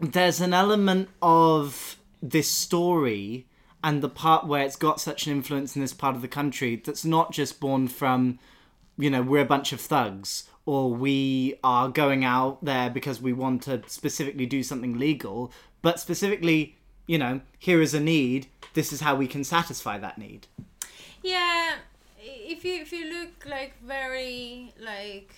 there's 0.00 0.40
an 0.40 0.52
element 0.52 1.08
of 1.22 1.96
this 2.22 2.50
story 2.50 3.46
and 3.82 4.02
the 4.02 4.08
part 4.08 4.46
where 4.46 4.64
it's 4.64 4.76
got 4.76 5.00
such 5.00 5.26
an 5.26 5.32
influence 5.32 5.76
in 5.76 5.82
this 5.82 5.94
part 5.94 6.16
of 6.16 6.22
the 6.22 6.28
country 6.28 6.80
that's 6.84 7.04
not 7.04 7.32
just 7.32 7.60
born 7.60 7.88
from 7.88 8.38
you 8.98 9.10
know 9.10 9.22
we're 9.22 9.42
a 9.42 9.46
bunch 9.46 9.72
of 9.72 9.80
thugs 9.80 10.48
or 10.66 10.92
we 10.92 11.54
are 11.62 11.88
going 11.88 12.24
out 12.24 12.62
there 12.62 12.90
because 12.90 13.22
we 13.22 13.32
want 13.32 13.62
to 13.62 13.80
specifically 13.86 14.46
do 14.46 14.64
something 14.64 14.98
legal, 14.98 15.52
but 15.80 16.00
specifically, 16.00 16.76
you 17.06 17.16
know, 17.16 17.40
here 17.58 17.80
is 17.80 17.94
a 17.94 18.00
need, 18.00 18.48
this 18.74 18.92
is 18.92 19.00
how 19.00 19.14
we 19.14 19.28
can 19.28 19.44
satisfy 19.44 19.96
that 19.96 20.18
need. 20.18 20.48
Yeah, 21.22 21.76
if 22.20 22.64
you 22.64 22.74
if 22.74 22.92
you 22.92 23.06
look 23.06 23.46
like 23.46 23.74
very 23.82 24.72
like 24.80 25.32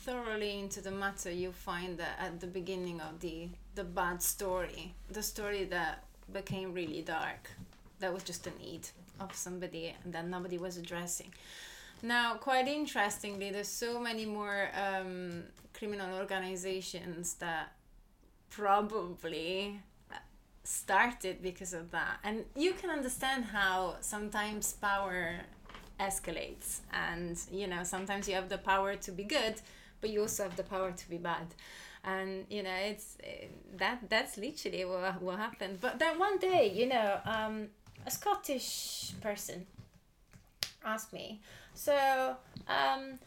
thoroughly 0.00 0.58
into 0.58 0.80
the 0.80 0.90
matter, 0.90 1.30
you 1.30 1.52
find 1.52 1.98
that 1.98 2.18
at 2.18 2.40
the 2.40 2.46
beginning 2.46 3.00
of 3.02 3.20
the 3.20 3.50
the 3.74 3.84
bad 3.84 4.22
story, 4.22 4.94
the 5.10 5.22
story 5.22 5.64
that 5.64 6.04
became 6.32 6.72
really 6.72 7.02
dark, 7.02 7.50
that 8.00 8.12
was 8.12 8.22
just 8.22 8.46
a 8.46 8.50
need 8.58 8.88
of 9.18 9.34
somebody 9.34 9.94
that 10.06 10.26
nobody 10.26 10.58
was 10.58 10.76
addressing. 10.76 11.32
Now, 12.02 12.34
quite 12.34 12.66
interestingly, 12.66 13.50
there's 13.50 13.68
so 13.68 14.00
many 14.00 14.24
more 14.24 14.68
um, 14.74 15.44
criminal 15.74 16.18
organizations 16.18 17.34
that 17.34 17.72
probably 18.48 19.80
started 20.64 21.42
because 21.42 21.72
of 21.74 21.90
that. 21.90 22.18
And 22.24 22.44
you 22.56 22.72
can 22.72 22.90
understand 22.90 23.44
how 23.46 23.96
sometimes 24.00 24.72
power 24.74 25.40
escalates, 25.98 26.80
and 26.92 27.38
you 27.50 27.66
know, 27.66 27.82
sometimes 27.84 28.28
you 28.28 28.34
have 28.34 28.48
the 28.48 28.58
power 28.58 28.96
to 28.96 29.12
be 29.12 29.24
good, 29.24 29.56
but 30.00 30.10
you 30.10 30.22
also 30.22 30.44
have 30.44 30.56
the 30.56 30.62
power 30.62 30.92
to 30.92 31.10
be 31.10 31.18
bad. 31.18 31.46
And 32.02 32.46
you 32.48 32.62
know, 32.62 32.74
it's 32.74 33.18
that 33.76 34.08
that's 34.08 34.38
literally 34.38 34.84
what, 34.86 35.20
what 35.20 35.38
happened. 35.38 35.80
But 35.80 35.98
then 35.98 36.18
one 36.18 36.38
day, 36.38 36.72
you 36.74 36.86
know, 36.86 37.20
um, 37.24 37.68
a 38.06 38.10
Scottish 38.10 39.12
person 39.20 39.66
asked 40.84 41.12
me, 41.12 41.40
so, 41.74 42.36
um, 42.68 43.18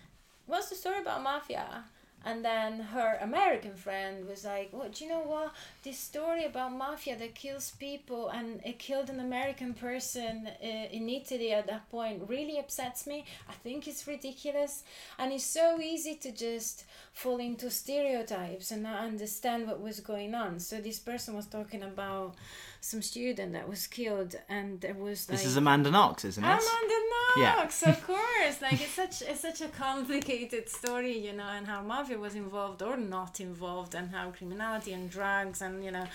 what's 0.46 0.70
the 0.70 0.76
story 0.76 1.00
about 1.00 1.24
mafia? 1.24 1.86
And 2.26 2.44
then 2.44 2.80
her 2.80 3.18
American 3.22 3.76
friend 3.76 4.26
was 4.26 4.46
like, 4.46 4.70
"Well, 4.72 4.88
do 4.88 5.04
you 5.04 5.10
know 5.10 5.24
what? 5.24 5.54
This 5.84 6.00
story 6.00 6.46
about 6.46 6.72
mafia 6.72 7.18
that 7.18 7.36
kills 7.36 7.72
people 7.72 8.30
and 8.30 8.62
it 8.64 8.80
killed 8.80 9.10
an 9.10 9.20
American 9.20 9.74
person 9.74 10.48
uh, 10.48 10.66
in 10.66 11.10
Italy 11.10 11.52
at 11.52 11.68
that 11.68 11.90
point 11.90 12.30
really 12.30 12.58
upsets 12.58 13.06
me. 13.06 13.26
I 13.50 13.54
think 13.54 13.90
it's 13.90 14.08
ridiculous, 14.08 14.84
and 15.20 15.34
it's 15.34 15.44
so 15.44 15.82
easy 15.82 16.16
to 16.16 16.32
just 16.32 16.86
fall 17.14 17.38
into 17.38 17.70
stereotypes 17.70 18.72
and 18.72 18.84
not 18.84 19.00
understand 19.04 19.68
what 19.68 19.80
was 19.82 20.00
going 20.00 20.36
on." 20.36 20.60
So 20.60 20.82
this 20.82 21.00
person 21.00 21.36
was 21.36 21.46
talking 21.46 21.84
about 21.84 22.36
some 22.84 23.02
student 23.02 23.54
that 23.54 23.68
was 23.70 23.88
killed, 23.88 24.36
and 24.50 24.82
there 24.82 24.94
was 24.94 25.30
like, 25.30 25.38
this 25.38 25.48
is 25.48 25.56
Amanda 25.56 25.90
Knox, 25.90 26.26
isn't 26.26 26.44
it? 26.44 26.48
Amanda 26.48 27.00
Knox, 27.38 27.82
yeah. 27.82 27.92
of 27.92 28.06
course. 28.08 28.62
like 28.62 28.74
it's 28.74 28.92
such 28.92 29.22
it's 29.22 29.40
such 29.40 29.62
a 29.62 29.70
complicated 29.70 30.68
story, 30.68 31.18
you 31.18 31.32
know, 31.32 31.48
and 31.56 31.66
how 31.66 31.82
mafia 31.82 32.18
was 32.18 32.36
involved 32.36 32.82
or 32.82 32.98
not 32.98 33.40
involved, 33.40 33.96
and 33.96 34.12
how 34.12 34.32
criminality 34.32 34.92
and 34.92 35.10
drugs 35.10 35.62
and 35.62 35.84
you 35.86 35.92
know 35.92 36.06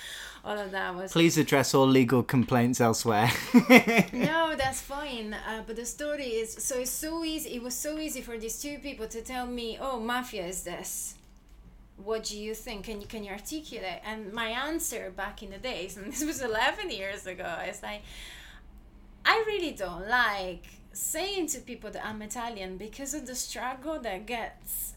all 0.44 0.58
of 0.58 0.70
that 0.72 0.94
was. 0.94 1.10
Please 1.10 1.38
address 1.38 1.72
all 1.74 1.86
legal 1.86 2.22
complaints 2.22 2.82
elsewhere. 2.82 3.30
no, 4.12 4.54
that's 4.54 4.82
fine. 4.82 5.32
Uh, 5.32 5.62
but 5.66 5.76
the 5.76 5.86
story 5.86 6.30
is 6.42 6.52
so 6.52 6.74
it's 6.78 6.90
so 6.90 7.24
easy. 7.24 7.48
It 7.56 7.62
was 7.62 7.74
so 7.74 7.98
easy 7.98 8.20
for 8.20 8.36
these 8.36 8.60
two 8.60 8.76
people 8.78 9.06
to 9.08 9.22
tell 9.22 9.46
me, 9.46 9.78
"Oh, 9.80 9.98
mafia 9.98 10.46
is 10.46 10.60
this." 10.64 10.87
What 11.96 12.24
do 12.24 12.38
you 12.38 12.54
think? 12.54 12.84
Can 12.84 13.00
you 13.00 13.06
can 13.06 13.24
you 13.24 13.32
articulate? 13.32 14.00
And 14.04 14.32
my 14.32 14.48
answer 14.48 15.12
back 15.16 15.42
in 15.42 15.50
the 15.50 15.58
days 15.58 15.96
and 15.96 16.06
this 16.12 16.24
was 16.24 16.40
11 16.40 16.90
years 16.90 17.26
ago 17.26 17.50
is 17.68 17.82
like 17.82 18.02
i 19.24 19.44
really 19.46 19.72
don't 19.72 20.08
like 20.08 20.64
saying 20.92 21.46
to 21.46 21.60
people 21.60 21.90
that 21.90 22.04
i'm 22.04 22.22
italian 22.22 22.76
because 22.76 23.14
of 23.14 23.26
the 23.26 23.34
struggle 23.34 23.98
that 24.00 24.26
gets 24.26 24.94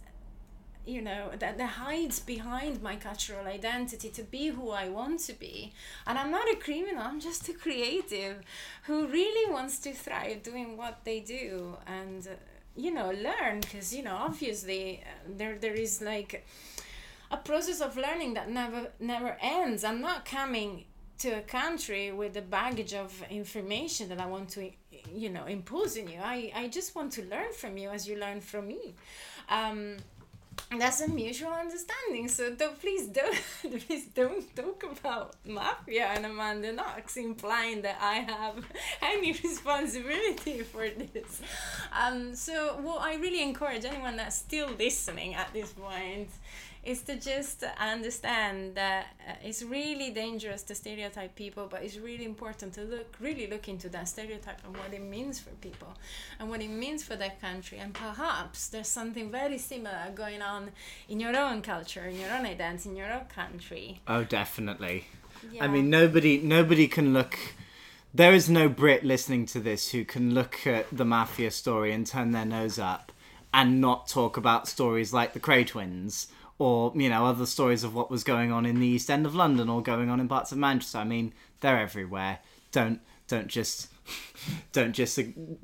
you 0.86 1.02
know 1.02 1.30
that, 1.38 1.58
that 1.58 1.70
hides 1.70 2.20
behind 2.20 2.82
my 2.82 2.96
cultural 2.96 3.46
identity 3.46 4.10
to 4.10 4.24
be 4.24 4.48
who 4.48 4.72
i 4.72 4.90
want 4.90 5.20
to 5.20 5.34
be. 5.34 5.72
And 6.08 6.18
i'm 6.18 6.32
not 6.32 6.50
a 6.52 6.56
criminal 6.56 7.04
i'm 7.04 7.20
just 7.20 7.48
a 7.50 7.54
creative 7.54 8.42
who 8.88 9.08
really 9.08 9.52
wants 9.52 9.78
to 9.80 9.94
thrive 9.94 10.42
doing 10.42 10.78
what 10.78 11.02
they 11.04 11.20
do. 11.20 11.78
And 11.86 12.28
you 12.76 12.92
know 12.92 13.12
learn 13.12 13.60
because 13.60 13.94
you 13.94 14.04
know 14.04 14.16
obviously 14.16 15.04
uh, 15.04 15.30
there 15.38 15.58
there 15.58 15.74
is 15.74 16.02
like 16.02 16.46
a 17.30 17.38
process 17.38 17.82
of 17.82 17.96
learning 17.98 18.34
that 18.34 18.50
never 18.50 18.88
never 19.00 19.38
ends. 19.42 19.84
I'm 19.84 20.02
not 20.02 20.26
coming 20.26 20.86
to 21.22 21.30
a 21.38 21.42
country 21.42 22.12
with 22.12 22.36
a 22.36 22.42
baggage 22.42 22.94
of 22.94 23.24
information 23.30 24.10
that 24.10 24.20
I 24.20 24.26
want 24.26 24.50
to, 24.50 24.72
you 25.14 25.30
know, 25.30 25.46
impose 25.46 25.96
in 25.96 26.08
you. 26.08 26.18
I, 26.20 26.52
I 26.56 26.68
just 26.68 26.96
want 26.96 27.12
to 27.14 27.22
learn 27.26 27.54
from 27.54 27.78
you 27.78 27.90
as 27.90 28.08
you 28.08 28.18
learn 28.18 28.42
from 28.42 28.68
me. 28.68 28.96
Um, 29.48 29.98
that's 30.78 31.02
a 31.02 31.08
mutual 31.08 31.52
understanding. 31.52 32.28
So 32.28 32.52
don't, 32.52 32.80
please 32.80 33.08
don't 33.08 33.38
please 33.88 34.06
don't 34.14 34.56
talk 34.56 34.84
about 34.84 35.36
mafia 35.46 36.08
and 36.08 36.26
Amanda 36.26 36.72
Knox, 36.72 37.18
implying 37.18 37.82
that 37.82 37.98
I 38.02 38.16
have 38.16 38.66
any 39.02 39.34
responsibility 39.34 40.64
for 40.64 40.88
this. 40.90 41.42
Um, 41.92 42.36
so 42.36 42.78
what 42.82 43.02
I 43.02 43.16
really 43.16 43.44
encourage 43.44 43.86
anyone 43.86 44.18
that's 44.18 44.38
still 44.38 44.70
listening 44.78 45.36
at 45.36 45.52
this 45.54 45.72
point 45.74 46.30
is 46.84 47.02
to 47.04 47.16
just 47.16 47.64
understand 47.80 48.74
that 48.76 49.06
uh, 49.28 49.34
it's 49.44 49.62
really 49.62 50.10
dangerous 50.10 50.64
to 50.64 50.74
stereotype 50.74 51.36
people 51.36 51.68
but 51.70 51.84
it's 51.84 51.98
really 51.98 52.26
important 52.26 52.74
to 52.74 52.82
look 52.82 53.16
really 53.20 53.46
look 53.48 53.68
into 53.68 53.88
that 53.90 54.08
stereotype 54.08 54.60
and 54.66 54.76
what 54.76 54.92
it 54.94 55.02
means 55.02 55.40
for 55.40 55.52
people 55.62 55.88
and 56.40 56.50
what 56.50 56.60
it 56.62 56.70
means 56.70 57.04
for 57.04 57.16
that 57.16 57.40
country 57.40 57.78
and 57.78 57.94
perhaps 57.94 58.68
there's 58.70 58.88
something 58.88 59.30
very 59.32 59.58
similar 59.60 60.12
going 60.16 60.42
on 60.42 60.72
in 61.08 61.20
your 61.20 61.36
own 61.38 61.62
culture 61.62 62.06
in 62.06 62.20
your 62.20 62.32
own 62.32 62.46
identity 62.46 62.90
in 62.90 62.96
your 62.96 63.12
own 63.14 63.26
country 63.26 64.00
Oh, 64.08 64.24
definitely. 64.24 65.06
yeah. 65.52 65.64
I 65.64 65.68
mean, 65.68 65.90
nobody 65.90 66.40
nobody 66.40 66.88
can 66.88 67.14
look. 67.14 67.38
There 68.14 68.34
is 68.34 68.50
no 68.50 68.68
Brit 68.68 69.04
listening 69.04 69.46
to 69.48 69.60
this 69.60 69.92
who 69.92 70.04
can 70.04 70.34
look 70.34 70.66
at 70.68 70.86
the 70.92 71.06
mafia 71.06 71.52
story 71.52 71.94
and 71.94 72.06
turn 72.06 72.32
their 72.32 72.46
nose 72.46 72.78
up 72.80 73.12
and 73.54 73.80
not 73.80 74.08
talk 74.08 74.36
about 74.38 74.68
stories 74.68 75.14
like 75.14 75.34
the 75.34 75.40
Kray 75.40 75.66
twins 75.66 76.28
or 76.62 76.94
you 76.94 77.10
know 77.10 77.26
other 77.26 77.48
stories 77.48 77.84
of 77.84 77.96
what 77.96 78.12
was 78.12 78.24
going 78.24 78.52
on 78.52 78.68
in 78.68 78.80
the 78.80 78.86
East 78.86 79.10
End 79.10 79.26
of 79.26 79.34
London 79.34 79.68
or 79.68 79.82
going 79.82 80.12
on 80.12 80.20
in 80.20 80.28
parts 80.28 80.52
of 80.52 80.60
Manchester. 80.60 81.00
I 81.00 81.04
mean, 81.04 81.34
they're 81.62 81.80
everywhere. 81.80 82.38
Don't 82.72 83.02
don't 83.28 83.48
just 83.48 83.88
don't 84.72 84.94
just 84.94 85.20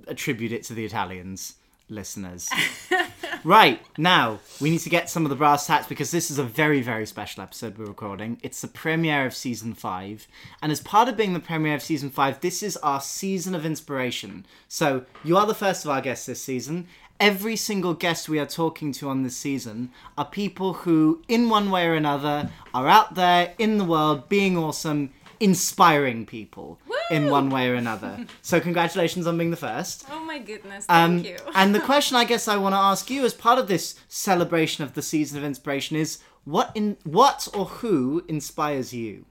attribute 0.08 0.52
it 0.52 0.64
to 0.64 0.74
the 0.74 0.86
Italians, 0.86 1.54
listeners. 1.88 2.50
Right, 3.44 3.82
now 3.98 4.40
we 4.60 4.70
need 4.70 4.80
to 4.80 4.90
get 4.90 5.10
some 5.10 5.26
of 5.26 5.30
the 5.30 5.36
brass 5.36 5.68
tacks 5.68 5.88
because 5.88 6.12
this 6.12 6.32
is 6.32 6.38
a 6.38 6.44
very, 6.44 6.82
very 6.82 7.06
special 7.06 7.44
episode 7.44 7.78
we're 7.78 7.86
recording. 7.86 8.40
It's 8.44 8.62
the 8.62 8.68
premiere 8.68 9.26
of 9.26 9.36
season 9.36 9.74
five, 9.74 10.28
and 10.62 10.72
as 10.72 10.82
part 10.82 11.08
of 11.08 11.16
being 11.16 11.34
the 11.34 11.40
premiere 11.40 11.76
of 11.76 11.82
season 11.82 12.10
five, 12.10 12.42
this 12.42 12.62
is 12.62 12.78
our 12.78 13.00
season 13.00 13.56
of 13.56 13.66
inspiration. 13.66 14.46
So, 14.68 15.06
you 15.24 15.38
are 15.38 15.46
the 15.46 15.54
first 15.54 15.86
of 15.86 15.92
our 15.92 16.02
guests 16.02 16.26
this 16.26 16.42
season. 16.42 16.88
Every 17.20 17.56
single 17.56 17.94
guest 17.96 18.30
we 18.30 18.38
are 18.40 18.46
talking 18.46 18.92
to 18.94 19.10
on 19.10 19.24
this 19.24 19.36
season 19.36 19.90
are 20.18 20.26
people 20.26 20.74
who, 20.74 21.24
in 21.28 21.50
one 21.50 21.72
way 21.72 21.88
or 21.88 21.96
another, 21.96 22.50
are 22.76 22.88
out 22.88 23.16
there 23.16 23.54
in 23.58 23.80
the 23.80 23.84
world 23.84 24.30
being 24.30 24.56
awesome, 24.58 25.12
inspiring 25.40 26.26
people 26.28 26.80
in 27.10 27.30
one 27.32 27.50
way 27.50 27.70
or 27.70 27.74
another. 27.76 28.26
so, 28.42 28.60
congratulations 28.60 29.26
on 29.26 29.38
being 29.38 29.50
the 29.50 29.56
first. 29.58 30.06
oh 30.12 30.20
my 30.26 30.38
goodness 30.40 30.86
Um, 30.90 31.24
thank 31.24 31.40
you 31.40 31.52
and 31.56 31.74
the 31.74 31.80
question 31.80 32.18
I 32.18 32.26
guess 32.26 32.48
I 32.48 32.58
want 32.58 32.74
to 32.74 32.78
ask 32.80 33.10
you 33.10 33.24
as 33.26 33.34
part 33.34 33.58
of 33.60 33.68
this 33.68 33.96
celebration 34.10 34.84
of 34.84 34.94
the 34.94 35.02
season 35.02 35.38
of 35.38 35.44
inspiration 35.44 35.96
is 35.96 36.20
what 36.44 36.72
in 36.76 36.98
what 37.04 37.48
or 37.54 37.66
who 37.66 38.24
inspires 38.28 38.94
you? 38.94 39.26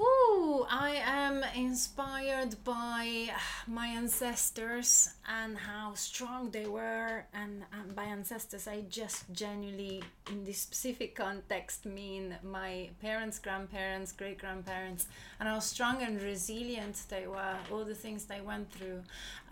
Ooh, 0.00 0.66
I 0.70 1.00
am 1.04 1.44
inspired 1.54 2.56
by 2.64 3.30
my 3.68 3.86
ancestors 3.86 5.10
and 5.28 5.56
how 5.56 5.94
strong 5.94 6.50
they 6.50 6.66
were. 6.66 7.24
And, 7.32 7.64
and 7.72 7.94
by 7.94 8.04
ancestors, 8.04 8.66
I 8.66 8.82
just 8.88 9.24
genuinely, 9.32 10.02
in 10.30 10.44
this 10.44 10.58
specific 10.58 11.14
context, 11.14 11.86
mean 11.86 12.36
my 12.42 12.90
parents, 13.00 13.38
grandparents, 13.38 14.12
great 14.12 14.38
grandparents, 14.38 15.06
and 15.38 15.48
how 15.48 15.60
strong 15.60 16.02
and 16.02 16.20
resilient 16.20 17.02
they 17.08 17.26
were, 17.26 17.56
all 17.70 17.84
the 17.84 17.94
things 17.94 18.24
they 18.24 18.40
went 18.40 18.70
through, 18.72 19.02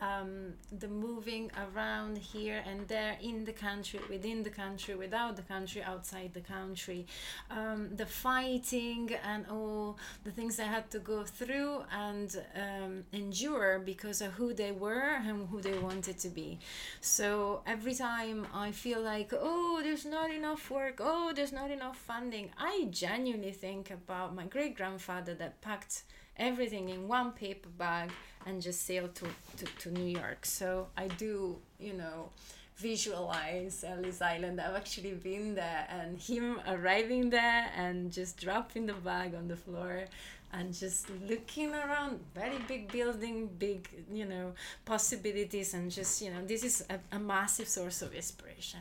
um, 0.00 0.54
the 0.78 0.88
moving 0.88 1.50
around 1.56 2.18
here 2.18 2.62
and 2.66 2.88
there 2.88 3.16
in 3.22 3.44
the 3.44 3.52
country, 3.52 4.00
within 4.08 4.42
the 4.42 4.50
country, 4.50 4.94
without 4.94 5.36
the 5.36 5.42
country, 5.42 5.82
outside 5.82 6.32
the 6.34 6.40
country, 6.40 7.06
um, 7.50 7.90
the 7.96 8.06
fighting 8.06 9.10
and 9.24 9.46
all 9.50 9.98
the 10.24 10.30
things 10.30 10.56
they 10.56 10.64
had 10.64 10.90
to 10.90 10.98
go 10.98 11.22
through 11.24 11.84
and 11.92 12.42
um, 12.56 13.04
endure 13.12 13.78
because 13.78 14.20
of 14.20 14.32
who 14.32 14.52
they 14.54 14.72
were 14.72 15.20
and 15.26 15.48
who 15.48 15.59
they 15.62 15.78
wanted 15.78 16.18
to 16.18 16.28
be. 16.28 16.58
So 17.00 17.62
every 17.66 17.94
time 17.94 18.46
I 18.52 18.72
feel 18.72 19.00
like, 19.00 19.32
oh, 19.32 19.80
there's 19.82 20.04
not 20.04 20.30
enough 20.30 20.70
work, 20.70 21.00
oh, 21.00 21.32
there's 21.34 21.52
not 21.52 21.70
enough 21.70 21.96
funding, 21.96 22.50
I 22.58 22.88
genuinely 22.90 23.52
think 23.52 23.90
about 23.90 24.34
my 24.34 24.44
great 24.44 24.76
grandfather 24.76 25.34
that 25.34 25.60
packed 25.60 26.02
everything 26.36 26.88
in 26.88 27.06
one 27.06 27.32
paper 27.32 27.68
bag 27.78 28.10
and 28.46 28.62
just 28.62 28.86
sailed 28.86 29.14
to, 29.16 29.26
to, 29.58 29.64
to 29.78 29.90
New 29.90 30.18
York. 30.18 30.46
So 30.46 30.88
I 30.96 31.08
do, 31.08 31.58
you 31.78 31.92
know, 31.92 32.30
visualize 32.76 33.84
Ellis 33.86 34.22
Island. 34.22 34.60
I've 34.60 34.74
actually 34.74 35.12
been 35.12 35.54
there 35.54 35.86
and 35.90 36.18
him 36.18 36.60
arriving 36.66 37.30
there 37.30 37.70
and 37.76 38.10
just 38.10 38.40
dropping 38.40 38.86
the 38.86 38.94
bag 38.94 39.34
on 39.34 39.48
the 39.48 39.56
floor 39.56 40.04
and 40.52 40.74
just 40.74 41.06
looking 41.28 41.72
around 41.72 42.20
very 42.34 42.58
big 42.66 42.90
building 42.90 43.48
big 43.58 43.88
you 44.12 44.24
know 44.24 44.52
possibilities 44.84 45.74
and 45.74 45.90
just 45.90 46.22
you 46.22 46.30
know 46.30 46.44
this 46.44 46.64
is 46.64 46.84
a, 46.90 46.98
a 47.16 47.18
massive 47.18 47.68
source 47.68 48.02
of 48.02 48.14
inspiration. 48.14 48.80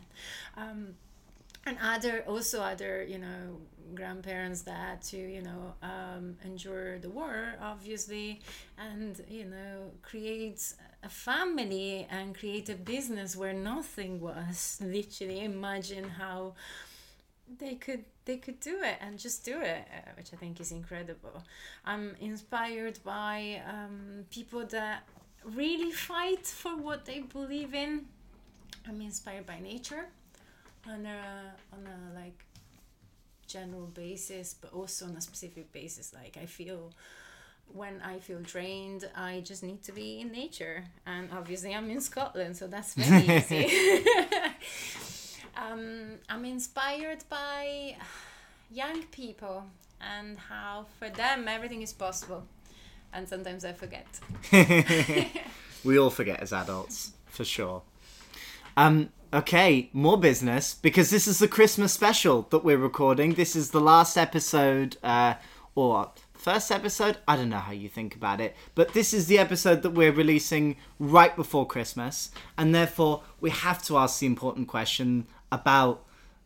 Um, 0.58 0.96
and 1.66 1.78
other 1.84 2.24
also 2.28 2.62
other 2.62 3.04
you 3.04 3.18
know 3.18 3.60
grandparents 3.94 4.62
that 4.62 5.02
to 5.02 5.18
you 5.18 5.42
know 5.42 5.74
um, 5.84 6.38
endure 6.46 7.00
the 7.00 7.10
war 7.10 7.56
obviously 7.62 8.40
and 8.78 9.22
you 9.30 9.46
know 9.46 9.92
create 10.02 10.74
a 11.04 11.10
family 11.10 12.08
and 12.10 12.38
create 12.38 12.70
a 12.70 12.76
business 12.76 13.36
where 13.36 13.54
nothing 13.54 14.20
was. 14.20 14.80
Literally 14.84 15.44
imagine 15.44 16.04
how 16.10 16.56
they 17.58 17.76
could 17.76 18.04
they 18.26 18.38
could 18.38 18.60
do 18.60 18.82
it 18.84 18.98
and 19.02 19.18
just 19.18 19.44
do 19.44 19.60
it 19.62 19.88
uh, 19.94 20.12
which 20.16 20.34
i 20.34 20.38
think 20.38 20.60
is 20.60 20.72
incredible 20.72 21.44
i'm 21.86 22.16
inspired 22.20 23.00
by 23.04 23.62
um, 23.68 24.26
people 24.30 24.66
that 24.66 25.04
really 25.44 25.92
fight 25.92 26.46
for 26.46 26.76
what 26.78 27.06
they 27.06 27.20
believe 27.20 27.74
in 27.74 28.06
i'm 28.88 29.02
inspired 29.02 29.46
by 29.46 29.60
nature 29.60 30.06
on 30.88 31.06
a 31.06 31.54
on 31.74 31.88
a 31.88 32.16
like 32.16 32.46
general 33.48 33.88
basis 33.88 34.54
but 34.54 34.72
also 34.72 35.06
on 35.06 35.16
a 35.16 35.22
specific 35.22 35.72
basis 35.72 36.14
like 36.14 36.38
i 36.40 36.46
feel 36.46 36.92
when 37.74 38.02
I 38.02 38.20
feel 38.20 38.40
drained, 38.40 39.08
I 39.16 39.42
just 39.42 39.64
need 39.64 39.84
to 39.84 39.92
be 39.92 40.22
in 40.22 40.32
nature. 40.32 40.86
And 41.06 41.30
obviously, 41.32 41.74
I'm 41.74 41.90
in 41.90 42.02
Scotland, 42.02 42.58
so 42.58 42.68
that's 42.68 42.96
very 42.96 43.38
easy. 43.38 43.70
um, 45.56 46.20
I'm 46.30 46.46
inspired 46.46 47.24
by 47.30 47.96
young 48.72 49.04
people 49.04 49.66
and 50.02 50.38
how 50.38 50.86
for 50.98 51.10
them 51.10 51.48
everything 51.48 51.82
is 51.82 51.94
possible. 51.94 52.44
And 53.12 53.28
sometimes 53.28 53.66
I 53.66 53.74
forget. 53.74 54.08
We 55.84 55.98
all 55.98 56.10
forget 56.10 56.42
as 56.42 56.52
adults, 56.52 57.14
for 57.28 57.46
sure. 57.46 57.84
Um, 58.76 59.10
okay, 59.34 59.90
more 59.94 60.18
business 60.18 60.74
because 60.74 61.10
this 61.10 61.28
is 61.28 61.40
the 61.40 61.48
Christmas 61.48 61.94
special 61.94 62.44
that 62.50 62.64
we're 62.64 62.78
recording. 62.78 63.36
This 63.36 63.56
is 63.56 63.72
the 63.72 63.80
last 63.80 64.18
episode, 64.18 64.98
uh, 65.04 65.36
or 65.76 66.12
first 66.34 66.70
episode. 66.70 67.18
I 67.28 67.38
don't 67.38 67.50
know 67.50 67.58
how 67.60 67.72
you 67.72 67.88
think 67.88 68.14
about 68.14 68.42
it, 68.42 68.58
but 68.76 68.94
this 68.94 69.14
is 69.14 69.28
the 69.28 69.40
episode 69.40 69.84
that 69.84 69.92
we're 69.92 70.12
releasing 70.12 70.76
right 71.00 71.34
before 71.34 71.66
Christmas, 71.66 72.32
and 72.58 72.76
therefore 72.76 73.24
we 73.40 73.50
have 73.50 73.82
to 73.84 73.98
ask 73.98 74.20
the 74.20 74.26
important 74.26 74.68
question 74.68 75.28
about 75.52 76.06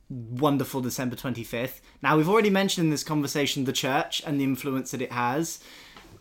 wonderful 0.09 0.81
December 0.81 1.15
25th. 1.15 1.79
Now, 2.01 2.17
we've 2.17 2.29
already 2.29 2.49
mentioned 2.49 2.85
in 2.85 2.91
this 2.91 3.03
conversation 3.03 3.65
the 3.65 3.73
church 3.73 4.21
and 4.25 4.39
the 4.39 4.43
influence 4.43 4.91
that 4.91 5.01
it 5.01 5.11
has. 5.11 5.59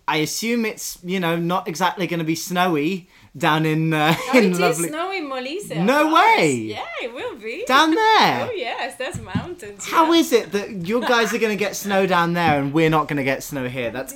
I 0.09 0.17
assume 0.17 0.65
it's, 0.65 0.99
you 1.05 1.21
know, 1.21 1.37
not 1.37 1.69
exactly 1.69 2.07
going 2.09 2.19
to 2.19 2.25
be 2.25 2.35
snowy 2.35 3.09
down 3.37 3.65
in, 3.65 3.93
uh, 3.93 4.15
Oh, 4.35 4.39
in 4.39 4.59
lovely. 4.59 4.89
snowy 4.89 5.21
Molise. 5.21 5.77
No 5.77 6.13
way. 6.13 6.55
Yeah, 6.55 6.85
it 7.03 7.15
will 7.15 7.37
be. 7.37 7.65
Down 7.67 7.91
there? 7.95 8.49
Oh, 8.49 8.53
yes, 8.55 8.97
there's 8.97 9.21
mountains. 9.21 9.87
How 9.89 10.13
yeah. 10.13 10.21
is 10.21 10.33
it 10.33 10.53
that 10.53 10.71
you 10.89 11.01
guys 11.03 11.33
are 11.33 11.39
going 11.39 11.57
to 11.57 11.63
get 11.65 11.77
snow 11.77 12.07
down 12.07 12.33
there 12.33 12.59
and 12.61 12.73
we're 12.73 12.91
not 12.91 13.07
going 13.09 13.19
to 13.19 13.25
get 13.25 13.43
snow 13.43 13.69
here? 13.69 13.91
That's 13.91 14.15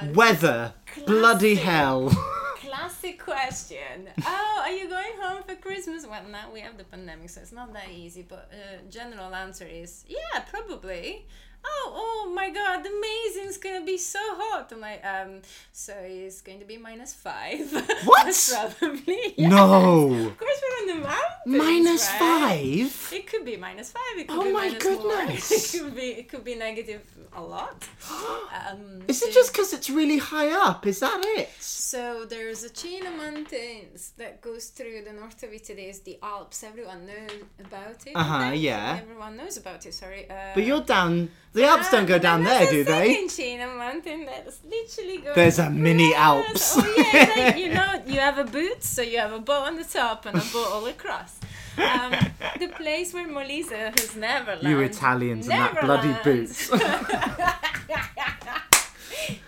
a 0.00 0.10
weather. 0.12 0.74
Bloody 1.06 1.56
hell. 1.56 2.10
classic 2.82 3.18
question. 3.20 4.08
Oh, 4.26 4.62
are 4.64 4.72
you 4.72 4.88
going 4.88 5.12
home 5.20 5.42
for 5.44 5.54
Christmas? 5.54 6.06
Well, 6.06 6.22
now 6.30 6.50
we 6.52 6.60
have 6.60 6.76
the 6.76 6.84
pandemic, 6.84 7.30
so 7.30 7.40
it's 7.40 7.52
not 7.52 7.72
that 7.74 7.88
easy. 7.90 8.22
But 8.28 8.50
uh, 8.52 8.82
general 8.90 9.34
answer 9.34 9.64
is 9.66 10.04
yeah, 10.08 10.40
probably. 10.50 11.26
Oh, 11.64 11.92
oh 11.94 12.32
my 12.34 12.50
God, 12.50 12.80
amazing! 12.80 13.44
It's 13.46 13.56
gonna 13.56 13.84
be 13.84 13.96
so 13.96 14.18
hot. 14.20 14.72
I'm 14.72 14.80
like, 14.80 15.04
um, 15.06 15.42
so 15.70 15.94
it's 15.96 16.40
going 16.42 16.58
to 16.58 16.64
be 16.64 16.76
minus 16.76 17.14
five. 17.14 17.70
What? 18.04 18.26
Probably. 18.80 19.34
yes. 19.36 19.48
No. 19.50 20.12
Of 20.26 20.38
course, 20.38 20.60
we're 20.62 20.82
in 20.82 20.88
the 20.88 21.06
mountains. 21.06 21.46
Minus 21.46 22.08
right? 22.08 22.18
five? 22.18 23.12
It 23.12 23.26
could 23.28 23.44
be 23.44 23.56
minus 23.56 23.92
five. 23.92 24.18
It 24.18 24.26
could 24.26 24.40
Oh 24.40 24.42
be 24.42 24.52
my 24.52 24.68
minus 24.68 24.84
more. 24.84 24.96
goodness. 24.96 25.74
It 25.74 25.78
could 25.78 25.94
be 25.94 26.02
it 26.02 26.28
could 26.28 26.44
be 26.44 26.54
negative 26.56 27.02
a 27.34 27.42
lot. 27.42 27.86
Um, 28.70 29.02
Is 29.08 29.22
it 29.22 29.32
just 29.32 29.52
because 29.52 29.72
it's 29.72 29.88
really 29.88 30.18
high 30.18 30.50
up? 30.50 30.86
Is 30.86 31.00
that 31.00 31.20
it? 31.24 31.48
So 31.58 32.24
there's 32.26 32.62
a 32.64 32.68
chain 32.70 33.06
of 33.06 33.14
mountains 33.16 34.12
that 34.18 34.40
goes 34.42 34.66
through 34.68 35.02
the 35.04 35.12
north 35.12 35.42
of 35.42 35.52
Italy. 35.52 35.86
Is 35.88 36.00
the 36.00 36.18
Alps. 36.22 36.62
Everyone 36.62 37.06
knows 37.06 37.30
about 37.64 38.06
it. 38.06 38.12
Uh-huh, 38.14 38.52
yeah. 38.52 38.98
Everyone 39.02 39.36
knows 39.38 39.56
about 39.56 39.84
it. 39.86 39.94
Sorry. 39.94 40.28
Uh, 40.30 40.34
But 40.54 40.64
you're 40.64 40.82
down. 40.82 41.30
The 41.54 41.64
Alps 41.64 41.90
don't 41.90 42.06
go 42.06 42.16
Ah, 42.16 42.18
down 42.28 42.44
there, 42.44 42.70
do 42.70 42.84
they? 42.84 43.26
chain 43.26 43.60
of 43.62 43.74
mountain 43.76 44.26
that's 44.26 44.60
literally 44.64 45.18
going. 45.18 45.34
There's 45.34 45.58
a 45.58 45.70
mini. 45.70 46.14
Alps. 46.14 46.76
Oh 46.76 46.94
yeah, 47.12 47.32
like, 47.46 47.56
you 47.56 47.68
know, 47.78 48.02
you 48.06 48.20
have 48.20 48.38
a 48.38 48.44
boot, 48.44 48.84
so 48.84 49.00
you 49.02 49.18
have 49.18 49.32
a 49.32 49.40
bow 49.40 49.64
on 49.64 49.76
the 49.76 49.84
top 49.84 50.26
and 50.26 50.36
a 50.36 50.44
bow 50.52 50.64
all 50.74 50.86
across. 50.86 51.40
Um, 51.78 52.12
the 52.58 52.68
place 52.68 53.12
where 53.14 53.26
Molise 53.28 53.70
has 53.70 54.14
never 54.16 54.52
landed. 54.52 54.68
You 54.68 54.80
Italians 54.80 55.48
and 55.48 55.58
that 55.58 55.80
bloody 55.80 56.08
Neverland. 56.08 56.48
boots. 56.48 56.70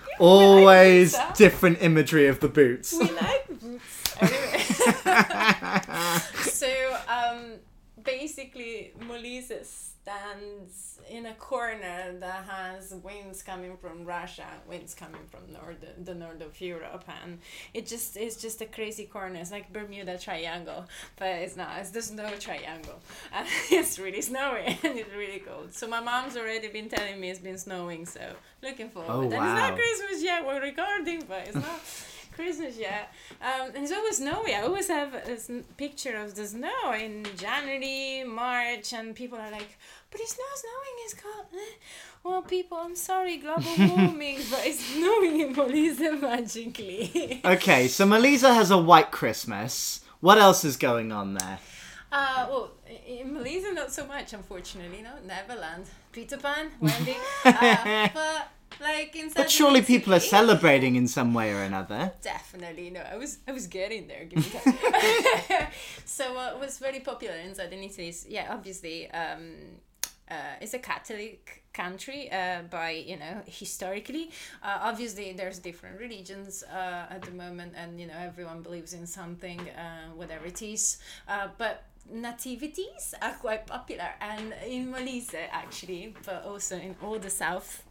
Always 0.18 1.16
pizza. 1.16 1.33
different 1.37 1.79
imagery 1.83 2.27
of 2.29 2.41
the 2.41 2.49
boots. 2.49 2.93
we 2.93 3.11
like 3.11 3.49
boots. 3.61 4.16
Anyway. 4.20 4.59
so 6.51 6.97
um, 7.09 7.55
basically, 8.03 8.93
Molise 9.01 9.51
stands 10.05 11.01
in 11.09 11.25
a 11.27 11.33
corner 11.35 12.15
that 12.21 12.45
has 12.47 12.95
winds 13.03 13.43
coming 13.43 13.77
from 13.79 14.05
Russia, 14.05 14.47
winds 14.69 14.95
coming 14.95 15.23
from 15.31 15.51
north, 15.51 15.83
the 16.05 16.15
north 16.15 16.43
of 16.43 16.61
Europe, 16.61 17.05
and 17.23 17.39
it 17.73 17.87
just 17.87 18.17
is 18.17 18.37
just 18.37 18.61
a 18.61 18.67
crazy 18.67 19.07
corner. 19.07 19.41
It's 19.41 19.51
like 19.51 19.73
Bermuda 19.73 20.19
Triangle, 20.19 20.85
but 21.17 21.29
it's 21.29 21.57
not. 21.57 21.79
It's 21.79 21.91
the 21.91 22.03
snow 22.03 22.31
triangle, 22.39 23.01
and 23.33 23.47
it's 23.71 23.99
really 23.99 24.21
snowy 24.21 24.79
and 24.83 24.99
it's 24.99 25.15
really 25.15 25.39
cold. 25.39 25.73
So 25.73 25.87
my 25.89 26.01
mom's 26.01 26.37
already 26.37 26.69
been 26.69 26.91
telling 26.91 27.19
me 27.19 27.31
it's 27.31 27.41
been 27.41 27.59
snowing, 27.59 28.05
so 28.05 28.21
looking 28.63 28.91
forward. 28.91 29.11
Oh, 29.11 29.23
and 29.23 29.33
it's 29.33 29.59
not 29.63 29.75
Christmas 29.75 30.23
yet. 30.23 30.45
We're 30.45 30.61
recording, 30.61 31.25
but 31.27 31.47
it's 31.47 31.57
not. 31.57 31.81
Christmas, 32.35 32.76
yeah. 32.78 33.05
Um, 33.41 33.68
and 33.74 33.85
it's 33.85 33.93
always 33.93 34.18
snowy. 34.18 34.55
I 34.55 34.62
always 34.62 34.89
have 34.89 35.14
a 35.14 35.37
picture 35.76 36.16
of 36.16 36.35
the 36.35 36.47
snow 36.47 36.93
in 36.93 37.26
January, 37.37 38.24
March, 38.24 38.93
and 38.93 39.14
people 39.14 39.39
are 39.39 39.51
like, 39.51 39.78
but 40.11 40.20
it's 40.20 40.37
not 40.39 40.59
snowing, 40.59 40.97
it's 41.05 41.14
cold. 41.14 41.47
Eh, 41.55 41.74
Well, 42.24 42.43
people, 42.43 42.78
I'm 42.78 42.97
sorry, 42.97 43.37
global 43.39 43.64
warming, 43.97 44.39
but 44.51 44.61
it's 44.64 44.85
snowing 44.85 45.41
in 45.41 45.55
Molise 45.55 46.20
magically. 46.20 47.41
Okay, 47.45 47.89
so 47.89 48.07
Molise 48.07 48.43
has 48.43 48.70
a 48.70 48.78
white 48.78 49.11
Christmas. 49.11 50.01
What 50.20 50.39
else 50.39 50.64
is 50.64 50.76
going 50.76 51.12
on 51.12 51.35
there? 51.35 51.59
Uh, 52.11 52.47
well, 52.49 52.70
in 53.07 53.35
Molise, 53.35 53.74
not 53.74 53.93
so 53.93 54.07
much, 54.07 54.32
unfortunately, 54.32 55.03
no? 55.03 55.11
Neverland. 55.26 55.85
Peter 56.12 56.37
Pan, 56.39 56.70
Wendy. 56.80 57.16
uh, 57.45 58.09
but, 58.14 58.49
like, 58.81 59.14
in 59.16 59.31
But 59.35 59.51
surely 59.51 59.83
people 59.83 60.14
are 60.14 60.20
celebrating 60.20 60.97
in 60.97 61.07
some 61.09 61.35
way 61.35 61.53
or 61.53 61.62
another. 61.62 62.12
Definitely 62.22 62.91
no. 62.91 63.01
I 63.01 63.16
was 63.16 63.39
I 63.49 63.53
was 63.53 63.66
getting 63.66 64.07
there. 64.09 64.25
Give 64.25 64.39
me 64.39 64.61
time. 64.61 65.66
so 66.05 66.37
uh, 66.37 66.57
was 66.61 66.79
very 66.79 67.01
popular 67.01 67.35
in 67.37 67.55
southern 67.55 67.83
Italy. 67.83 68.09
is- 68.09 68.27
Yeah, 68.29 68.47
obviously, 68.51 69.11
um, 69.11 69.53
uh, 70.31 70.35
it's 70.61 70.75
a 70.75 70.79
Catholic 70.79 71.62
country 71.72 72.31
uh, 72.33 72.62
by 72.70 72.91
you 72.91 73.16
know 73.18 73.43
historically. 73.47 74.31
Uh, 74.62 74.79
obviously, 74.83 75.33
there's 75.33 75.59
different 75.59 75.99
religions 76.01 76.62
uh, 76.64 77.07
at 77.14 77.22
the 77.22 77.33
moment, 77.33 77.72
and 77.77 78.01
you 78.01 78.07
know 78.07 78.18
everyone 78.18 78.62
believes 78.62 78.93
in 78.95 79.07
something, 79.07 79.61
uh, 79.70 80.09
whatever 80.14 80.47
it 80.47 80.62
is. 80.62 80.99
Uh, 81.29 81.49
but 81.59 81.85
nativities 82.11 83.14
are 83.22 83.35
quite 83.35 83.66
popular, 83.66 84.09
and 84.20 84.55
in 84.66 84.93
Molise 84.93 85.35
actually, 85.51 86.14
but 86.25 86.45
also 86.45 86.77
in 86.77 86.95
all 87.03 87.18
the 87.18 87.31
south 87.31 87.83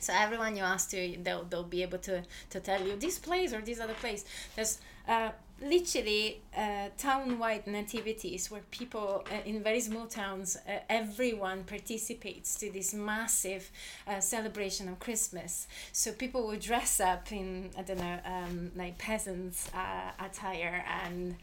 so 0.00 0.12
everyone 0.14 0.56
you 0.56 0.62
ask 0.62 0.90
to, 0.90 1.16
they'll, 1.22 1.44
they'll 1.44 1.62
be 1.62 1.82
able 1.82 1.98
to, 1.98 2.22
to 2.50 2.60
tell 2.60 2.84
you 2.86 2.96
this 2.96 3.18
place 3.18 3.52
or 3.52 3.60
this 3.60 3.80
other 3.80 3.94
place. 3.94 4.24
There's 4.56 4.78
uh, 5.08 5.30
literally 5.60 6.40
uh, 6.56 6.88
town-wide 6.96 7.66
nativities 7.66 8.50
where 8.50 8.60
people 8.70 9.24
uh, 9.30 9.36
in 9.44 9.62
very 9.62 9.80
small 9.80 10.06
towns, 10.06 10.56
uh, 10.68 10.78
everyone 10.88 11.64
participates 11.64 12.56
to 12.60 12.70
this 12.70 12.94
massive 12.94 13.70
uh, 14.06 14.20
celebration 14.20 14.88
of 14.88 14.98
Christmas. 15.00 15.66
So 15.92 16.12
people 16.12 16.46
will 16.46 16.58
dress 16.58 17.00
up 17.00 17.32
in, 17.32 17.70
I 17.76 17.82
don't 17.82 17.98
know, 17.98 18.18
um, 18.24 18.70
like 18.76 18.98
peasants' 18.98 19.68
uh, 19.74 20.24
attire 20.24 20.84
and 21.04 21.36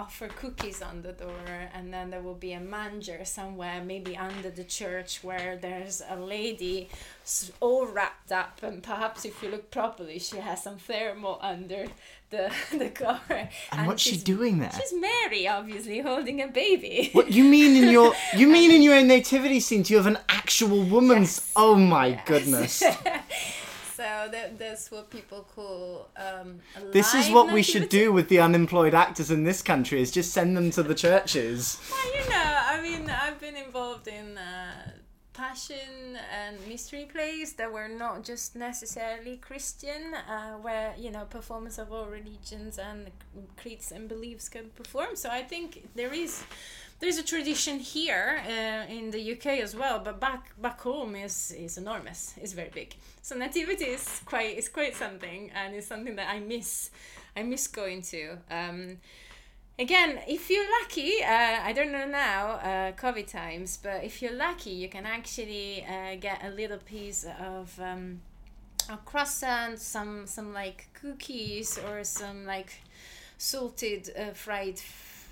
offer 0.00 0.28
cookies 0.42 0.80
on 0.90 0.96
the 1.02 1.12
door 1.12 1.48
and 1.74 1.92
then 1.94 2.06
there 2.12 2.22
will 2.22 2.40
be 2.48 2.52
a 2.52 2.60
manger 2.76 3.20
somewhere 3.38 3.78
maybe 3.92 4.16
under 4.16 4.50
the 4.60 4.64
church 4.64 5.12
where 5.28 5.52
there's 5.66 6.00
a 6.08 6.16
lady 6.16 6.88
all 7.60 7.86
wrapped 7.86 8.32
up 8.32 8.54
and 8.62 8.82
perhaps 8.82 9.20
if 9.30 9.34
you 9.42 9.48
look 9.54 9.70
properly 9.70 10.18
she 10.18 10.38
has 10.48 10.58
some 10.66 10.78
thermal 10.78 11.38
under 11.52 11.82
the 12.30 12.44
the 12.82 12.88
cover 13.04 13.40
And, 13.72 13.86
what's 13.86 14.02
she 14.02 14.16
doing 14.16 14.54
there? 14.62 14.72
she's 14.78 14.94
mary 15.08 15.42
obviously 15.46 15.98
holding 16.10 16.40
a 16.40 16.48
baby 16.48 17.10
What 17.18 17.30
you 17.38 17.44
mean 17.44 17.72
in 17.82 17.90
your 17.96 18.14
you 18.40 18.46
mean 18.56 18.70
in 18.70 18.82
your 18.88 19.02
nativity 19.16 19.60
scene? 19.60 19.84
You 19.86 19.96
have 20.02 20.06
an 20.16 20.18
actual 20.40 20.82
woman's. 20.96 21.32
Yes. 21.38 21.52
Oh 21.64 21.74
my 21.76 22.06
Yes. 22.08 22.26
goodness! 22.30 22.82
So 24.00 24.28
that, 24.32 24.58
that's 24.58 24.90
what 24.90 25.10
people 25.10 25.46
call 25.54 26.08
um 26.16 26.60
a 26.76 26.80
This 26.90 27.14
is 27.14 27.30
what 27.30 27.52
we 27.52 27.62
should 27.62 27.88
do 27.90 28.12
with 28.12 28.28
the 28.28 28.40
unemployed 28.40 28.94
actors 28.94 29.30
in 29.30 29.44
this 29.44 29.60
country: 29.62 30.00
is 30.00 30.10
just 30.10 30.32
send 30.32 30.56
them 30.56 30.70
to 30.76 30.82
the 30.82 30.94
churches. 30.94 31.78
Well, 31.90 32.10
you 32.16 32.30
know, 32.30 32.50
I 32.74 32.80
mean, 32.86 33.10
I've 33.10 33.38
been 33.46 33.56
involved 33.56 34.08
in 34.08 34.38
uh, 34.38 34.92
passion 35.34 36.16
and 36.40 36.56
mystery 36.66 37.06
plays 37.12 37.52
that 37.54 37.70
were 37.70 37.88
not 37.88 38.24
just 38.24 38.56
necessarily 38.56 39.36
Christian, 39.36 40.02
uh, 40.14 40.54
where 40.66 40.94
you 41.04 41.10
know 41.10 41.24
performers 41.38 41.78
of 41.78 41.92
all 41.92 42.06
religions 42.06 42.78
and 42.78 43.10
creeds 43.60 43.92
and 43.92 44.08
beliefs 44.08 44.48
can 44.48 44.70
perform. 44.80 45.14
So 45.14 45.28
I 45.28 45.42
think 45.42 45.68
there 45.94 46.14
is. 46.14 46.42
There's 47.00 47.16
a 47.16 47.22
tradition 47.22 47.78
here 47.78 48.42
uh, 48.46 48.92
in 48.92 49.10
the 49.10 49.32
UK 49.32 49.46
as 49.62 49.74
well, 49.74 50.00
but 50.00 50.20
back 50.20 50.52
back 50.60 50.80
home 50.80 51.16
is 51.16 51.50
is 51.52 51.78
enormous. 51.78 52.34
It's 52.36 52.52
very 52.52 52.70
big. 52.74 52.94
So 53.22 53.34
nativity 53.36 53.86
is 53.86 54.20
quite 54.26 54.58
is 54.58 54.68
quite 54.68 54.94
something, 54.94 55.50
and 55.54 55.74
it's 55.74 55.86
something 55.86 56.16
that 56.16 56.28
I 56.28 56.40
miss. 56.40 56.90
I 57.34 57.42
miss 57.42 57.66
going 57.68 58.02
to. 58.02 58.38
Um, 58.50 58.98
Again, 59.80 60.20
if 60.28 60.50
you're 60.50 60.68
lucky, 60.82 61.22
uh, 61.22 61.62
I 61.64 61.72
don't 61.72 61.90
know 61.90 62.04
now, 62.06 62.50
uh, 62.50 62.92
COVID 62.92 63.26
times, 63.26 63.78
but 63.82 64.04
if 64.04 64.20
you're 64.20 64.36
lucky, 64.36 64.72
you 64.72 64.90
can 64.90 65.06
actually 65.06 65.86
uh, 65.86 66.16
get 66.20 66.44
a 66.44 66.50
little 66.50 66.76
piece 66.76 67.24
of 67.40 67.80
um, 67.80 68.20
a 68.90 68.98
croissant, 68.98 69.78
some 69.78 70.26
some 70.26 70.52
like 70.52 70.88
cookies, 70.92 71.78
or 71.78 72.04
some 72.04 72.44
like 72.44 72.82
salted 73.38 74.10
uh, 74.18 74.34
fried 74.34 74.78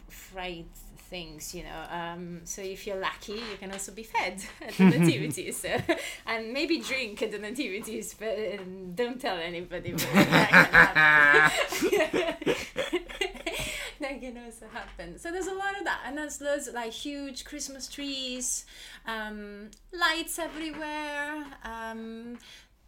fried 0.08 0.64
things, 1.08 1.54
you 1.54 1.64
know. 1.64 1.84
Um, 1.90 2.40
so 2.44 2.62
if 2.62 2.86
you're 2.86 3.00
lucky, 3.00 3.32
you 3.32 3.56
can 3.58 3.72
also 3.72 3.92
be 3.92 4.02
fed 4.02 4.42
at 4.60 4.74
the 4.74 4.84
nativities, 4.84 5.56
so, 5.62 5.76
and 6.26 6.52
maybe 6.52 6.80
drink 6.80 7.22
at 7.22 7.32
the 7.32 7.38
nativities, 7.38 8.14
but 8.14 8.38
uh, 8.38 8.58
don't 8.94 9.20
tell 9.20 9.38
anybody. 9.38 9.92
But 9.92 10.02
that 10.14 11.40
can 11.70 12.54
that 14.00 14.20
can 14.20 14.38
also 14.44 14.66
happen. 14.72 15.18
So 15.18 15.32
there's 15.32 15.46
a 15.46 15.54
lot 15.54 15.78
of 15.78 15.84
that, 15.84 16.02
and 16.06 16.16
there's 16.16 16.40
loads 16.40 16.68
of, 16.68 16.74
like 16.74 16.92
huge 16.92 17.44
Christmas 17.44 17.88
trees, 17.88 18.64
um, 19.06 19.70
lights 19.92 20.38
everywhere. 20.38 21.44
Um, 21.64 22.38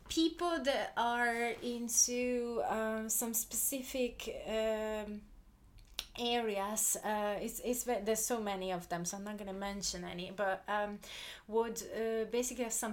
people 0.08 0.58
that 0.64 0.92
are 0.96 1.52
into 1.62 2.60
um, 2.68 3.08
some 3.08 3.32
specific 3.32 4.42
um, 4.46 5.20
areas 6.18 6.96
uh, 7.04 7.34
it's, 7.40 7.61
it's 7.64 7.84
there's 7.84 8.24
so 8.24 8.40
many 8.40 8.72
of 8.72 8.88
them 8.88 9.04
so 9.04 9.16
i'm 9.16 9.24
not 9.24 9.36
going 9.36 9.48
to 9.48 9.58
mention 9.58 10.04
any 10.04 10.32
but 10.34 10.62
um, 10.68 10.98
would 11.48 11.82
uh, 11.94 12.24
basically 12.30 12.64
have 12.64 12.72
some 12.72 12.92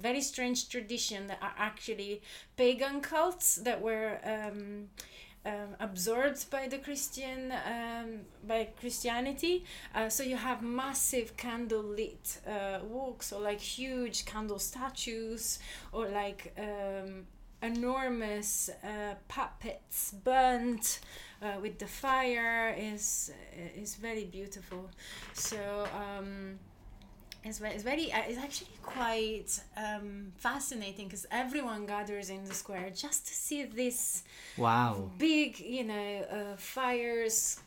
very 0.00 0.20
strange 0.20 0.68
tradition 0.68 1.26
that 1.26 1.38
are 1.42 1.54
actually 1.56 2.22
pagan 2.56 3.00
cults 3.00 3.56
that 3.56 3.80
were 3.80 4.18
um, 4.24 4.88
um, 5.46 5.76
absorbed 5.80 6.50
by 6.50 6.68
the 6.68 6.78
Christian 6.78 7.52
um, 7.52 8.20
by 8.46 8.68
Christianity. 8.78 9.64
Uh, 9.94 10.08
so 10.08 10.22
you 10.22 10.36
have 10.36 10.62
massive 10.62 11.36
candle 11.36 11.82
lit 11.82 12.40
uh, 12.46 12.80
walks, 12.84 13.32
or 13.32 13.40
like 13.40 13.60
huge 13.60 14.24
candle 14.24 14.58
statues, 14.58 15.58
or 15.92 16.08
like 16.08 16.54
um, 16.58 17.26
enormous 17.62 18.70
uh, 18.84 19.14
puppets 19.28 20.12
burnt 20.24 21.00
uh, 21.42 21.60
with 21.60 21.78
the 21.78 21.86
fire. 21.86 22.74
is 22.78 23.32
is 23.76 23.94
very 23.96 24.24
beautiful. 24.24 24.90
So. 25.32 25.86
Um, 25.94 26.58
it's 27.44 27.58
very, 27.58 27.74
it's 27.74 27.84
very 27.84 28.12
uh, 28.12 28.22
it's 28.26 28.38
actually 28.38 28.70
quite 28.82 29.60
um, 29.76 30.32
fascinating 30.36 31.06
because 31.06 31.24
everyone 31.30 31.86
gathers 31.86 32.30
in 32.30 32.44
the 32.44 32.52
square 32.52 32.90
just 32.94 33.26
to 33.28 33.32
see 33.32 33.64
this 33.64 34.24
Wow. 34.56 35.10
big 35.18 35.60
you 35.60 35.84
know 35.84 36.26
uh, 36.30 36.56
fires 36.56 37.60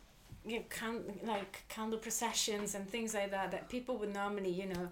you 0.45 0.57
know, 0.57 0.63
count, 0.69 1.25
like 1.25 1.63
candle 1.69 1.99
processions 1.99 2.75
and 2.75 2.87
things 2.89 3.13
like 3.13 3.31
that 3.31 3.51
that 3.51 3.69
people 3.69 3.97
would 3.97 4.13
normally 4.13 4.51
you 4.51 4.67
know 4.67 4.89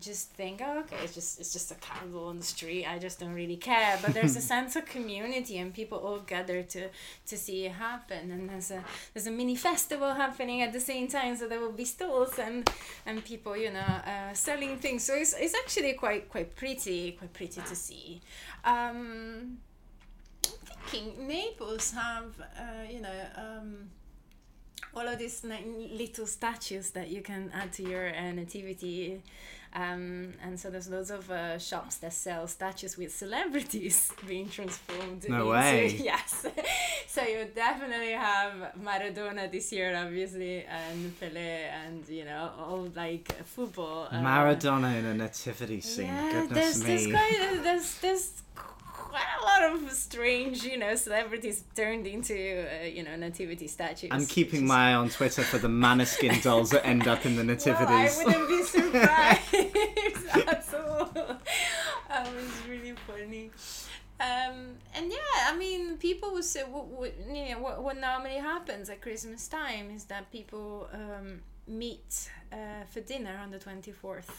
just 0.00 0.30
think 0.30 0.60
oh, 0.64 0.80
okay 0.80 0.96
it's 1.04 1.14
just 1.14 1.38
it's 1.38 1.52
just 1.52 1.70
a 1.70 1.76
candle 1.76 2.26
on 2.26 2.36
the 2.36 2.44
street 2.44 2.84
i 2.84 2.98
just 2.98 3.20
don't 3.20 3.34
really 3.34 3.56
care. 3.56 3.98
But 4.02 4.14
there's 4.14 4.36
a 4.36 4.40
sense 4.54 4.76
of 4.76 4.84
community 4.86 5.58
and 5.58 5.72
people 5.72 5.98
all 5.98 6.20
gather 6.20 6.62
to 6.62 6.88
to 7.30 7.36
see 7.36 7.66
it 7.66 7.72
happen. 7.72 8.30
And 8.30 8.48
there's 8.50 8.70
a 8.70 8.84
there's 9.12 9.26
a 9.26 9.30
mini 9.30 9.56
festival 9.56 10.14
happening 10.14 10.62
at 10.62 10.72
the 10.72 10.80
same 10.80 11.06
time 11.08 11.36
so 11.36 11.48
there 11.48 11.60
will 11.60 11.78
be 11.84 11.84
stalls 11.84 12.38
and 12.38 12.70
and 13.06 13.24
people 13.24 13.56
you 13.56 13.72
know 13.72 13.92
uh, 14.12 14.32
selling 14.32 14.78
things. 14.78 15.04
So 15.04 15.14
it's, 15.14 15.34
it's 15.38 15.54
actually 15.62 15.92
quite 15.94 16.28
quite 16.28 16.54
pretty 16.56 17.12
quite 17.12 17.32
pretty 17.32 17.60
to 17.60 17.76
see. 17.76 18.20
Um 18.64 19.58
I'm 20.46 20.90
thinking 20.90 21.26
Naples 21.26 21.92
have 21.92 22.28
uh, 22.40 22.84
you 22.90 23.00
know 23.00 23.18
um 23.36 23.90
all 24.96 25.08
of 25.08 25.18
these 25.18 25.44
little 25.44 26.26
statues 26.26 26.90
that 26.90 27.08
you 27.08 27.20
can 27.20 27.50
add 27.52 27.72
to 27.72 27.82
your 27.82 28.14
uh, 28.14 28.30
nativity 28.30 29.20
um, 29.74 30.32
and 30.42 30.58
so 30.58 30.70
there's 30.70 30.88
loads 30.88 31.10
of 31.10 31.28
uh, 31.30 31.58
shops 31.58 31.96
that 31.96 32.12
sell 32.12 32.46
statues 32.46 32.96
with 32.96 33.12
celebrities 33.14 34.12
being 34.26 34.48
transformed 34.48 35.28
No 35.28 35.36
into 35.38 35.50
way. 35.50 35.86
yes 36.10 36.46
so 37.08 37.22
you 37.22 37.44
definitely 37.54 38.12
have 38.12 38.52
maradona 38.82 39.50
this 39.50 39.72
year 39.72 39.94
obviously 39.96 40.64
and 40.64 41.18
pele 41.18 41.64
and 41.84 42.08
you 42.08 42.24
know 42.24 42.50
all 42.58 42.88
like 42.94 43.26
football 43.44 44.08
uh, 44.10 44.16
Maradona 44.20 44.98
in 44.98 45.04
a 45.06 45.14
nativity 45.14 45.80
scene. 45.80 46.06
yeah, 46.06 46.30
Goodness 46.32 46.78
there's, 46.80 46.82
me. 46.82 46.86
there's 46.86 47.06
quite 47.12 47.62
there's 47.62 47.98
there's 47.98 48.30
quite 49.14 49.40
a 49.40 49.44
lot 49.44 49.74
of 49.74 49.92
strange, 49.92 50.64
you 50.64 50.76
know, 50.76 50.94
celebrities 50.96 51.64
turned 51.76 52.06
into 52.06 52.34
uh, 52.34 52.86
you 52.86 53.02
know 53.04 53.14
nativity 53.14 53.68
statues. 53.68 54.10
I'm 54.12 54.26
keeping 54.26 54.66
my 54.66 54.90
eye 54.90 54.94
on 54.94 55.08
Twitter 55.08 55.42
for 55.42 55.58
the 55.58 55.68
Maneskin 55.68 56.42
dolls 56.42 56.70
that 56.70 56.84
end 56.84 57.06
up 57.06 57.24
in 57.24 57.36
the 57.36 57.44
nativities. 57.44 57.84
Well, 58.24 58.30
I 58.30 58.38
wouldn't 58.38 58.48
be 58.48 58.62
surprised 58.76 59.54
at 60.48 60.74
all. 60.74 61.10
That 62.08 62.34
was 62.34 62.50
really 62.68 62.94
funny. 63.06 63.50
Um, 64.20 64.76
and 64.94 65.10
yeah, 65.10 65.50
I 65.50 65.56
mean, 65.56 65.96
people 65.98 66.32
would 66.32 66.44
say 66.44 66.62
what, 66.62 66.86
what, 66.86 67.12
you 67.32 67.50
know, 67.50 67.60
what, 67.60 67.82
what 67.82 67.96
normally 68.00 68.36
happens 68.36 68.88
at 68.88 69.00
Christmas 69.00 69.48
time 69.48 69.90
is 69.90 70.04
that 70.04 70.30
people 70.30 70.88
um, 70.92 71.40
meet 71.66 72.30
uh, 72.52 72.84
for 72.90 73.00
dinner 73.00 73.38
on 73.42 73.50
the 73.50 73.58
24th. 73.58 74.30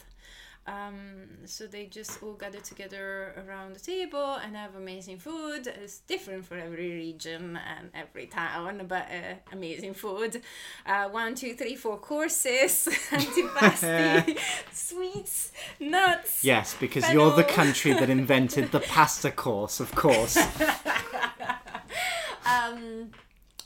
Um, 0.67 1.45
so 1.45 1.67
they 1.67 1.85
just 1.85 2.23
all 2.23 2.33
gather 2.33 2.59
together 2.59 3.35
around 3.45 3.75
the 3.75 3.79
table 3.79 4.37
and 4.43 4.55
have 4.55 4.75
amazing 4.75 5.19
food. 5.19 5.67
It's 5.67 5.99
different 5.99 6.45
for 6.45 6.57
every 6.57 6.91
region 6.91 7.59
and 7.77 7.91
every 7.93 8.25
town, 8.25 8.83
but 8.87 9.07
uh, 9.11 9.35
amazing 9.51 9.93
food. 9.93 10.41
Uh, 10.83 11.09
one, 11.09 11.35
two, 11.35 11.53
three, 11.53 11.75
four 11.75 11.97
courses, 11.97 12.87
antipasti, 13.11 14.39
sweets, 14.71 15.51
nuts. 15.79 16.43
Yes, 16.43 16.75
because 16.79 17.11
you're 17.11 17.35
the 17.35 17.43
country 17.43 17.93
that 17.93 18.09
invented 18.09 18.71
the 18.71 18.79
pasta 18.79 19.29
course, 19.29 19.79
of 19.79 19.93
course. 19.93 20.35
um, 22.45 23.11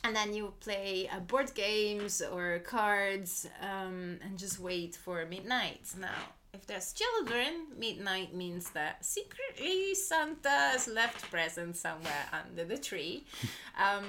and 0.04 0.16
then 0.16 0.34
you 0.34 0.52
play 0.60 1.10
uh, 1.10 1.22
board 1.22 1.54
games 1.54 2.22
or 2.22 2.60
cards 2.60 3.47
um, 3.62 4.20
and 4.22 4.38
just 4.38 4.60
wait 4.60 4.97
for 4.97 5.26
midnight. 5.26 5.93
Now, 5.97 6.10
if 6.54 6.66
there's 6.66 6.93
children, 6.93 7.68
midnight 7.78 8.34
means 8.34 8.72
that 8.72 9.06
secretly 9.06 9.93
Santa 9.95 10.50
has 10.50 10.88
left 10.88 11.30
presents 11.30 11.80
somewhere 11.80 12.26
under 12.32 12.66
the 12.66 12.78
tree. 12.78 13.26
Um, 13.82 14.04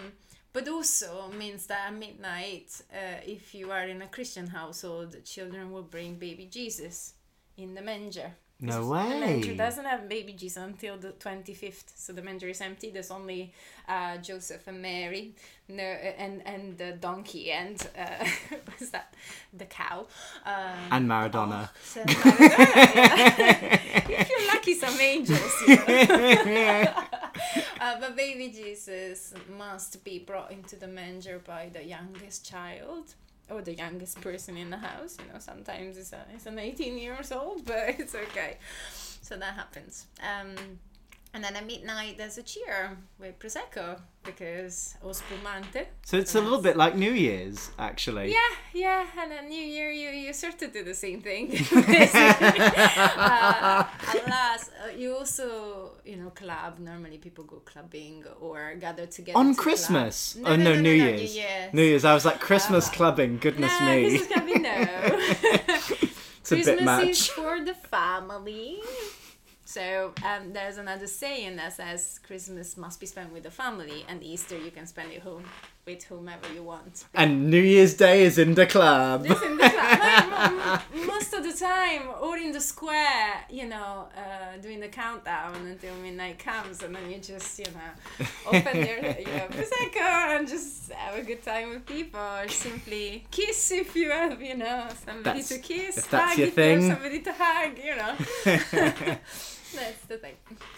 but 0.53 0.67
also 0.67 1.31
means 1.39 1.67
that 1.67 1.87
at 1.87 1.95
midnight, 1.95 2.83
uh, 2.93 3.21
if 3.25 3.55
you 3.55 3.71
are 3.71 3.87
in 3.87 4.03
a 4.03 4.09
Christian 4.09 4.49
household, 4.49 5.15
children 5.25 5.71
will 5.71 5.85
bring 5.85 6.17
baby 6.17 6.47
Jesus 6.51 7.15
in 7.57 7.75
the 7.75 7.83
manger. 7.83 8.33
No 8.61 8.89
The 8.89 8.95
manger 9.21 9.51
way. 9.51 9.57
doesn't 9.57 9.85
have 9.87 10.09
baby 10.09 10.33
Jesus 10.35 10.63
until 10.63 10.99
the 10.99 11.13
25th, 11.13 11.93
so 11.95 12.13
the 12.13 12.23
manger 12.23 12.49
is 12.49 12.61
empty. 12.61 12.91
There's 12.91 13.11
only 13.11 13.53
uh, 13.89 14.19
Joseph 14.19 14.67
and 14.69 14.83
Mary, 14.83 15.35
no, 15.69 15.83
and 15.83 16.43
and 16.47 16.77
the 16.77 16.93
donkey 16.93 17.51
and 17.53 17.77
uh, 17.99 18.27
what's 18.67 18.91
that? 18.91 19.15
The 19.53 19.65
cow. 19.65 20.07
Um, 20.45 20.89
And 20.91 21.09
Maradona. 21.09 21.71
so 21.83 22.03
Maradona, 22.05 22.95
yeah. 22.95 23.81
if 24.21 24.31
you're 24.31 24.47
lucky, 24.55 24.75
some 24.75 25.01
angels. 25.01 25.55
You 25.67 25.77
know? 25.77 26.85
uh, 27.81 28.01
but 28.01 28.17
baby 28.17 28.49
Jesus 28.51 29.33
must 29.57 30.05
be 30.05 30.19
brought 30.19 30.53
into 30.53 30.77
the 30.77 30.89
manger 30.89 31.41
by 31.45 31.71
the 31.73 31.83
youngest 31.85 32.45
child 32.49 33.15
or 33.51 33.63
the 33.63 33.75
youngest 33.75 34.21
person 34.21 34.57
in 34.57 34.71
the 34.71 34.79
house. 34.79 35.17
You 35.19 35.33
know, 35.33 35.39
sometimes 35.39 35.99
it's, 35.99 36.13
a, 36.13 36.25
it's 36.35 36.47
an 36.47 36.59
18 36.59 36.99
years 36.99 37.33
old, 37.33 37.65
but 37.67 37.99
it's 37.99 38.15
okay. 38.15 38.59
So 39.23 39.37
that 39.37 39.55
happens. 39.55 40.07
Um, 40.21 40.57
and 41.33 41.45
then 41.45 41.55
at 41.55 41.65
midnight, 41.67 42.19
there's 42.19 42.39
a 42.39 42.43
cheer 42.43 42.99
with 43.19 43.39
Prosecco 43.39 44.01
because 44.25 44.97
o 45.03 45.13
spumante. 45.13 45.87
So 46.05 46.17
it's 46.19 46.35
a 46.35 46.41
little 46.41 46.61
bit 46.61 46.77
like 46.77 46.97
New 46.97 47.13
Year's, 47.13 47.71
actually. 47.79 48.33
Yeah, 48.33 48.39
yeah, 48.75 49.07
and 49.17 49.31
then 49.31 49.49
New 49.49 49.63
Year, 49.63 49.93
you, 49.93 50.09
you 50.11 50.33
sort 50.33 50.61
of 50.63 50.73
do 50.73 50.83
the 50.83 50.95
same 50.95 51.21
thing. 51.23 51.51
uh, 51.73 53.85
alas, 54.27 54.71
uh, 54.85 54.91
you 54.97 55.15
also, 55.17 55.93
you 56.05 56.17
know, 56.17 56.31
club. 56.31 56.79
Normally 56.81 57.19
people 57.19 57.45
go 57.45 57.57
clubbing 57.65 58.25
or 58.41 58.75
gather 58.81 59.07
together. 59.07 59.39
On 59.39 59.55
to. 59.55 59.61
Christmas? 59.61 60.35
No, 60.37 60.51
oh, 60.51 60.57
no, 60.57 60.65
no, 60.65 60.75
no, 60.75 60.81
New 60.81 60.91
Year's. 60.93 61.21
New 61.21 61.41
Year's. 61.41 61.75
New 61.75 61.83
Year's. 61.83 62.05
I 62.05 62.15
was 62.15 62.25
like, 62.25 62.41
Christmas 62.41 62.89
Uh, 62.89 62.93
clubbing. 62.93 63.39
Goodness 63.39 63.73
no, 63.81 63.87
me. 63.87 64.19
Christmas 64.19 64.33
clubbing, 64.33 64.63
no. 64.63 64.73
it's 66.41 66.53
a 66.53 66.57
bit 66.57 66.83
much. 66.83 67.09
is 67.09 67.27
for 67.29 67.65
the 67.65 67.75
family. 67.75 68.81
So 69.71 70.13
um, 70.25 70.53
there's 70.53 70.79
another 70.79 71.07
saying 71.07 71.55
that 71.57 71.73
says 71.75 72.19
Christmas 72.27 72.77
must 72.77 72.99
be 72.99 73.07
spent 73.07 73.33
with 73.33 73.45
the 73.45 73.53
family, 73.53 74.05
and 74.09 74.21
Easter 74.21 74.59
you 74.59 74.73
can 74.73 74.85
spend 74.85 75.13
it 75.13 75.23
home 75.23 75.45
with 75.87 76.03
whomever 76.03 76.53
you 76.53 76.65
want. 76.65 77.05
And 77.15 77.49
New 77.49 77.63
Year's 77.63 77.95
Day 77.95 78.25
is 78.25 78.37
in 78.37 78.55
the 78.55 78.67
club. 78.67 79.23
This 79.29 79.41
in 79.43 79.57
the 79.57 79.71
club. 79.71 79.77
Like, 80.01 80.23
m- 80.43 80.81
m- 80.95 81.07
most 81.07 81.33
of 81.35 81.45
the 81.45 81.53
time, 81.53 82.03
or 82.21 82.37
in 82.37 82.51
the 82.53 82.61
square, 82.61 83.45
you 83.49 83.67
know, 83.69 84.09
uh, 84.17 84.57
doing 84.61 84.81
the 84.81 84.89
countdown 84.89 85.55
until 85.67 85.95
midnight 85.97 86.39
comes, 86.41 86.83
and 86.83 86.95
then 86.95 87.09
you 87.11 87.19
just, 87.19 87.59
you 87.59 87.67
know, 87.67 88.27
open 88.47 88.77
your, 88.77 88.97
you 89.27 89.33
know, 89.37 89.47
prosecco 89.55 90.37
and 90.37 90.49
just 90.49 90.91
have 90.93 91.17
a 91.17 91.23
good 91.23 91.43
time 91.45 91.71
with 91.71 91.87
people, 91.87 92.19
or 92.21 92.49
simply 92.49 93.25
kiss 93.31 93.71
if 93.71 93.95
you 93.95 94.11
have, 94.11 94.43
you 94.43 94.57
know, 94.57 94.89
somebody 95.05 95.43
That's- 95.43 95.49
to 95.51 95.59
kiss, 95.59 95.99
if 95.99 96.11
hug 96.11 96.39
your 96.39 96.49
if 96.49 96.57
you 96.57 96.63
have 96.65 96.83
somebody 96.83 97.21
to 97.21 97.33
hug, 97.33 97.79
you 97.79 97.95
know. 97.97 99.17
That's 99.75 100.05
the 100.07 100.19
thing. 100.19 100.35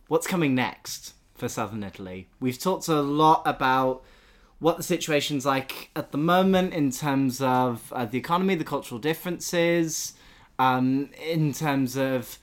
What's 0.08 0.26
coming 0.26 0.54
next 0.54 1.14
for 1.34 1.48
Southern 1.48 1.82
Italy? 1.82 2.28
We've 2.40 2.58
talked 2.58 2.88
a 2.88 3.00
lot 3.00 3.42
about 3.44 4.02
what 4.58 4.76
the 4.76 4.82
situation's 4.82 5.44
like 5.44 5.90
at 5.96 6.12
the 6.12 6.18
moment 6.18 6.72
in 6.72 6.90
terms 6.90 7.40
of 7.40 7.92
uh, 7.92 8.04
the 8.04 8.18
economy, 8.18 8.54
the 8.54 8.64
cultural 8.64 9.00
differences, 9.00 10.12
um, 10.58 11.10
in 11.20 11.52
terms 11.52 11.96
of 11.96 12.38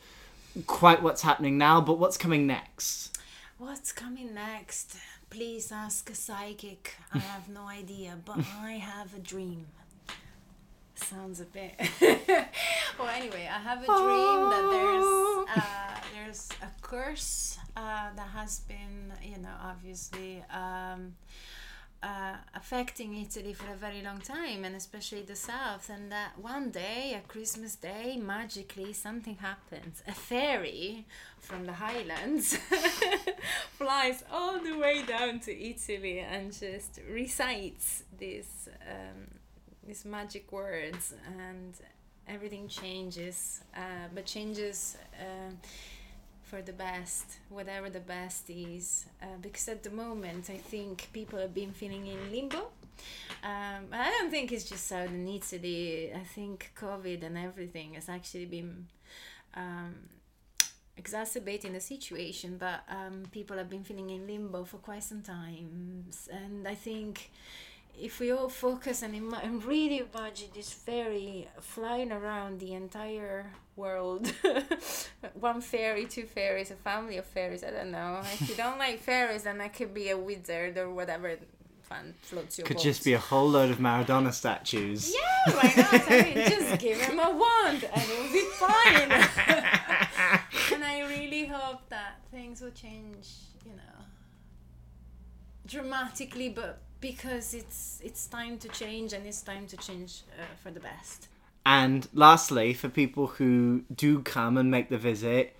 quite 0.68 1.02
what's 1.02 1.22
happening 1.22 1.58
now, 1.58 1.80
but 1.80 1.97
what's 1.97 2.18
coming 2.18 2.45
next? 2.45 3.18
What's 3.58 3.91
coming 3.91 4.34
next? 4.34 4.95
Please 5.30 5.72
ask 5.72 6.10
a 6.10 6.16
psychic. 6.16 6.95
I 7.14 7.18
have 7.34 7.47
no 7.50 7.68
idea, 7.68 8.18
but 8.26 8.39
I 8.62 8.74
have 8.74 9.14
a 9.14 9.20
dream. 9.20 9.68
Sounds 10.95 11.39
a 11.39 11.45
bit. 11.45 11.76
well, 13.00 13.08
anyway, 13.08 13.50
I 13.50 13.60
have 13.60 13.82
a 13.82 13.86
dream 13.86 14.50
that 14.50 14.68
there's 14.72 15.47
uh, 15.58 15.99
there's 16.30 16.49
a 16.61 16.69
curse 16.84 17.57
uh, 17.75 18.09
that 18.15 18.30
has 18.36 18.59
been, 18.59 19.11
you 19.23 19.39
know, 19.41 19.55
obviously 19.63 20.43
um, 20.53 21.15
uh, 22.03 22.36
affecting 22.53 23.15
Italy 23.15 23.51
for 23.53 23.73
a 23.73 23.75
very 23.75 24.03
long 24.03 24.19
time, 24.19 24.63
and 24.63 24.75
especially 24.75 25.23
the 25.23 25.36
south. 25.36 25.89
And 25.89 26.11
that 26.11 26.38
one 26.39 26.69
day, 26.69 27.19
a 27.19 27.27
Christmas 27.27 27.75
Day, 27.75 28.17
magically 28.21 28.93
something 28.93 29.38
happens. 29.38 30.03
A 30.07 30.11
fairy 30.11 31.07
from 31.39 31.65
the 31.65 31.73
highlands 31.73 32.55
flies 33.80 34.23
all 34.32 34.59
the 34.59 34.77
way 34.77 35.01
down 35.01 35.39
to 35.39 35.51
Italy 35.51 36.19
and 36.19 36.53
just 36.53 36.99
recites 37.09 38.03
these 38.19 38.69
um, 38.88 39.32
these 39.88 40.05
magic 40.05 40.51
words, 40.51 41.15
and 41.39 41.73
everything 42.27 42.67
changes. 42.67 43.61
Uh, 43.75 44.09
but 44.13 44.27
changes. 44.27 44.95
um 45.19 45.57
for 46.50 46.62
the 46.62 46.74
best, 46.74 47.26
whatever 47.50 47.89
the 47.89 48.00
best 48.00 48.50
is. 48.50 49.06
Uh, 49.22 49.38
because 49.41 49.68
at 49.70 49.84
the 49.84 49.91
moment, 49.91 50.50
I 50.50 50.58
think 50.58 51.10
people 51.14 51.39
have 51.39 51.54
been 51.54 51.72
feeling 51.72 52.08
in 52.08 52.32
limbo. 52.32 52.72
Um, 53.43 53.82
I 53.93 54.10
don't 54.10 54.32
think 54.32 54.52
it's 54.52 54.68
just 54.68 54.88
Southern 54.88 55.28
Italy. 55.28 56.12
I 56.14 56.24
think 56.36 56.72
COVID 56.76 57.24
and 57.24 57.38
everything 57.38 57.93
has 57.93 58.10
actually 58.10 58.45
been 58.45 58.88
um, 59.54 59.95
exacerbating 60.97 61.74
the 61.74 61.80
situation, 61.80 62.58
but 62.58 62.82
um, 62.89 63.24
people 63.32 63.58
have 63.58 63.70
been 63.70 63.84
feeling 63.84 64.10
in 64.10 64.28
limbo 64.28 64.66
for 64.66 64.78
quite 64.78 65.04
some 65.04 65.22
time. 65.22 66.06
And 66.32 66.68
I 66.68 66.76
think 66.76 67.32
if 68.02 68.20
we 68.20 68.32
all 68.32 68.50
focus 68.50 69.02
and, 69.02 69.14
Im- 69.16 69.34
and 69.34 69.64
really 69.66 70.00
imagine 70.00 70.47
this 70.54 70.72
fairy 70.72 71.47
flying 71.60 72.12
around 72.12 72.60
the 72.60 72.74
entire 72.74 73.52
world 73.76 74.32
one 75.34 75.62
fairy 75.62 76.06
two 76.06 76.24
fairies 76.26 76.72
a 76.72 76.76
family 76.76 77.18
of 77.18 77.26
fairies 77.26 77.64
i 77.64 77.72
don't 77.72 77.91
know 77.91 78.20
if 78.24 78.50
you 78.50 78.56
don't 78.56 78.78
like 78.78 79.00
fairies 79.00 79.43
then 79.43 79.60
i 79.62 79.68
could 79.68 79.93
be 79.93 80.10
a 80.10 80.18
wizard 80.18 80.78
or 80.78 80.89
whatever 80.89 81.36
fun 81.82 82.14
floats 82.22 82.58
your 82.58 82.68
Could 82.68 82.78
boat. 82.78 82.84
just 82.84 83.04
be 83.04 83.14
a 83.14 83.20
whole 83.20 83.50
load 83.50 83.72
of 83.72 83.78
Maradona 83.80 84.32
statues. 84.34 85.12
yeah 85.14 85.54
why 85.56 85.74
not 85.76 86.12
I 86.12 86.22
mean, 86.24 86.50
just 86.50 86.80
give 86.80 87.00
him 87.02 87.20
a 87.20 87.30
wand 87.32 87.84
and 87.93 88.04
it'll 88.04 88.34
be 88.34 88.45
fine 88.66 89.12
and 90.74 90.84
i 90.86 91.06
really 91.08 91.45
hope 91.47 91.88
that 91.89 92.20
things 92.32 92.62
will 92.62 92.72
change 92.72 93.28
you 93.66 93.72
know 93.74 94.04
dramatically 95.66 96.50
but 96.50 96.82
because 97.02 97.54
it's 97.54 98.00
it's 98.04 98.28
time 98.28 98.58
to 98.58 98.68
change 98.70 99.14
and 99.14 99.26
it's 99.26 99.41
time 99.41 99.66
to 99.68 99.78
change 99.78 100.22
uh, 100.39 100.43
for 100.62 100.72
the 100.72 100.80
best 100.80 101.28
And 101.66 102.08
lastly, 102.14 102.74
for 102.74 102.89
people 102.89 103.28
who 103.28 103.84
do 103.93 104.22
come 104.22 104.58
and 104.58 104.72
make 104.72 104.89
the 104.89 104.97
visit, 104.97 105.56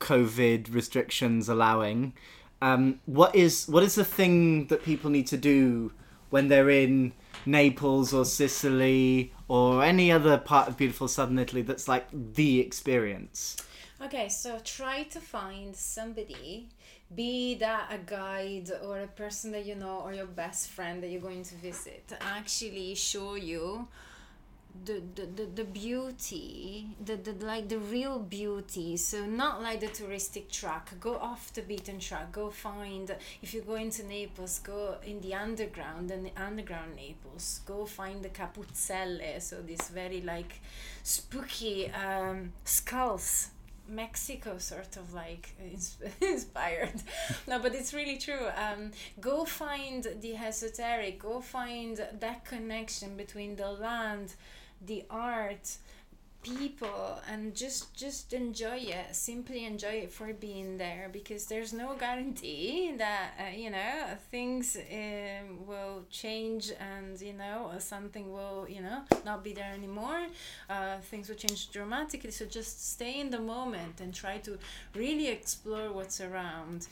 COVID 0.00 0.74
restrictions 0.74 1.48
allowing, 1.48 2.12
um, 2.60 3.00
what 3.06 3.34
is 3.34 3.66
what 3.68 3.82
is 3.82 3.94
the 3.94 4.04
thing 4.04 4.66
that 4.66 4.82
people 4.84 5.10
need 5.10 5.26
to 5.28 5.36
do 5.36 5.92
when 6.30 6.48
they're 6.48 6.70
in 6.70 7.12
Naples 7.46 8.12
or 8.12 8.24
Sicily 8.24 9.32
or 9.48 9.82
any 9.84 10.10
other 10.10 10.36
part 10.38 10.68
of 10.68 10.76
beautiful 10.76 11.08
southern 11.08 11.38
Italy 11.38 11.62
that's 11.62 11.88
like 11.88 12.06
the 12.12 12.60
experience? 12.60 13.56
Okay, 14.02 14.28
so 14.28 14.58
try 14.64 15.04
to 15.04 15.20
find 15.20 15.74
somebody, 15.74 16.68
be 17.14 17.54
that 17.56 17.92
a 17.92 17.98
guide 17.98 18.70
or 18.84 19.00
a 19.00 19.06
person 19.06 19.52
that 19.52 19.64
you 19.66 19.74
know 19.74 20.00
or 20.04 20.12
your 20.12 20.26
best 20.26 20.70
friend 20.70 21.02
that 21.02 21.08
you're 21.10 21.20
going 21.20 21.44
to 21.44 21.54
visit, 21.56 22.12
actually 22.20 22.94
show 22.94 23.34
you 23.34 23.88
the 24.84 25.00
the, 25.14 25.26
the, 25.26 25.46
the 25.54 25.64
beauty, 25.64 26.88
the, 27.04 27.16
the 27.16 27.32
like 27.44 27.68
the 27.68 27.78
real 27.78 28.18
beauty. 28.18 28.96
So 28.96 29.24
not 29.24 29.62
like 29.62 29.80
the 29.80 29.86
touristic 29.86 30.50
track. 30.50 30.98
Go 31.00 31.16
off 31.16 31.52
the 31.52 31.62
beaten 31.62 31.98
track. 32.00 32.32
Go 32.32 32.50
find 32.50 33.14
if 33.40 33.54
you 33.54 33.62
go 33.62 33.76
into 33.76 34.04
Naples, 34.06 34.58
go 34.58 34.96
in 35.06 35.20
the 35.20 35.34
underground 35.34 36.10
and 36.10 36.26
the 36.26 36.32
underground 36.36 36.96
Naples. 36.96 37.60
Go 37.64 37.86
find 37.86 38.22
the 38.22 38.30
Capuzzelle. 38.30 39.40
So 39.40 39.62
this 39.62 39.88
very 39.88 40.20
like 40.20 40.60
spooky 41.02 41.90
um, 41.90 42.52
skulls 42.64 43.50
Mexico 43.88 44.58
sort 44.58 44.96
of 44.96 45.12
like 45.12 45.54
inspired. 46.20 47.02
no, 47.46 47.58
but 47.58 47.74
it's 47.74 47.92
really 47.92 48.18
true. 48.18 48.48
Um, 48.56 48.92
go 49.20 49.44
find 49.44 50.06
the 50.20 50.36
esoteric. 50.36 51.20
Go 51.20 51.40
find 51.40 52.04
that 52.20 52.44
connection 52.44 53.16
between 53.16 53.56
the 53.56 53.70
land, 53.70 54.34
the 54.84 55.04
art, 55.10 55.76
people, 56.44 57.20
and 57.30 57.54
just 57.54 57.94
just 57.94 58.32
enjoy 58.32 58.78
it. 58.78 59.14
Simply 59.16 59.64
enjoy 59.64 59.96
it 60.04 60.12
for 60.12 60.32
being 60.32 60.78
there 60.78 61.08
because 61.12 61.46
there's 61.46 61.72
no 61.72 61.94
guarantee 61.98 62.94
that 62.98 63.30
uh, 63.40 63.56
you 63.56 63.70
know 63.70 63.92
things 64.30 64.76
um, 64.76 65.66
will 65.66 66.04
change 66.10 66.70
and 66.78 67.20
you 67.20 67.32
know 67.32 67.72
something 67.78 68.32
will 68.32 68.66
you 68.68 68.82
know 68.82 69.02
not 69.24 69.42
be 69.42 69.52
there 69.52 69.72
anymore. 69.72 70.26
Uh, 70.68 70.98
things 71.10 71.28
will 71.28 71.36
change 71.36 71.70
dramatically. 71.70 72.30
So 72.30 72.44
just 72.46 72.92
stay 72.92 73.20
in 73.20 73.30
the 73.30 73.40
moment 73.40 74.00
and 74.00 74.14
try 74.14 74.38
to 74.38 74.58
really 74.94 75.28
explore 75.28 75.92
what's 75.92 76.20
around. 76.20 76.86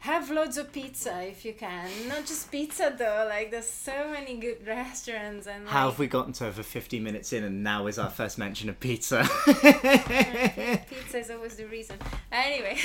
Have 0.00 0.30
loads 0.30 0.56
of 0.56 0.72
pizza 0.72 1.22
if 1.24 1.44
you 1.44 1.52
can. 1.54 1.90
Not 2.08 2.24
just 2.24 2.52
pizza 2.52 2.94
though. 2.96 3.26
Like 3.28 3.50
there's 3.50 3.68
so 3.68 4.08
many 4.10 4.36
good 4.36 4.64
restaurants 4.66 5.48
and 5.48 5.66
How 5.66 5.86
like, 5.86 5.90
have 5.92 5.98
we 5.98 6.06
gotten 6.06 6.32
to 6.34 6.46
over 6.46 6.62
50 6.62 7.00
minutes 7.00 7.32
in 7.32 7.42
and 7.42 7.64
now 7.64 7.88
is 7.88 7.98
our 7.98 8.08
first 8.08 8.38
mention 8.38 8.68
of 8.68 8.78
pizza? 8.78 9.28
Pizza 9.46 11.18
is 11.18 11.30
always 11.30 11.56
the 11.56 11.66
reason. 11.66 11.96
Anyway, 12.30 12.76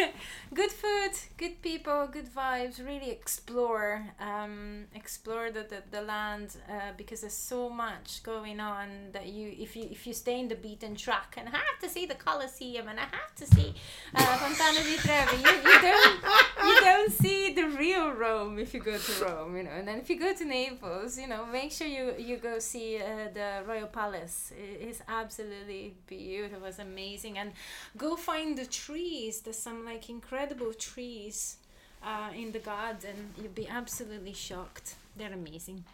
good 0.54 0.70
food, 0.70 1.12
good 1.38 1.62
people, 1.62 2.06
good 2.12 2.28
vibes. 2.32 2.84
Really 2.84 3.10
explore, 3.10 4.04
um, 4.20 4.84
explore 4.94 5.50
the, 5.50 5.62
the, 5.62 5.82
the 5.90 6.02
land 6.02 6.56
uh, 6.68 6.92
because 6.98 7.22
there's 7.22 7.32
so 7.32 7.70
much 7.70 8.22
going 8.22 8.60
on 8.60 8.88
that 9.12 9.26
you 9.28 9.54
if 9.58 9.74
you 9.74 9.88
if 9.90 10.06
you 10.06 10.12
stay 10.12 10.38
in 10.38 10.48
the 10.48 10.54
beaten 10.54 10.94
track 10.94 11.34
and 11.38 11.48
I 11.48 11.52
have 11.52 11.78
to 11.82 11.88
see 11.88 12.04
the 12.04 12.14
Colosseum 12.14 12.88
and 12.88 13.00
I 13.00 13.04
have 13.04 13.34
to 13.36 13.46
see 13.46 13.74
uh, 14.14 14.36
Fontana 14.36 14.82
di 14.84 14.96
Trevi, 14.96 15.36
you, 15.36 15.70
you 15.70 15.80
don't 15.80 16.57
you 16.68 16.80
don't 16.80 17.12
see 17.12 17.52
the 17.52 17.68
real 17.68 18.10
Rome 18.12 18.58
if 18.58 18.74
you 18.74 18.80
go 18.80 18.96
to 18.96 19.24
Rome, 19.24 19.56
you 19.56 19.62
know. 19.64 19.70
And 19.70 19.88
then 19.88 19.98
if 19.98 20.08
you 20.10 20.18
go 20.18 20.32
to 20.34 20.44
Naples, 20.44 21.18
you 21.18 21.26
know, 21.26 21.46
make 21.46 21.72
sure 21.72 21.86
you 21.86 22.14
you 22.18 22.36
go 22.36 22.58
see 22.58 22.98
uh, 22.98 23.28
the 23.32 23.62
Royal 23.66 23.86
Palace. 23.86 24.52
It 24.56 24.88
is 24.88 25.02
absolutely 25.08 25.94
beautiful. 26.06 26.66
It's 26.66 26.78
amazing. 26.78 27.38
And 27.38 27.52
go 27.96 28.16
find 28.16 28.56
the 28.56 28.66
trees. 28.66 29.40
There's 29.40 29.58
some 29.58 29.84
like 29.84 30.08
incredible 30.08 30.72
trees 30.74 31.56
uh, 32.02 32.30
in 32.34 32.52
the 32.52 32.60
garden. 32.60 33.34
You'll 33.36 33.58
be 33.64 33.68
absolutely 33.68 34.34
shocked. 34.34 34.94
They're 35.16 35.32
amazing. 35.32 35.84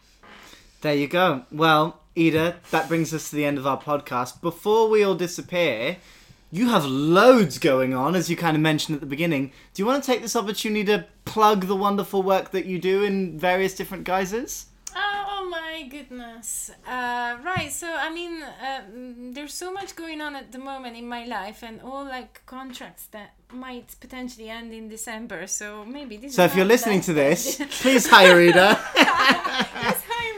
There 0.81 0.95
you 0.95 1.07
go. 1.07 1.43
Well, 1.51 1.99
Ida, 2.17 2.57
that 2.71 2.87
brings 2.87 3.13
us 3.13 3.29
to 3.29 3.35
the 3.35 3.45
end 3.45 3.57
of 3.57 3.65
our 3.65 3.81
podcast. 3.81 4.41
Before 4.41 4.87
we 4.89 5.03
all 5.03 5.15
disappear, 5.15 5.97
you 6.55 6.69
have 6.69 6.85
loads 6.85 7.59
going 7.59 7.93
on, 7.93 8.15
as 8.15 8.29
you 8.29 8.37
kind 8.37 8.55
of 8.55 8.61
mentioned 8.61 8.95
at 8.95 9.01
the 9.01 9.07
beginning. 9.07 9.51
Do 9.73 9.81
you 9.81 9.85
want 9.85 10.01
to 10.01 10.07
take 10.09 10.21
this 10.21 10.37
opportunity 10.37 10.85
to 10.85 11.05
plug 11.25 11.65
the 11.65 11.75
wonderful 11.75 12.23
work 12.23 12.51
that 12.51 12.65
you 12.65 12.79
do 12.79 13.03
in 13.03 13.37
various 13.37 13.73
different 13.75 14.05
guises? 14.05 14.67
Oh, 14.95 15.25
oh 15.27 15.49
my 15.49 15.85
goodness. 15.89 16.71
Uh, 16.87 17.37
right, 17.43 17.69
so 17.69 17.93
I 17.93 18.09
mean, 18.09 18.41
uh, 18.41 18.81
there's 19.33 19.53
so 19.53 19.73
much 19.73 19.97
going 19.97 20.21
on 20.21 20.37
at 20.37 20.53
the 20.53 20.59
moment 20.59 20.95
in 20.95 21.09
my 21.09 21.25
life, 21.25 21.61
and 21.61 21.81
all 21.81 22.05
like 22.05 22.45
contracts 22.45 23.07
that 23.07 23.33
might 23.51 23.93
potentially 23.99 24.49
end 24.49 24.71
in 24.71 24.87
December. 24.87 25.47
So 25.47 25.83
maybe 25.83 26.15
this. 26.15 26.35
So 26.35 26.45
is 26.45 26.51
if 26.51 26.55
you're 26.55 26.65
listening 26.65 27.01
to 27.01 27.13
this, 27.13 27.61
please 27.81 28.07
hire 28.07 28.39
Ida. 28.39 28.79
yes, 28.95 30.01
please. 30.07 30.34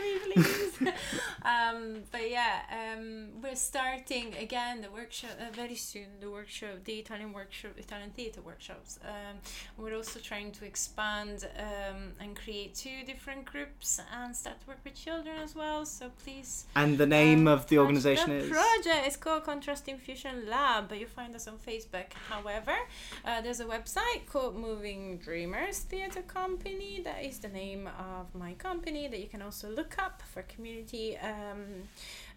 Um, 1.47 2.03
but 2.11 2.29
yeah, 2.29 2.55
um, 2.71 3.41
we're 3.41 3.55
starting 3.55 4.33
again 4.35 4.81
the 4.81 4.91
workshop 4.91 5.31
uh, 5.39 5.51
very 5.53 5.75
soon. 5.75 6.07
The 6.19 6.29
workshop, 6.29 6.83
the 6.83 6.93
Italian 6.93 7.31
workshop, 7.31 7.71
Italian 7.77 8.11
theatre 8.11 8.41
workshops. 8.41 8.99
Um, 9.05 9.37
we're 9.77 9.95
also 9.95 10.19
trying 10.19 10.51
to 10.53 10.65
expand 10.65 11.47
um, 11.57 12.11
and 12.19 12.35
create 12.35 12.75
two 12.75 13.03
different 13.05 13.45
groups 13.45 14.01
and 14.13 14.35
start 14.35 14.59
to 14.61 14.67
work 14.67 14.79
with 14.83 14.95
children 14.95 15.37
as 15.37 15.55
well. 15.55 15.85
So 15.85 16.11
please. 16.23 16.65
and 16.75 16.97
the 16.97 17.05
name 17.05 17.47
um, 17.47 17.53
of 17.53 17.67
the 17.67 17.77
organization 17.79 18.31
is 18.31 18.49
the 18.49 18.49
is. 18.49 18.57
project 18.57 19.07
is 19.07 19.15
called 19.15 19.43
Contrast 19.45 19.87
Infusion 19.87 20.49
Lab, 20.49 20.89
but 20.89 20.99
you 20.99 21.07
find 21.07 21.33
us 21.33 21.47
on 21.47 21.57
Facebook. 21.57 22.11
However, 22.29 22.75
uh, 23.23 23.41
there's 23.41 23.61
a 23.61 23.65
website 23.65 24.25
called 24.25 24.55
Moving 24.57 25.17
Dreamers 25.17 25.79
Theatre 25.79 26.23
Company. 26.23 27.01
That 27.03 27.23
is 27.23 27.39
the 27.39 27.47
name 27.47 27.87
of 27.97 28.35
my 28.35 28.53
company 28.55 29.07
that 29.07 29.19
you 29.19 29.27
can 29.27 29.41
also 29.41 29.69
look 29.69 29.97
up 29.97 30.21
for 30.33 30.41
community 30.43 31.15
um, 31.37 31.87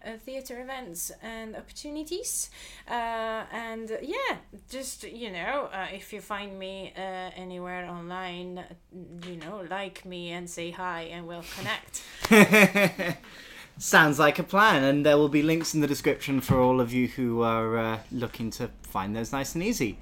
uh, 0.05 0.17
theatre 0.17 0.61
events 0.61 1.11
and 1.21 1.55
opportunities. 1.55 2.49
Uh, 2.89 3.43
and 3.51 3.97
yeah, 4.01 4.37
just 4.69 5.03
you 5.03 5.31
know, 5.31 5.69
uh, 5.73 5.87
if 5.93 6.13
you 6.13 6.21
find 6.21 6.57
me 6.57 6.93
uh, 6.95 7.01
anywhere 7.35 7.85
online, 7.85 8.63
you 9.27 9.37
know, 9.37 9.65
like 9.69 10.05
me 10.05 10.31
and 10.31 10.49
say 10.49 10.71
hi, 10.71 11.01
and 11.03 11.27
we'll 11.27 11.45
connect. 11.57 12.03
Sounds 13.77 14.19
like 14.19 14.37
a 14.37 14.43
plan, 14.43 14.83
and 14.83 15.05
there 15.05 15.17
will 15.17 15.29
be 15.29 15.41
links 15.41 15.73
in 15.73 15.81
the 15.81 15.87
description 15.87 16.41
for 16.41 16.59
all 16.59 16.79
of 16.79 16.93
you 16.93 17.07
who 17.07 17.41
are 17.41 17.77
uh, 17.77 17.99
looking 18.11 18.51
to 18.51 18.69
find 18.83 19.15
those 19.15 19.31
nice 19.31 19.55
and 19.55 19.63
easy. 19.63 19.97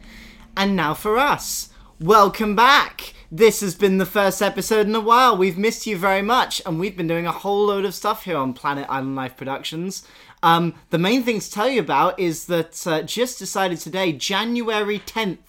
And 0.57 0.75
now 0.75 0.93
for 0.93 1.17
us. 1.17 1.69
Welcome 2.01 2.55
back! 2.55 3.13
This 3.29 3.59
has 3.59 3.75
been 3.75 3.97
the 3.97 4.05
first 4.05 4.41
episode 4.41 4.87
in 4.87 4.95
a 4.95 5.01
while. 5.01 5.35
We've 5.35 5.57
missed 5.57 5.85
you 5.85 5.97
very 5.97 6.21
much, 6.21 6.61
and 6.65 6.79
we've 6.79 6.95
been 6.95 7.09
doing 7.09 7.27
a 7.27 7.33
whole 7.33 7.65
load 7.65 7.83
of 7.83 7.93
stuff 7.93 8.23
here 8.23 8.37
on 8.37 8.53
Planet 8.53 8.85
Island 8.87 9.17
Life 9.17 9.35
Productions. 9.35 10.07
Um, 10.41 10.75
the 10.91 10.97
main 10.97 11.23
thing 11.23 11.41
to 11.41 11.51
tell 11.51 11.67
you 11.67 11.81
about 11.81 12.17
is 12.17 12.45
that 12.45 12.87
uh, 12.87 13.01
just 13.01 13.37
decided 13.37 13.79
today, 13.79 14.13
January 14.13 14.99
10th, 14.99 15.39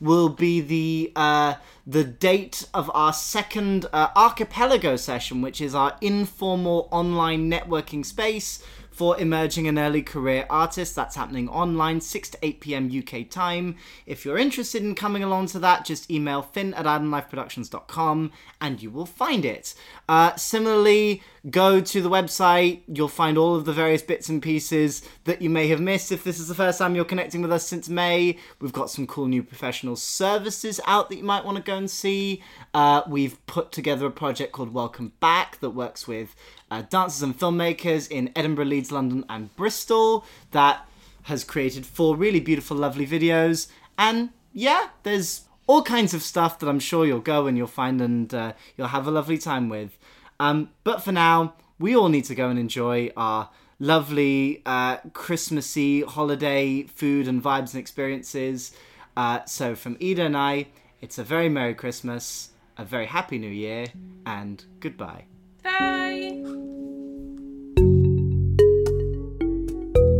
will 0.00 0.30
be 0.30 0.62
the 0.62 1.12
uh, 1.14 1.56
the 1.86 2.04
date 2.04 2.66
of 2.72 2.90
our 2.94 3.12
second 3.12 3.84
uh, 3.92 4.08
archipelago 4.16 4.96
session, 4.96 5.42
which 5.42 5.60
is 5.60 5.74
our 5.74 5.98
informal 6.00 6.88
online 6.90 7.50
networking 7.50 8.06
space 8.06 8.64
for 9.00 9.18
emerging 9.18 9.66
and 9.66 9.78
early 9.78 10.02
career 10.02 10.44
artists. 10.50 10.94
That's 10.94 11.16
happening 11.16 11.48
online, 11.48 12.02
6 12.02 12.28
to 12.28 12.38
8 12.42 12.60
pm 12.60 12.90
UK 12.98 13.30
time. 13.30 13.76
If 14.04 14.26
you're 14.26 14.36
interested 14.36 14.82
in 14.82 14.94
coming 14.94 15.22
along 15.22 15.46
to 15.46 15.58
that, 15.60 15.86
just 15.86 16.10
email 16.10 16.42
finn 16.42 16.74
at 16.74 16.84
islandlifeproductions.com 16.84 18.30
and 18.60 18.82
you 18.82 18.90
will 18.90 19.06
find 19.06 19.46
it. 19.46 19.74
Uh, 20.06 20.36
similarly, 20.36 21.22
go 21.48 21.80
to 21.80 22.02
the 22.02 22.10
website. 22.10 22.82
You'll 22.88 23.08
find 23.08 23.38
all 23.38 23.56
of 23.56 23.64
the 23.64 23.72
various 23.72 24.02
bits 24.02 24.28
and 24.28 24.42
pieces 24.42 25.02
that 25.24 25.40
you 25.40 25.48
may 25.48 25.68
have 25.68 25.80
missed 25.80 26.12
if 26.12 26.22
this 26.22 26.38
is 26.38 26.48
the 26.48 26.54
first 26.54 26.78
time 26.78 26.94
you're 26.94 27.06
connecting 27.06 27.40
with 27.40 27.52
us 27.52 27.66
since 27.66 27.88
May. 27.88 28.36
We've 28.60 28.70
got 28.70 28.90
some 28.90 29.06
cool 29.06 29.28
new 29.28 29.42
professional 29.42 29.96
services 29.96 30.78
out 30.86 31.08
that 31.08 31.16
you 31.16 31.24
might 31.24 31.46
want 31.46 31.56
to 31.56 31.62
go 31.62 31.78
and 31.78 31.90
see. 31.90 32.42
Uh, 32.74 33.00
we've 33.08 33.44
put 33.46 33.72
together 33.72 34.04
a 34.04 34.10
project 34.10 34.52
called 34.52 34.74
Welcome 34.74 35.12
Back 35.20 35.58
that 35.60 35.70
works 35.70 36.06
with 36.06 36.34
uh, 36.70 36.82
dancers 36.82 37.22
and 37.22 37.38
filmmakers 37.38 38.10
in 38.10 38.30
Edinburgh, 38.36 38.66
Leeds, 38.66 38.92
London, 38.92 39.24
and 39.28 39.54
Bristol 39.56 40.24
that 40.52 40.86
has 41.24 41.44
created 41.44 41.84
four 41.84 42.16
really 42.16 42.40
beautiful, 42.40 42.76
lovely 42.76 43.06
videos. 43.06 43.68
And 43.98 44.30
yeah, 44.52 44.88
there's 45.02 45.42
all 45.66 45.82
kinds 45.82 46.14
of 46.14 46.22
stuff 46.22 46.58
that 46.58 46.68
I'm 46.68 46.80
sure 46.80 47.06
you'll 47.06 47.20
go 47.20 47.46
and 47.46 47.56
you'll 47.56 47.66
find 47.66 48.00
and 48.00 48.32
uh, 48.34 48.52
you'll 48.76 48.88
have 48.88 49.06
a 49.06 49.10
lovely 49.10 49.38
time 49.38 49.68
with. 49.68 49.96
Um, 50.38 50.70
but 50.84 51.02
for 51.02 51.12
now, 51.12 51.54
we 51.78 51.94
all 51.94 52.08
need 52.08 52.24
to 52.24 52.34
go 52.34 52.48
and 52.48 52.58
enjoy 52.58 53.10
our 53.16 53.50
lovely 53.78 54.62
uh, 54.66 54.98
Christmassy 55.12 56.02
holiday 56.02 56.84
food 56.84 57.26
and 57.28 57.42
vibes 57.42 57.72
and 57.72 57.80
experiences. 57.80 58.72
Uh, 59.16 59.44
so 59.44 59.74
from 59.74 59.96
Ida 60.02 60.22
and 60.22 60.36
I, 60.36 60.68
it's 61.00 61.18
a 61.18 61.24
very 61.24 61.48
Merry 61.48 61.74
Christmas, 61.74 62.50
a 62.76 62.84
very 62.84 63.06
Happy 63.06 63.38
New 63.38 63.50
Year, 63.50 63.86
and 64.26 64.64
goodbye. 64.80 65.24
Bye. 65.62 66.42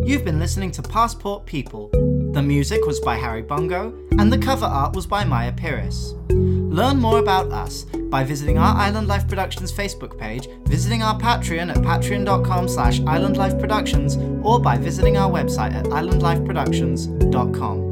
You've 0.05 0.25
been 0.25 0.39
listening 0.41 0.71
to 0.73 0.83
Passport 0.83 1.47
People. 1.47 1.89
The 2.33 2.43
music 2.43 2.85
was 2.87 3.01
by 3.01 3.17
Harry 3.17 3.43
Bongo, 3.43 3.95
and 4.19 4.33
the 4.33 4.39
cover 4.39 4.67
art 4.67 4.95
was 4.95 5.07
by 5.07 5.25
Maya 5.25 5.53
Pyrrhus. 5.53 6.15
Learn 6.29 6.99
more 6.99 7.19
about 7.19 7.51
us 7.53 7.87
by 8.11 8.25
visiting 8.25 8.59
our 8.59 8.77
Island 8.77 9.09
Life 9.09 9.27
Productions 9.29 9.73
Facebook 9.73 10.19
page, 10.19 10.49
visiting 10.65 11.03
our 11.03 11.19
Patreon 11.19 11.71
at 11.71 11.79
patreon.com 11.79 12.69
slash 12.69 13.01
islandlifeproductions, 13.01 14.45
or 14.45 14.61
by 14.61 14.77
visiting 14.79 15.17
our 15.17 15.31
website 15.31 15.75
at 15.75 15.87
islandlifeproductions.com. 15.87 17.90